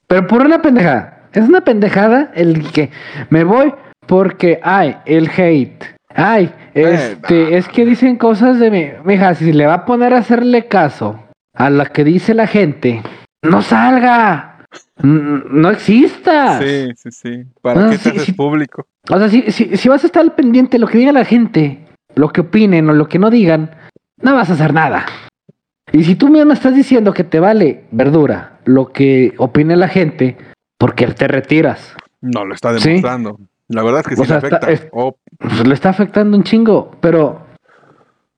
Pero 0.07 0.29
por 0.29 0.43
una 0.43 0.63
pendejada. 0.63 1.27
Es 1.33 1.49
una 1.49 1.63
pendejada 1.63 2.31
el 2.33 2.71
que 2.71 2.93
me 3.29 3.43
voy 3.43 3.75
porque, 4.07 4.61
ay, 4.63 4.97
el 5.05 5.29
hate. 5.37 5.85
Ay, 6.15 6.55
este, 6.75 7.57
es 7.57 7.67
que 7.67 7.85
dicen 7.85 8.17
cosas 8.17 8.61
de 8.61 8.71
mi. 8.71 8.89
Mija, 9.03 9.35
si 9.35 9.53
le 9.53 9.67
va 9.67 9.75
a 9.75 9.85
poner 9.85 10.15
a 10.15 10.19
hacerle 10.19 10.69
caso 10.69 11.21
a 11.55 11.71
la 11.71 11.87
que 11.87 12.05
dice 12.05 12.35
la 12.35 12.47
gente, 12.47 13.03
no 13.43 13.63
salga. 13.63 14.58
No 15.03 15.71
exista. 15.71 16.59
Sí, 16.61 16.91
sí, 16.97 17.11
sí. 17.11 17.45
¿Para 17.63 17.91
qué 17.91 17.99
te 17.99 18.09
haces 18.11 18.35
público? 18.35 18.87
O 19.11 19.19
sea, 19.19 19.29
si, 19.29 19.51
si, 19.51 19.77
si 19.77 19.89
vas 19.89 20.03
a 20.05 20.07
estar 20.07 20.23
al 20.23 20.35
pendiente 20.35 20.73
de 20.73 20.81
lo 20.81 20.87
que 20.87 20.99
diga 20.99 21.13
la 21.13 21.25
gente, 21.25 21.87
lo 22.15 22.31
que 22.31 22.43
opinen 22.43 22.91
o 22.91 22.93
lo 22.93 23.09
que 23.09 23.19
no 23.19 23.31
digan, 23.31 23.71
no 24.21 24.35
vas 24.35 24.51
a 24.51 24.55
hacer 24.55 24.75
nada. 24.75 25.07
Y 25.93 26.05
si 26.05 26.17
tú 26.17 26.29
mismo 26.29 26.53
estás 26.53 26.75
diciendo 26.75 27.15
que 27.15 27.25
te 27.25 27.41
vale 27.41 27.85
verdura 27.91 28.59
lo 28.65 28.89
que 28.89 29.35
opine 29.39 29.77
la 29.77 29.89
gente, 29.89 30.37
¿por 30.77 30.95
qué 30.95 31.07
te 31.07 31.29
retiras? 31.29 31.95
No 32.21 32.45
lo 32.45 32.55
está 32.55 32.73
demostrando. 32.73 33.39
La 33.69 33.83
verdad 33.83 34.01
es 34.01 34.09
que 34.09 34.17
sí 34.17 34.29
le 34.29 34.35
afecta. 34.35 34.61
Pues, 34.61 35.67
le 35.67 35.75
está 35.75 35.91
afectando 35.91 36.37
un 36.37 36.43
chingo, 36.43 36.91
pero 37.01 37.47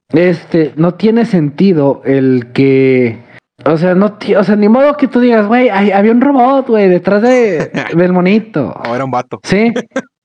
este 0.09 0.73
no 0.77 0.95
tiene 0.95 1.25
sentido 1.25 2.03
el 2.05 2.53
que 2.53 3.19
o 3.65 3.77
sea, 3.77 3.95
no, 3.95 4.19
o 4.39 4.45
sea, 4.45 4.57
ni 4.57 4.69
modo 4.69 4.97
que 4.97 5.09
tú 5.09 5.21
digas, 5.21 5.47
güey, 5.47 5.69
había 5.69 6.13
un 6.13 6.21
robot, 6.21 6.69
güey, 6.69 6.89
detrás 6.89 7.23
de, 7.23 7.71
del 7.95 8.13
monito. 8.13 8.75
O 8.89 8.95
era 8.95 9.05
un 9.05 9.11
vato. 9.11 9.41
Sí. 9.43 9.73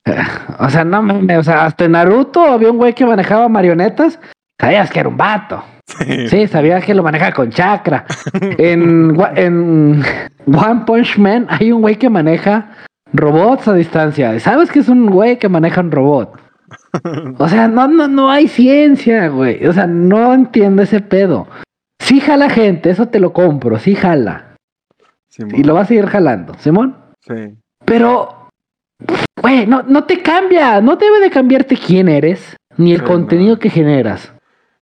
o 0.60 0.70
sea, 0.70 0.84
no 0.84 1.00
o 1.38 1.44
sea, 1.44 1.66
hasta 1.66 1.86
en 1.86 1.92
Naruto 1.92 2.42
había 2.42 2.72
un 2.72 2.78
güey 2.78 2.94
que 2.94 3.06
manejaba 3.06 3.50
marionetas, 3.50 4.20
sabías 4.60 4.90
que 4.92 5.00
era 5.00 5.10
un 5.10 5.18
vato. 5.18 5.64
Sí, 6.30 6.48
sabía 6.48 6.82
que 6.82 6.96
lo 6.96 7.04
maneja 7.04 7.32
con 7.32 7.52
chakra. 7.52 8.06
en, 8.58 9.16
en 9.36 10.04
One 10.48 10.82
Punch 10.86 11.18
Man 11.18 11.46
hay 11.50 11.72
un 11.72 11.82
güey 11.82 11.98
que 11.98 12.10
maneja 12.10 12.72
robots 13.14 13.68
a 13.68 13.74
distancia. 13.74 14.40
¿Sabes 14.40 14.72
que 14.72 14.80
es 14.80 14.90
un 14.90 15.08
güey 15.08 15.38
que 15.38 15.48
maneja 15.48 15.82
un 15.82 15.92
robot? 15.92 16.40
O 17.38 17.48
sea, 17.48 17.68
no, 17.68 17.88
no, 17.88 18.08
no 18.08 18.32
hay 18.32 18.48
ciencia, 18.48 19.28
güey. 19.28 19.66
O 19.68 19.74
sea, 19.74 19.86
no 19.86 20.34
entiendo 20.34 20.82
ese 20.82 21.02
pedo. 21.02 21.48
Sí 22.06 22.22
jala 22.22 22.52
gente, 22.52 22.92
eso 22.92 23.08
te 23.08 23.20
lo 23.20 23.34
compro, 23.34 23.80
sí 23.80 23.96
jala. 23.96 24.58
Y 25.40 25.64
lo 25.64 25.74
va 25.74 25.82
a 25.82 25.86
seguir 25.86 26.06
jalando, 26.06 26.54
Simón. 26.60 26.96
Sí. 27.22 27.58
Pero, 27.84 28.50
güey, 29.42 29.66
no, 29.66 29.82
no 29.82 30.04
te 30.04 30.22
cambia, 30.22 30.82
no 30.82 30.98
debe 30.98 31.20
de 31.20 31.32
cambiarte 31.32 31.76
quién 31.76 32.08
eres, 32.08 32.58
ni 32.78 32.94
el 32.94 33.04
contenido 33.04 33.58
que 33.58 33.72
generas 33.72 34.32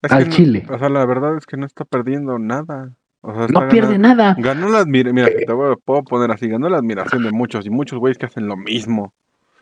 al 0.02 0.28
Chile. 0.28 0.66
O 0.70 0.78
sea, 0.78 0.90
la 0.90 1.06
verdad 1.06 1.38
es 1.38 1.46
que 1.46 1.56
no 1.56 1.66
está 1.66 1.86
perdiendo 1.86 2.38
nada. 2.40 2.92
no 3.22 3.70
pierde 3.70 3.98
nada. 3.98 4.36
Ganó 4.38 4.68
la 4.68 4.80
admiración, 4.80 5.16
mira, 5.16 5.28
te 5.28 5.46
puedo 5.86 6.04
poner 6.04 6.30
así, 6.30 6.50
ganó 6.50 6.68
la 6.68 6.80
admiración 6.80 7.24
de 7.24 7.32
muchos 7.32 7.66
y 7.66 7.70
muchos 7.70 8.00
güeyes 8.00 8.18
que 8.18 8.26
hacen 8.26 8.50
lo 8.50 8.58
mismo. 8.58 9.14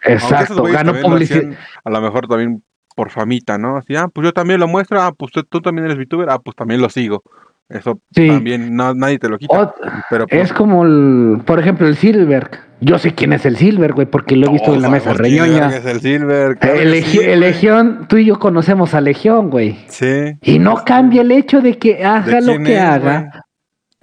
Exacto, 0.03 0.64
ganó 0.64 0.95
publicidad. 0.95 1.53
A 1.84 1.91
lo 1.91 2.01
mejor 2.01 2.28
también 2.28 2.64
por 2.95 3.12
famita, 3.12 3.59
¿no? 3.59 3.78
Así, 3.78 3.95
ah, 3.95 4.07
pues 4.07 4.26
yo 4.26 4.34
también 4.34 4.59
lo 4.59 4.68
muestro, 4.68 4.99
ah, 5.01 5.14
pues 5.14 5.32
tú, 5.32 5.62
también 5.62 5.86
eres 5.86 5.97
VTuber, 5.97 6.30
ah, 6.30 6.39
pues 6.39 6.55
también 6.55 6.82
lo 6.82 6.89
sigo. 6.89 7.24
Eso 7.70 7.99
también 8.14 8.76
nadie 8.76 9.18
te 9.18 9.30
lo 9.30 9.38
quita. 9.38 9.74
pero, 10.09 10.28
pues 10.28 10.41
es 10.43 10.53
como, 10.53 10.84
el, 10.84 11.41
por 11.45 11.59
ejemplo, 11.59 11.88
el 11.88 11.95
Silver. 11.95 12.49
Yo 12.82 12.97
sé 12.97 13.14
quién 13.14 13.32
es 13.32 13.45
el 13.45 13.55
Silver, 13.55 13.93
güey, 13.93 14.07
porque 14.07 14.36
lo 14.36 14.47
he 14.47 14.51
visto 14.51 14.74
en 14.74 14.82
la 14.82 14.89
mesa 14.89 15.14
reñoña. 15.14 15.70
es 15.70 15.86
el 15.86 16.01
Silver? 16.01 16.57
el, 16.62 17.39
Legión, 17.39 18.07
tú 18.09 18.18
y 18.18 18.26
yo 18.26 18.39
conocemos 18.39 18.93
a 18.93 19.01
Legión, 19.01 19.49
güey. 19.49 19.78
Sí. 19.88 20.38
Y 20.41 20.59
no 20.59 20.84
cambia 20.84 21.22
el 21.22 21.32
hecho 21.32 21.62
de 21.62 21.78
que 21.78 22.03
haga 22.03 22.41
lo 22.41 22.57
que 22.59 22.78
haga. 22.78 23.45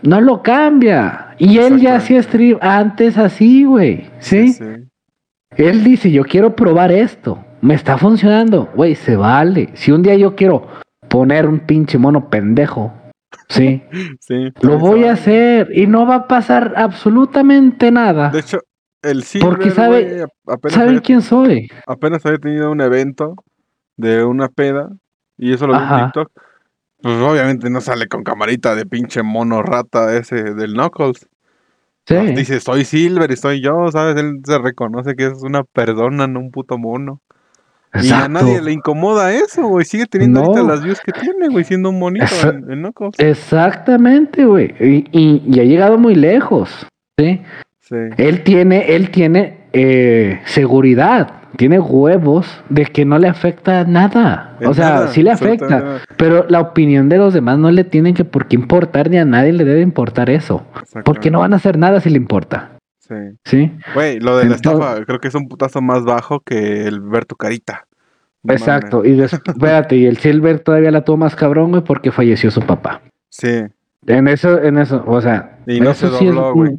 No 0.03 0.21
lo 0.21 0.43
cambia. 0.43 1.35
Y 1.39 1.59
él 1.59 1.81
ya 1.81 1.97
hacía 1.97 2.23
stream 2.23 2.59
antes 2.63 3.19
así, 3.19 3.65
güey. 3.65 4.09
¿Sí? 4.21 4.53
¿sí? 4.53 4.65
Él 5.57 5.83
dice, 5.83 6.11
yo 6.11 6.25
quiero 6.25 6.55
probar 6.55 6.93
esto. 6.93 7.45
Me 7.61 7.75
está 7.75 7.99
funcionando. 7.99 8.71
Güey, 8.77 8.95
se 8.95 9.17
vale. 9.17 9.71
Si 9.75 9.91
un 9.91 10.03
día 10.03 10.15
yo 10.15 10.37
quiero 10.37 10.69
poner 11.09 11.49
un 11.49 11.59
pinche 11.59 11.99
mono 11.99 12.31
pendejo 12.31 12.93
Sí. 13.49 13.83
sí. 14.21 14.53
Lo 14.63 14.79
voy 14.79 15.05
a 15.05 15.13
hacer 15.13 15.71
y 15.73 15.87
no 15.87 16.07
va 16.07 16.15
a 16.17 16.29
pasar 16.29 16.75
absolutamente 16.77 17.91
nada. 17.91 18.31
De 18.31 18.41
hecho, 18.41 18.61
el 19.03 19.23
Silver, 19.23 19.49
Porque 19.49 19.71
sabe, 19.71 20.27
saben 20.69 20.99
quién 21.01 21.23
soy. 21.23 21.69
Apenas 21.87 22.25
había 22.27 22.39
tenido 22.39 22.71
un 22.71 22.81
evento 22.81 23.37
de 23.97 24.25
una 24.25 24.49
peda 24.49 24.91
y 25.37 25.53
eso 25.53 25.67
lo 25.67 25.75
vi 25.75 25.85
en 25.85 26.05
TikTok. 26.05 26.31
Pues 27.01 27.15
obviamente 27.15 27.71
no 27.71 27.81
sale 27.81 28.09
con 28.09 28.25
camarita 28.25 28.75
de 28.75 28.85
pinche 28.85 29.23
mono 29.23 29.63
rata 29.63 30.17
ese 30.17 30.55
del 30.55 30.73
Knuckles. 30.73 31.29
Sí. 32.07 32.17
dice, 32.35 32.59
soy 32.59 32.85
Silver 32.85 33.31
y 33.31 33.37
soy 33.37 33.61
yo, 33.61 33.93
¿sabes? 33.93 34.17
Él 34.17 34.41
se 34.43 34.59
reconoce 34.59 35.15
que 35.15 35.27
es 35.27 35.43
una 35.43 35.63
persona, 35.63 36.27
no 36.27 36.41
un 36.41 36.51
puto 36.51 36.79
mono. 36.79 37.21
Y 38.03 38.11
a 38.11 38.29
nadie 38.29 38.61
le 38.63 38.73
incomoda 38.73 39.33
eso, 39.33 39.67
güey. 39.67 39.85
Sigue 39.85 40.07
teniendo 40.07 40.41
ahorita 40.41 40.63
las 40.63 40.83
views 40.83 41.01
que 41.01 41.13
tiene, 41.13 41.49
güey, 41.49 41.65
siendo 41.65 41.91
un 41.91 41.99
monito 41.99 42.27
en, 42.45 42.63
Knuckles. 42.63 43.19
Exactamente, 43.19 44.45
güey. 44.45 44.75
Y, 44.81 45.41
y, 45.47 45.61
ha 45.61 45.65
llegado 45.65 45.99
muy 45.99 46.15
lejos, 46.15 46.87
¿sí? 47.19 47.43
Sí. 47.81 47.97
Él 48.19 48.43
tiene, 48.45 48.95
él 48.95 49.11
tiene 49.11 49.59
eh, 49.73 50.41
seguridad, 50.45 51.39
tiene 51.57 51.79
huevos 51.79 52.63
de 52.69 52.87
que 52.87 53.05
no 53.05 53.19
le 53.19 53.29
afecta 53.29 53.85
nada. 53.85 54.57
o 54.65 54.75
sea, 54.75 55.09
sí 55.09 55.23
le 55.23 55.31
afecta, 55.31 56.01
pero 56.17 56.47
la 56.49 56.61
opinión 56.61 57.09
de 57.09 57.19
los 57.19 57.35
demás 57.35 57.59
no 57.59 57.71
le 57.71 57.85
tienen 57.85 58.15
que 58.15 58.25
por 58.25 58.47
qué 58.47 58.57
importar, 58.57 59.11
ni 59.11 59.19
a 59.19 59.25
nadie 59.25 59.53
le 59.53 59.65
debe 59.65 59.81
importar 59.81 60.31
eso. 60.31 60.67
Porque 61.05 61.31
no 61.31 61.41
van 61.41 61.53
a 61.53 61.57
hacer 61.57 61.79
nada 61.79 62.01
si 62.01 62.11
le 62.11 62.17
importa. 62.17 62.79
Sí. 63.01 63.15
¿Sí? 63.45 63.73
Güey, 63.95 64.21
lo 64.21 64.37
de 64.37 64.47
la 64.47 64.57
estafa 64.57 65.05
creo 65.05 65.19
que 65.19 65.29
es 65.29 65.35
un 65.35 65.49
putazo 65.49 65.81
más 65.81 66.05
bajo 66.05 66.41
que 66.41 66.87
el 66.87 67.01
ver 67.01 67.25
tu 67.25 67.37
carita. 67.37 67.88
Exacto, 68.47 69.05
y 69.05 69.21
espérate, 69.23 69.97
y 69.97 70.07
el 70.07 70.19
Silver 70.19 70.61
todavía 70.61 70.91
la 70.91 71.05
tuvo 71.05 71.17
más 71.17 71.35
cabrón, 71.35 71.71
güey, 71.71 71.83
porque 71.83 72.13
falleció 72.13 72.51
su 72.51 72.61
papá. 72.61 73.03
Sí. 73.31 73.65
En 74.07 74.29
eso, 74.29 74.63
en 74.63 74.79
eso, 74.79 75.03
o 75.07 75.21
sea. 75.21 75.59
Y 75.67 75.81
no 75.81 75.95
se 75.95 76.07
dobló, 76.07 76.55
güey. 76.55 76.79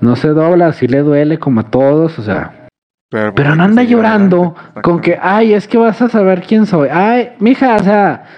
no 0.00 0.16
se 0.16 0.28
dobla, 0.28 0.72
sí 0.72 0.86
le 0.86 1.00
duele 1.00 1.38
como 1.38 1.60
a 1.60 1.70
todos, 1.70 2.18
o 2.18 2.22
sea. 2.22 2.68
Pero, 3.10 3.34
pero 3.34 3.54
no 3.54 3.64
anda 3.64 3.82
llorando 3.82 4.56
con 4.82 5.00
que, 5.00 5.18
ay, 5.20 5.52
es 5.52 5.68
que 5.68 5.78
vas 5.78 6.00
a 6.02 6.08
saber 6.08 6.42
quién 6.42 6.66
soy. 6.66 6.88
Ay, 6.90 7.32
mija, 7.38 7.76
o 7.76 7.82
sea, 7.82 8.36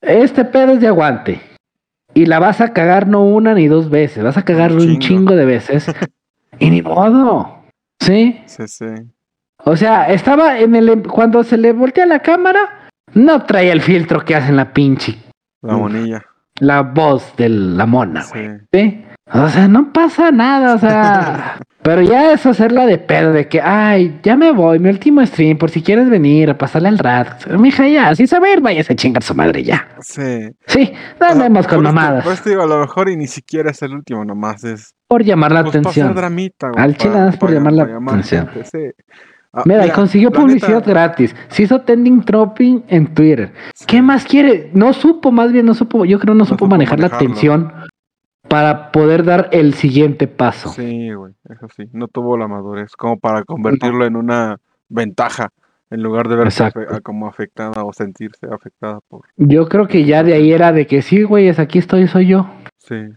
este 0.00 0.44
pedo 0.44 0.72
es 0.72 0.80
de 0.80 0.88
aguante. 0.88 1.40
Y 2.14 2.26
la 2.26 2.38
vas 2.38 2.60
a 2.60 2.72
cagar 2.72 3.06
no 3.06 3.24
una 3.24 3.54
ni 3.54 3.68
dos 3.68 3.90
veces, 3.90 4.24
vas 4.24 4.36
a 4.36 4.44
cagar 4.44 4.72
un 4.72 4.98
chingo 4.98 5.36
de 5.36 5.44
veces. 5.44 5.86
Y 6.58 6.70
ni 6.70 6.82
modo. 6.82 7.62
¿Sí? 8.00 8.40
Sí, 8.46 8.66
sí. 8.66 8.86
O 9.68 9.76
sea, 9.76 10.06
estaba 10.06 10.58
en 10.58 10.74
el. 10.74 11.02
Cuando 11.02 11.44
se 11.44 11.58
le 11.58 11.72
voltea 11.72 12.06
la 12.06 12.20
cámara, 12.20 12.88
no 13.12 13.44
trae 13.44 13.70
el 13.70 13.82
filtro 13.82 14.24
que 14.24 14.34
hacen 14.34 14.56
la 14.56 14.72
pinche. 14.72 15.18
La 15.60 15.76
monilla. 15.76 16.24
La 16.58 16.80
voz 16.80 17.36
de 17.36 17.50
la 17.50 17.84
mona, 17.84 18.24
güey. 18.32 18.48
Sí. 18.72 19.04
O 19.30 19.46
sea, 19.50 19.68
no 19.68 19.92
pasa 19.92 20.30
nada, 20.30 20.74
o 20.74 20.78
sea. 20.78 21.58
pero 21.82 22.00
ya 22.00 22.32
es 22.32 22.46
hacerla 22.46 22.86
de 22.86 22.96
pedo, 22.96 23.34
de 23.34 23.46
que, 23.46 23.60
ay, 23.60 24.18
ya 24.22 24.38
me 24.38 24.52
voy, 24.52 24.78
mi 24.78 24.88
último 24.88 25.24
stream, 25.26 25.58
por 25.58 25.68
si 25.68 25.82
quieres 25.82 26.08
venir 26.08 26.48
a 26.48 26.56
pasarle 26.56 26.88
al 26.88 26.98
rat. 26.98 27.46
Mija, 27.48 27.86
ya, 27.88 28.14
sin 28.14 28.26
saber, 28.26 28.62
vaya 28.62 28.82
a 28.88 28.94
chingar 28.94 29.22
su 29.22 29.34
madre 29.34 29.64
ya. 29.64 29.86
Sí. 30.00 30.48
Sí, 30.66 30.94
andemos 31.20 31.66
con 31.66 31.82
mamadas. 31.82 32.24
Pues 32.24 32.40
te 32.40 32.50
digo, 32.50 32.62
a 32.62 32.66
lo 32.66 32.80
mejor 32.80 33.10
y 33.10 33.16
ni 33.18 33.26
siquiera 33.26 33.70
es 33.70 33.82
el 33.82 33.92
último, 33.92 34.24
nomás 34.24 34.64
es. 34.64 34.94
Por 35.06 35.24
llamar 35.24 35.52
la 35.52 35.62
pues, 35.62 35.76
atención. 35.76 36.14
Dramita, 36.14 36.70
al 36.74 36.96
chile 36.96 37.28
es 37.28 37.36
por 37.36 37.52
llamar 37.52 37.74
la 37.74 37.82
atención. 37.82 38.48
Ah, 39.58 39.62
mira, 39.64 39.86
y 39.86 39.90
consiguió 39.90 40.30
publicidad 40.30 40.84
gratis. 40.86 41.34
Se 41.48 41.64
hizo 41.64 41.80
trending 41.80 42.20
dropping 42.20 42.84
en 42.88 43.12
Twitter. 43.12 43.52
¿Qué 43.86 44.00
más 44.02 44.24
quiere? 44.24 44.70
No 44.72 44.92
supo, 44.92 45.32
más 45.32 45.52
bien 45.52 45.66
no 45.66 45.74
supo, 45.74 46.04
yo 46.04 46.18
creo 46.20 46.34
no, 46.34 46.44
supo, 46.44 46.66
manejar 46.66 47.00
la 47.00 47.08
atención 47.08 47.72
para 48.48 48.92
poder 48.92 49.24
dar 49.24 49.48
el 49.52 49.74
siguiente 49.74 50.28
paso. 50.28 50.70
Sí, 50.70 51.12
güey, 51.12 51.34
eso 51.50 51.66
sí. 51.76 51.84
No 51.92 52.08
tuvo 52.08 52.36
la 52.36 52.46
madurez 52.46 52.94
como 52.96 53.18
para 53.18 53.42
convertirlo 53.44 54.06
en 54.06 54.16
una 54.16 54.58
ventaja 54.88 55.50
en 55.90 56.02
lugar 56.02 56.28
de 56.28 56.36
verse 56.36 56.72
como 57.02 57.26
afectada 57.26 57.84
o 57.84 57.92
sentirse 57.92 58.46
afectada 58.50 59.00
por. 59.08 59.22
Yo 59.36 59.68
creo 59.68 59.88
que 59.88 60.04
ya 60.04 60.22
de 60.22 60.34
ahí 60.34 60.52
era 60.52 60.72
de 60.72 60.86
que 60.86 61.02
sí, 61.02 61.22
güey, 61.22 61.48
es 61.48 61.58
aquí 61.58 61.78
estoy, 61.78 62.06
soy 62.06 62.28
yo. 62.28 62.48
Sí, 62.76 63.08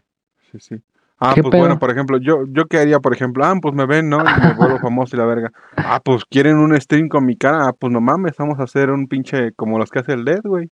sí, 0.52 0.60
sí. 0.60 0.76
Ah, 1.24 1.36
pues 1.40 1.56
bueno, 1.56 1.78
por 1.78 1.92
ejemplo, 1.92 2.18
yo, 2.18 2.46
yo 2.50 2.66
qué 2.66 2.80
haría, 2.80 3.00
por 3.00 3.14
ejemplo, 3.14 3.46
ah, 3.46 3.54
pues 3.62 3.76
me 3.76 3.86
ven, 3.86 4.10
¿no? 4.10 4.22
Y 4.22 4.42
me 4.42 4.54
vuelvo 4.56 4.80
famoso 4.80 5.16
y 5.16 5.20
la 5.20 5.26
verga. 5.26 5.52
Ah, 5.78 6.02
pues 6.04 6.26
quieren 6.26 6.58
un 6.58 6.80
stream 6.82 7.10
con 7.10 7.28
mi 7.28 7.38
cara, 7.38 7.68
ah, 7.68 7.74
pues 7.78 7.94
no 7.94 8.02
mames, 8.02 8.36
vamos 8.38 8.60
a 8.60 8.64
hacer 8.64 8.90
un 8.90 9.08
pinche 9.08 9.52
como 9.52 9.78
los 9.78 9.92
que 9.92 10.00
hace 10.00 10.14
el 10.14 10.26
Dead, 10.26 10.42
güey. 10.44 10.72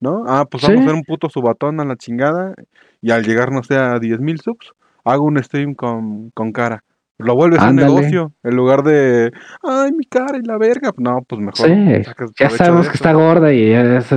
¿No? 0.00 0.24
Ah, 0.26 0.46
pues 0.50 0.64
vamos 0.64 0.80
a 0.80 0.82
hacer 0.82 0.94
un 0.94 1.04
puto 1.04 1.28
subatón 1.28 1.78
a 1.78 1.84
la 1.84 1.94
chingada 1.94 2.54
y 3.00 3.12
al 3.12 3.24
llegar, 3.24 3.52
no 3.52 3.62
sé, 3.62 3.76
a 3.76 4.00
10 4.00 4.18
mil 4.18 4.40
subs, 4.40 4.72
hago 5.04 5.24
un 5.24 5.40
stream 5.42 5.74
con, 5.74 6.30
con 6.30 6.50
cara. 6.50 6.82
Lo 7.18 7.36
vuelves 7.36 7.60
a 7.60 7.70
un 7.70 7.76
negocio 7.76 8.32
en 8.42 8.56
lugar 8.56 8.82
de, 8.82 9.32
ay, 9.62 9.92
mi 9.92 10.06
cara 10.06 10.38
y 10.38 10.42
la 10.42 10.58
verga. 10.58 10.92
No, 10.96 11.22
pues 11.22 11.40
mejor. 11.40 11.68
Sí, 11.68 12.02
ya 12.38 12.50
sabemos 12.50 12.88
que 12.88 12.94
está 12.94 13.12
gorda 13.12 13.52
y 13.52 13.72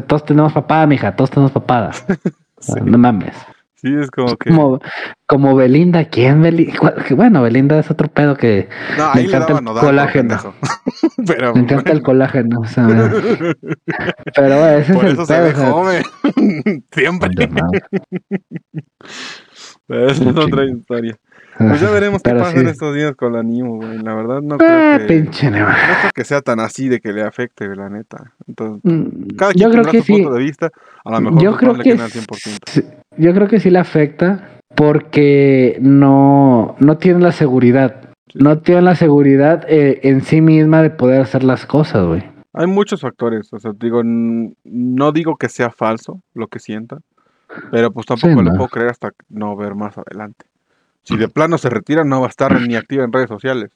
todos 0.08 0.26
tenemos 0.26 0.54
papada, 0.54 0.88
mija, 0.88 1.16
todos 1.16 1.30
tenemos 1.30 1.52
papada. 1.52 1.92
No 2.86 3.00
mames. 3.00 3.36
Sí, 3.82 3.96
es 4.00 4.12
como 4.12 4.38
que. 4.38 4.52
Como, 5.26 5.56
Belinda, 5.56 6.06
¿quién 6.06 6.44
Belinda? 6.44 6.94
Bueno, 7.16 7.42
Belinda 7.42 7.80
es 7.80 7.90
otro 7.90 8.10
pedo 8.10 8.36
que. 8.36 8.70
No, 8.96 9.16
me 9.16 9.22
encanta 9.22 9.58
el 9.58 9.64
colágeno. 9.64 10.54
Pero, 11.26 11.56
me 11.56 11.62
encanta 11.62 11.92
el 11.92 12.04
colágeno. 12.04 12.60
O 12.60 12.66
sea, 12.66 12.88
pero 14.36 14.68
ese 14.70 14.94
Por 14.94 15.06
es 15.06 15.14
eso 15.14 15.22
el 15.22 15.28
pedo. 15.28 15.92
Se 15.92 15.98
ve 15.98 16.84
Siempre. 16.92 17.30
pero 19.88 20.10
esa 20.10 20.30
es 20.30 20.36
otra 20.36 20.66
historia. 20.66 21.18
Pues 21.58 21.82
ya 21.82 21.90
veremos 21.90 22.22
qué 22.22 22.34
pasa 22.34 22.60
en 22.60 22.68
estos 22.68 22.96
días 22.96 23.16
con 23.16 23.34
la 23.34 23.44
Nimo, 23.44 23.78
güey. 23.78 23.98
La 24.00 24.14
verdad 24.14 24.42
no 24.42 24.58
creo 24.58 24.70
ah, 24.72 24.98
que. 25.00 25.06
Pinche 25.06 25.50
no 25.50 25.58
creo 25.58 26.12
que 26.14 26.24
sea 26.24 26.42
tan 26.42 26.60
así 26.60 26.88
de 26.88 27.00
que 27.00 27.12
le 27.14 27.24
afecte, 27.24 27.68
la 27.76 27.90
neta. 27.90 28.34
Entonces, 28.48 28.82
mm, 28.84 29.36
cada 29.38 29.54
quien 29.54 29.70
yo 29.70 29.72
creo 29.72 29.92
que 29.92 30.02
su 30.02 30.14
punto 30.14 30.34
de 30.34 30.44
vista. 30.44 30.70
A 31.04 31.12
lo 31.12 31.22
mejor 31.22 31.42
yo 31.42 31.58
creo 31.58 31.74
que 31.76 31.92
al 31.92 32.12
100%. 32.12 33.01
Yo 33.18 33.34
creo 33.34 33.48
que 33.48 33.60
sí 33.60 33.70
le 33.70 33.80
afecta 33.80 34.50
porque 34.76 35.78
no, 35.82 36.76
no 36.80 36.98
tiene 36.98 37.20
la 37.20 37.32
seguridad. 37.32 38.10
No 38.34 38.60
tiene 38.60 38.82
la 38.82 38.96
seguridad 38.96 39.66
eh, 39.68 40.00
en 40.04 40.22
sí 40.22 40.40
misma 40.40 40.82
de 40.82 40.90
poder 40.90 41.22
hacer 41.22 41.44
las 41.44 41.66
cosas, 41.66 42.08
güey. 42.08 42.24
Hay 42.54 42.68
muchos 42.68 43.02
factores. 43.02 43.52
O 43.54 43.60
sea, 43.60 43.72
digo, 43.78 44.02
no 44.04 45.12
digo 45.12 45.36
que 45.36 45.50
sea 45.50 45.70
falso 45.72 46.22
lo 46.34 46.48
que 46.48 46.60
sienta, 46.60 47.00
pero 47.72 47.92
pues 47.92 48.06
tampoco 48.06 48.42
le 48.42 48.52
puedo 48.52 48.68
creer 48.68 48.90
hasta 48.90 49.12
no 49.30 49.56
ver 49.56 49.76
más 49.76 49.98
adelante. 49.98 50.46
Si 51.04 51.18
de 51.18 51.28
plano 51.28 51.58
se 51.58 51.70
retira, 51.70 52.04
no 52.04 52.22
va 52.22 52.28
a 52.28 52.30
estar 52.30 52.60
ni 52.62 52.76
activa 52.76 53.04
en 53.04 53.12
redes 53.12 53.30
sociales. 53.30 53.72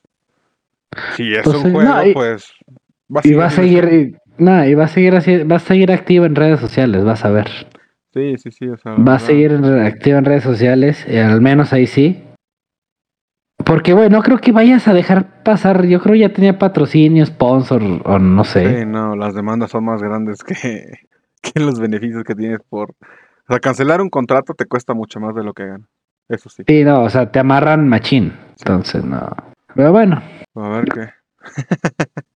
Si 1.16 1.34
es 1.34 1.44
pues 1.44 1.58
un 1.58 1.72
juego, 1.74 1.94
pues 2.14 2.54
va 3.14 3.20
a 3.20 3.24
seguir. 3.24 3.34
Y 3.34 3.38
va 3.38 3.46
a 3.46 3.50
seguir, 3.50 4.18
y, 4.38 4.74
va 4.76 4.84
a 4.84 4.88
seguir 4.88 5.52
va 5.52 5.56
a 5.56 5.60
seguir 5.60 5.92
activa 5.92 6.26
en 6.26 6.36
redes 6.36 6.60
sociales, 6.60 7.04
vas 7.04 7.26
a 7.26 7.32
ver. 7.32 7.50
Sí, 8.16 8.38
sí, 8.38 8.51
sí. 8.51 8.68
va 8.68 9.16
a 9.16 9.20
seguir 9.20 9.51
activa 9.51 10.20
en 10.20 10.24
redes 10.24 10.43
sociales, 10.43 11.05
eh, 11.05 11.22
al 11.22 11.41
menos 11.41 11.74
ahí 11.74 11.86
sí. 11.86 12.24
Porque, 13.66 13.93
bueno, 13.93 14.18
no 14.18 14.24
creo 14.24 14.38
que 14.38 14.53
vayas 14.53 14.88
a 14.88 14.93
dejar 14.93 15.43
pasar. 15.43 15.86
Yo 15.86 15.99
creo 15.99 16.16
ya 16.16 16.32
tenía 16.32 16.57
patrocinio, 16.57 17.26
sponsor, 17.26 17.84
o 18.05 18.20
no 18.20 18.43
sé. 18.45 18.80
Sí, 18.80 18.86
no, 18.86 19.18
las 19.18 19.36
demandas 19.36 19.72
son 19.72 19.84
más 19.84 20.01
grandes 20.01 20.45
que, 20.45 20.55
que 21.41 21.59
los 21.59 21.78
beneficios 21.78 22.24
que 22.24 22.36
tienes 22.36 22.59
por. 22.70 22.91
O 22.91 23.49
sea, 23.49 23.59
cancelar 23.59 23.99
un 24.01 24.09
contrato 24.09 24.53
te 24.53 24.66
cuesta 24.66 24.93
mucho 24.93 25.20
más 25.20 25.36
de 25.36 25.43
lo 25.43 25.53
que 25.53 25.66
ganas. 25.66 25.89
Eso 26.30 26.47
sí. 26.49 26.63
Sí, 26.66 26.86
no, 26.86 27.03
o 27.03 27.09
sea, 27.09 27.30
te 27.30 27.39
amarran 27.39 27.89
machín. 27.89 28.32
Entonces, 28.59 29.03
no. 29.03 29.30
Pero 29.76 29.91
bueno. 29.91 30.22
A 30.55 30.70
ver 30.70 30.86
qué. 30.86 31.09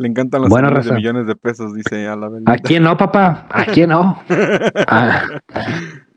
Le 0.00 0.08
encantan 0.08 0.40
los 0.40 0.48
bueno, 0.48 0.70
de 0.70 0.92
millones 0.92 1.26
de 1.26 1.36
pesos, 1.36 1.74
dice 1.74 2.08
a 2.08 2.16
la 2.16 2.30
¿A 2.46 2.56
quién 2.56 2.84
no, 2.84 2.96
papá? 2.96 3.46
¿A 3.50 3.66
quién 3.66 3.90
no? 3.90 4.22
Ah. 4.88 5.24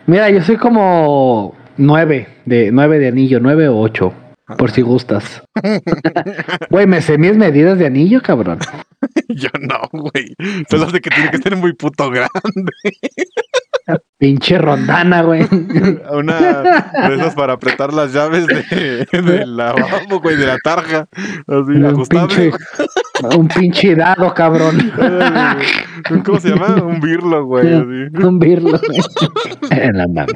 Mira, 0.05 0.29
yo 0.29 0.41
soy 0.41 0.55
como 0.55 1.53
nueve 1.75 2.29
de 2.45 2.71
nueve 2.71 2.97
de 2.97 3.09
anillo, 3.09 3.41
nueve 3.41 3.67
o 3.67 3.77
ocho, 3.77 4.13
por 4.57 4.71
si 4.71 4.81
gustas. 4.81 5.43
Güey, 6.69 6.87
me 6.87 7.01
sé 7.01 7.17
mis 7.17 7.35
medidas 7.35 7.77
de 7.77 7.87
anillo, 7.87 8.21
cabrón. 8.21 8.59
yo 9.27 9.49
no, 9.59 9.81
güey. 9.91 10.33
Solo 10.69 10.85
de 10.85 11.01
que 11.01 11.09
tiene 11.09 11.31
que 11.31 11.39
ser 11.39 11.57
muy 11.57 11.73
puto 11.73 12.09
grande. 12.09 12.71
Pinche 14.17 14.59
rondana, 14.59 15.23
güey. 15.23 15.45
Una 16.09 16.39
de 17.09 17.15
esas 17.15 17.35
para 17.35 17.53
apretar 17.53 17.91
las 17.93 18.13
llaves 18.13 18.47
de, 18.47 19.05
de 19.21 19.45
la 19.45 19.75
güey, 20.21 20.37
de 20.37 20.47
la 20.47 20.57
tarja. 20.59 21.09
Así, 21.47 21.85
ajustable. 21.85 22.51
Pinche, 22.51 22.51
un 23.29 23.47
pinche 23.47 23.95
dado, 23.95 24.33
cabrón. 24.33 24.91
¿Cómo 26.25 26.39
se 26.39 26.49
llama? 26.49 26.83
Un 26.83 26.99
birlo, 26.99 27.45
güey. 27.45 27.73
Así. 27.73 28.25
Un 28.25 28.39
birlo. 28.39 28.79
en 29.69 29.97
la 29.97 30.07
mano. 30.07 30.33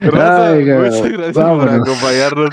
Gracias, 0.00 0.78
muchas 0.78 1.12
gracias 1.12 1.34
por 1.34 1.68
acompañarnos. 1.68 2.50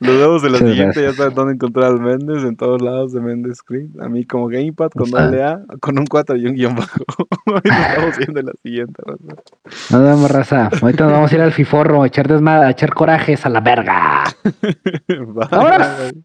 Nos 0.00 0.16
vemos 0.16 0.44
en 0.44 0.52
la 0.52 0.58
siguiente. 0.58 1.02
Ya 1.02 1.12
saben 1.12 1.34
dónde 1.34 1.54
encontrar 1.54 1.86
al 1.86 2.00
Méndez, 2.00 2.44
en 2.44 2.56
todos 2.56 2.80
lados 2.80 3.12
de 3.12 3.20
Méndez 3.20 3.58
Screen. 3.58 3.92
A 4.00 4.08
mí 4.08 4.24
como 4.24 4.46
Gamepad 4.46 4.90
con 4.90 5.10
doble 5.10 5.42
A, 5.42 5.60
con 5.80 5.98
un 5.98 6.06
4 6.06 6.36
y 6.36 6.46
un 6.46 6.54
guion 6.54 6.76
bajo. 6.76 7.04
Nos 7.46 7.64
estamos 7.64 8.18
viendo 8.18 8.40
en 8.40 8.46
la 8.46 8.52
siguiente, 8.62 9.02
raza. 9.04 9.42
Nos 9.90 10.02
vemos, 10.02 10.30
raza. 10.30 10.70
Ahorita 10.80 11.04
nos 11.04 11.12
vamos 11.12 11.32
a 11.32 11.34
ir 11.34 11.40
al 11.40 11.52
Fiforro, 11.52 12.02
a 12.02 12.06
echar 12.06 12.28
desmadre, 12.28 12.66
a 12.66 12.70
echar 12.70 12.94
corajes 12.94 13.44
a 13.46 13.48
la 13.48 13.60
verga. 13.60 14.24
Bye. 15.08 16.24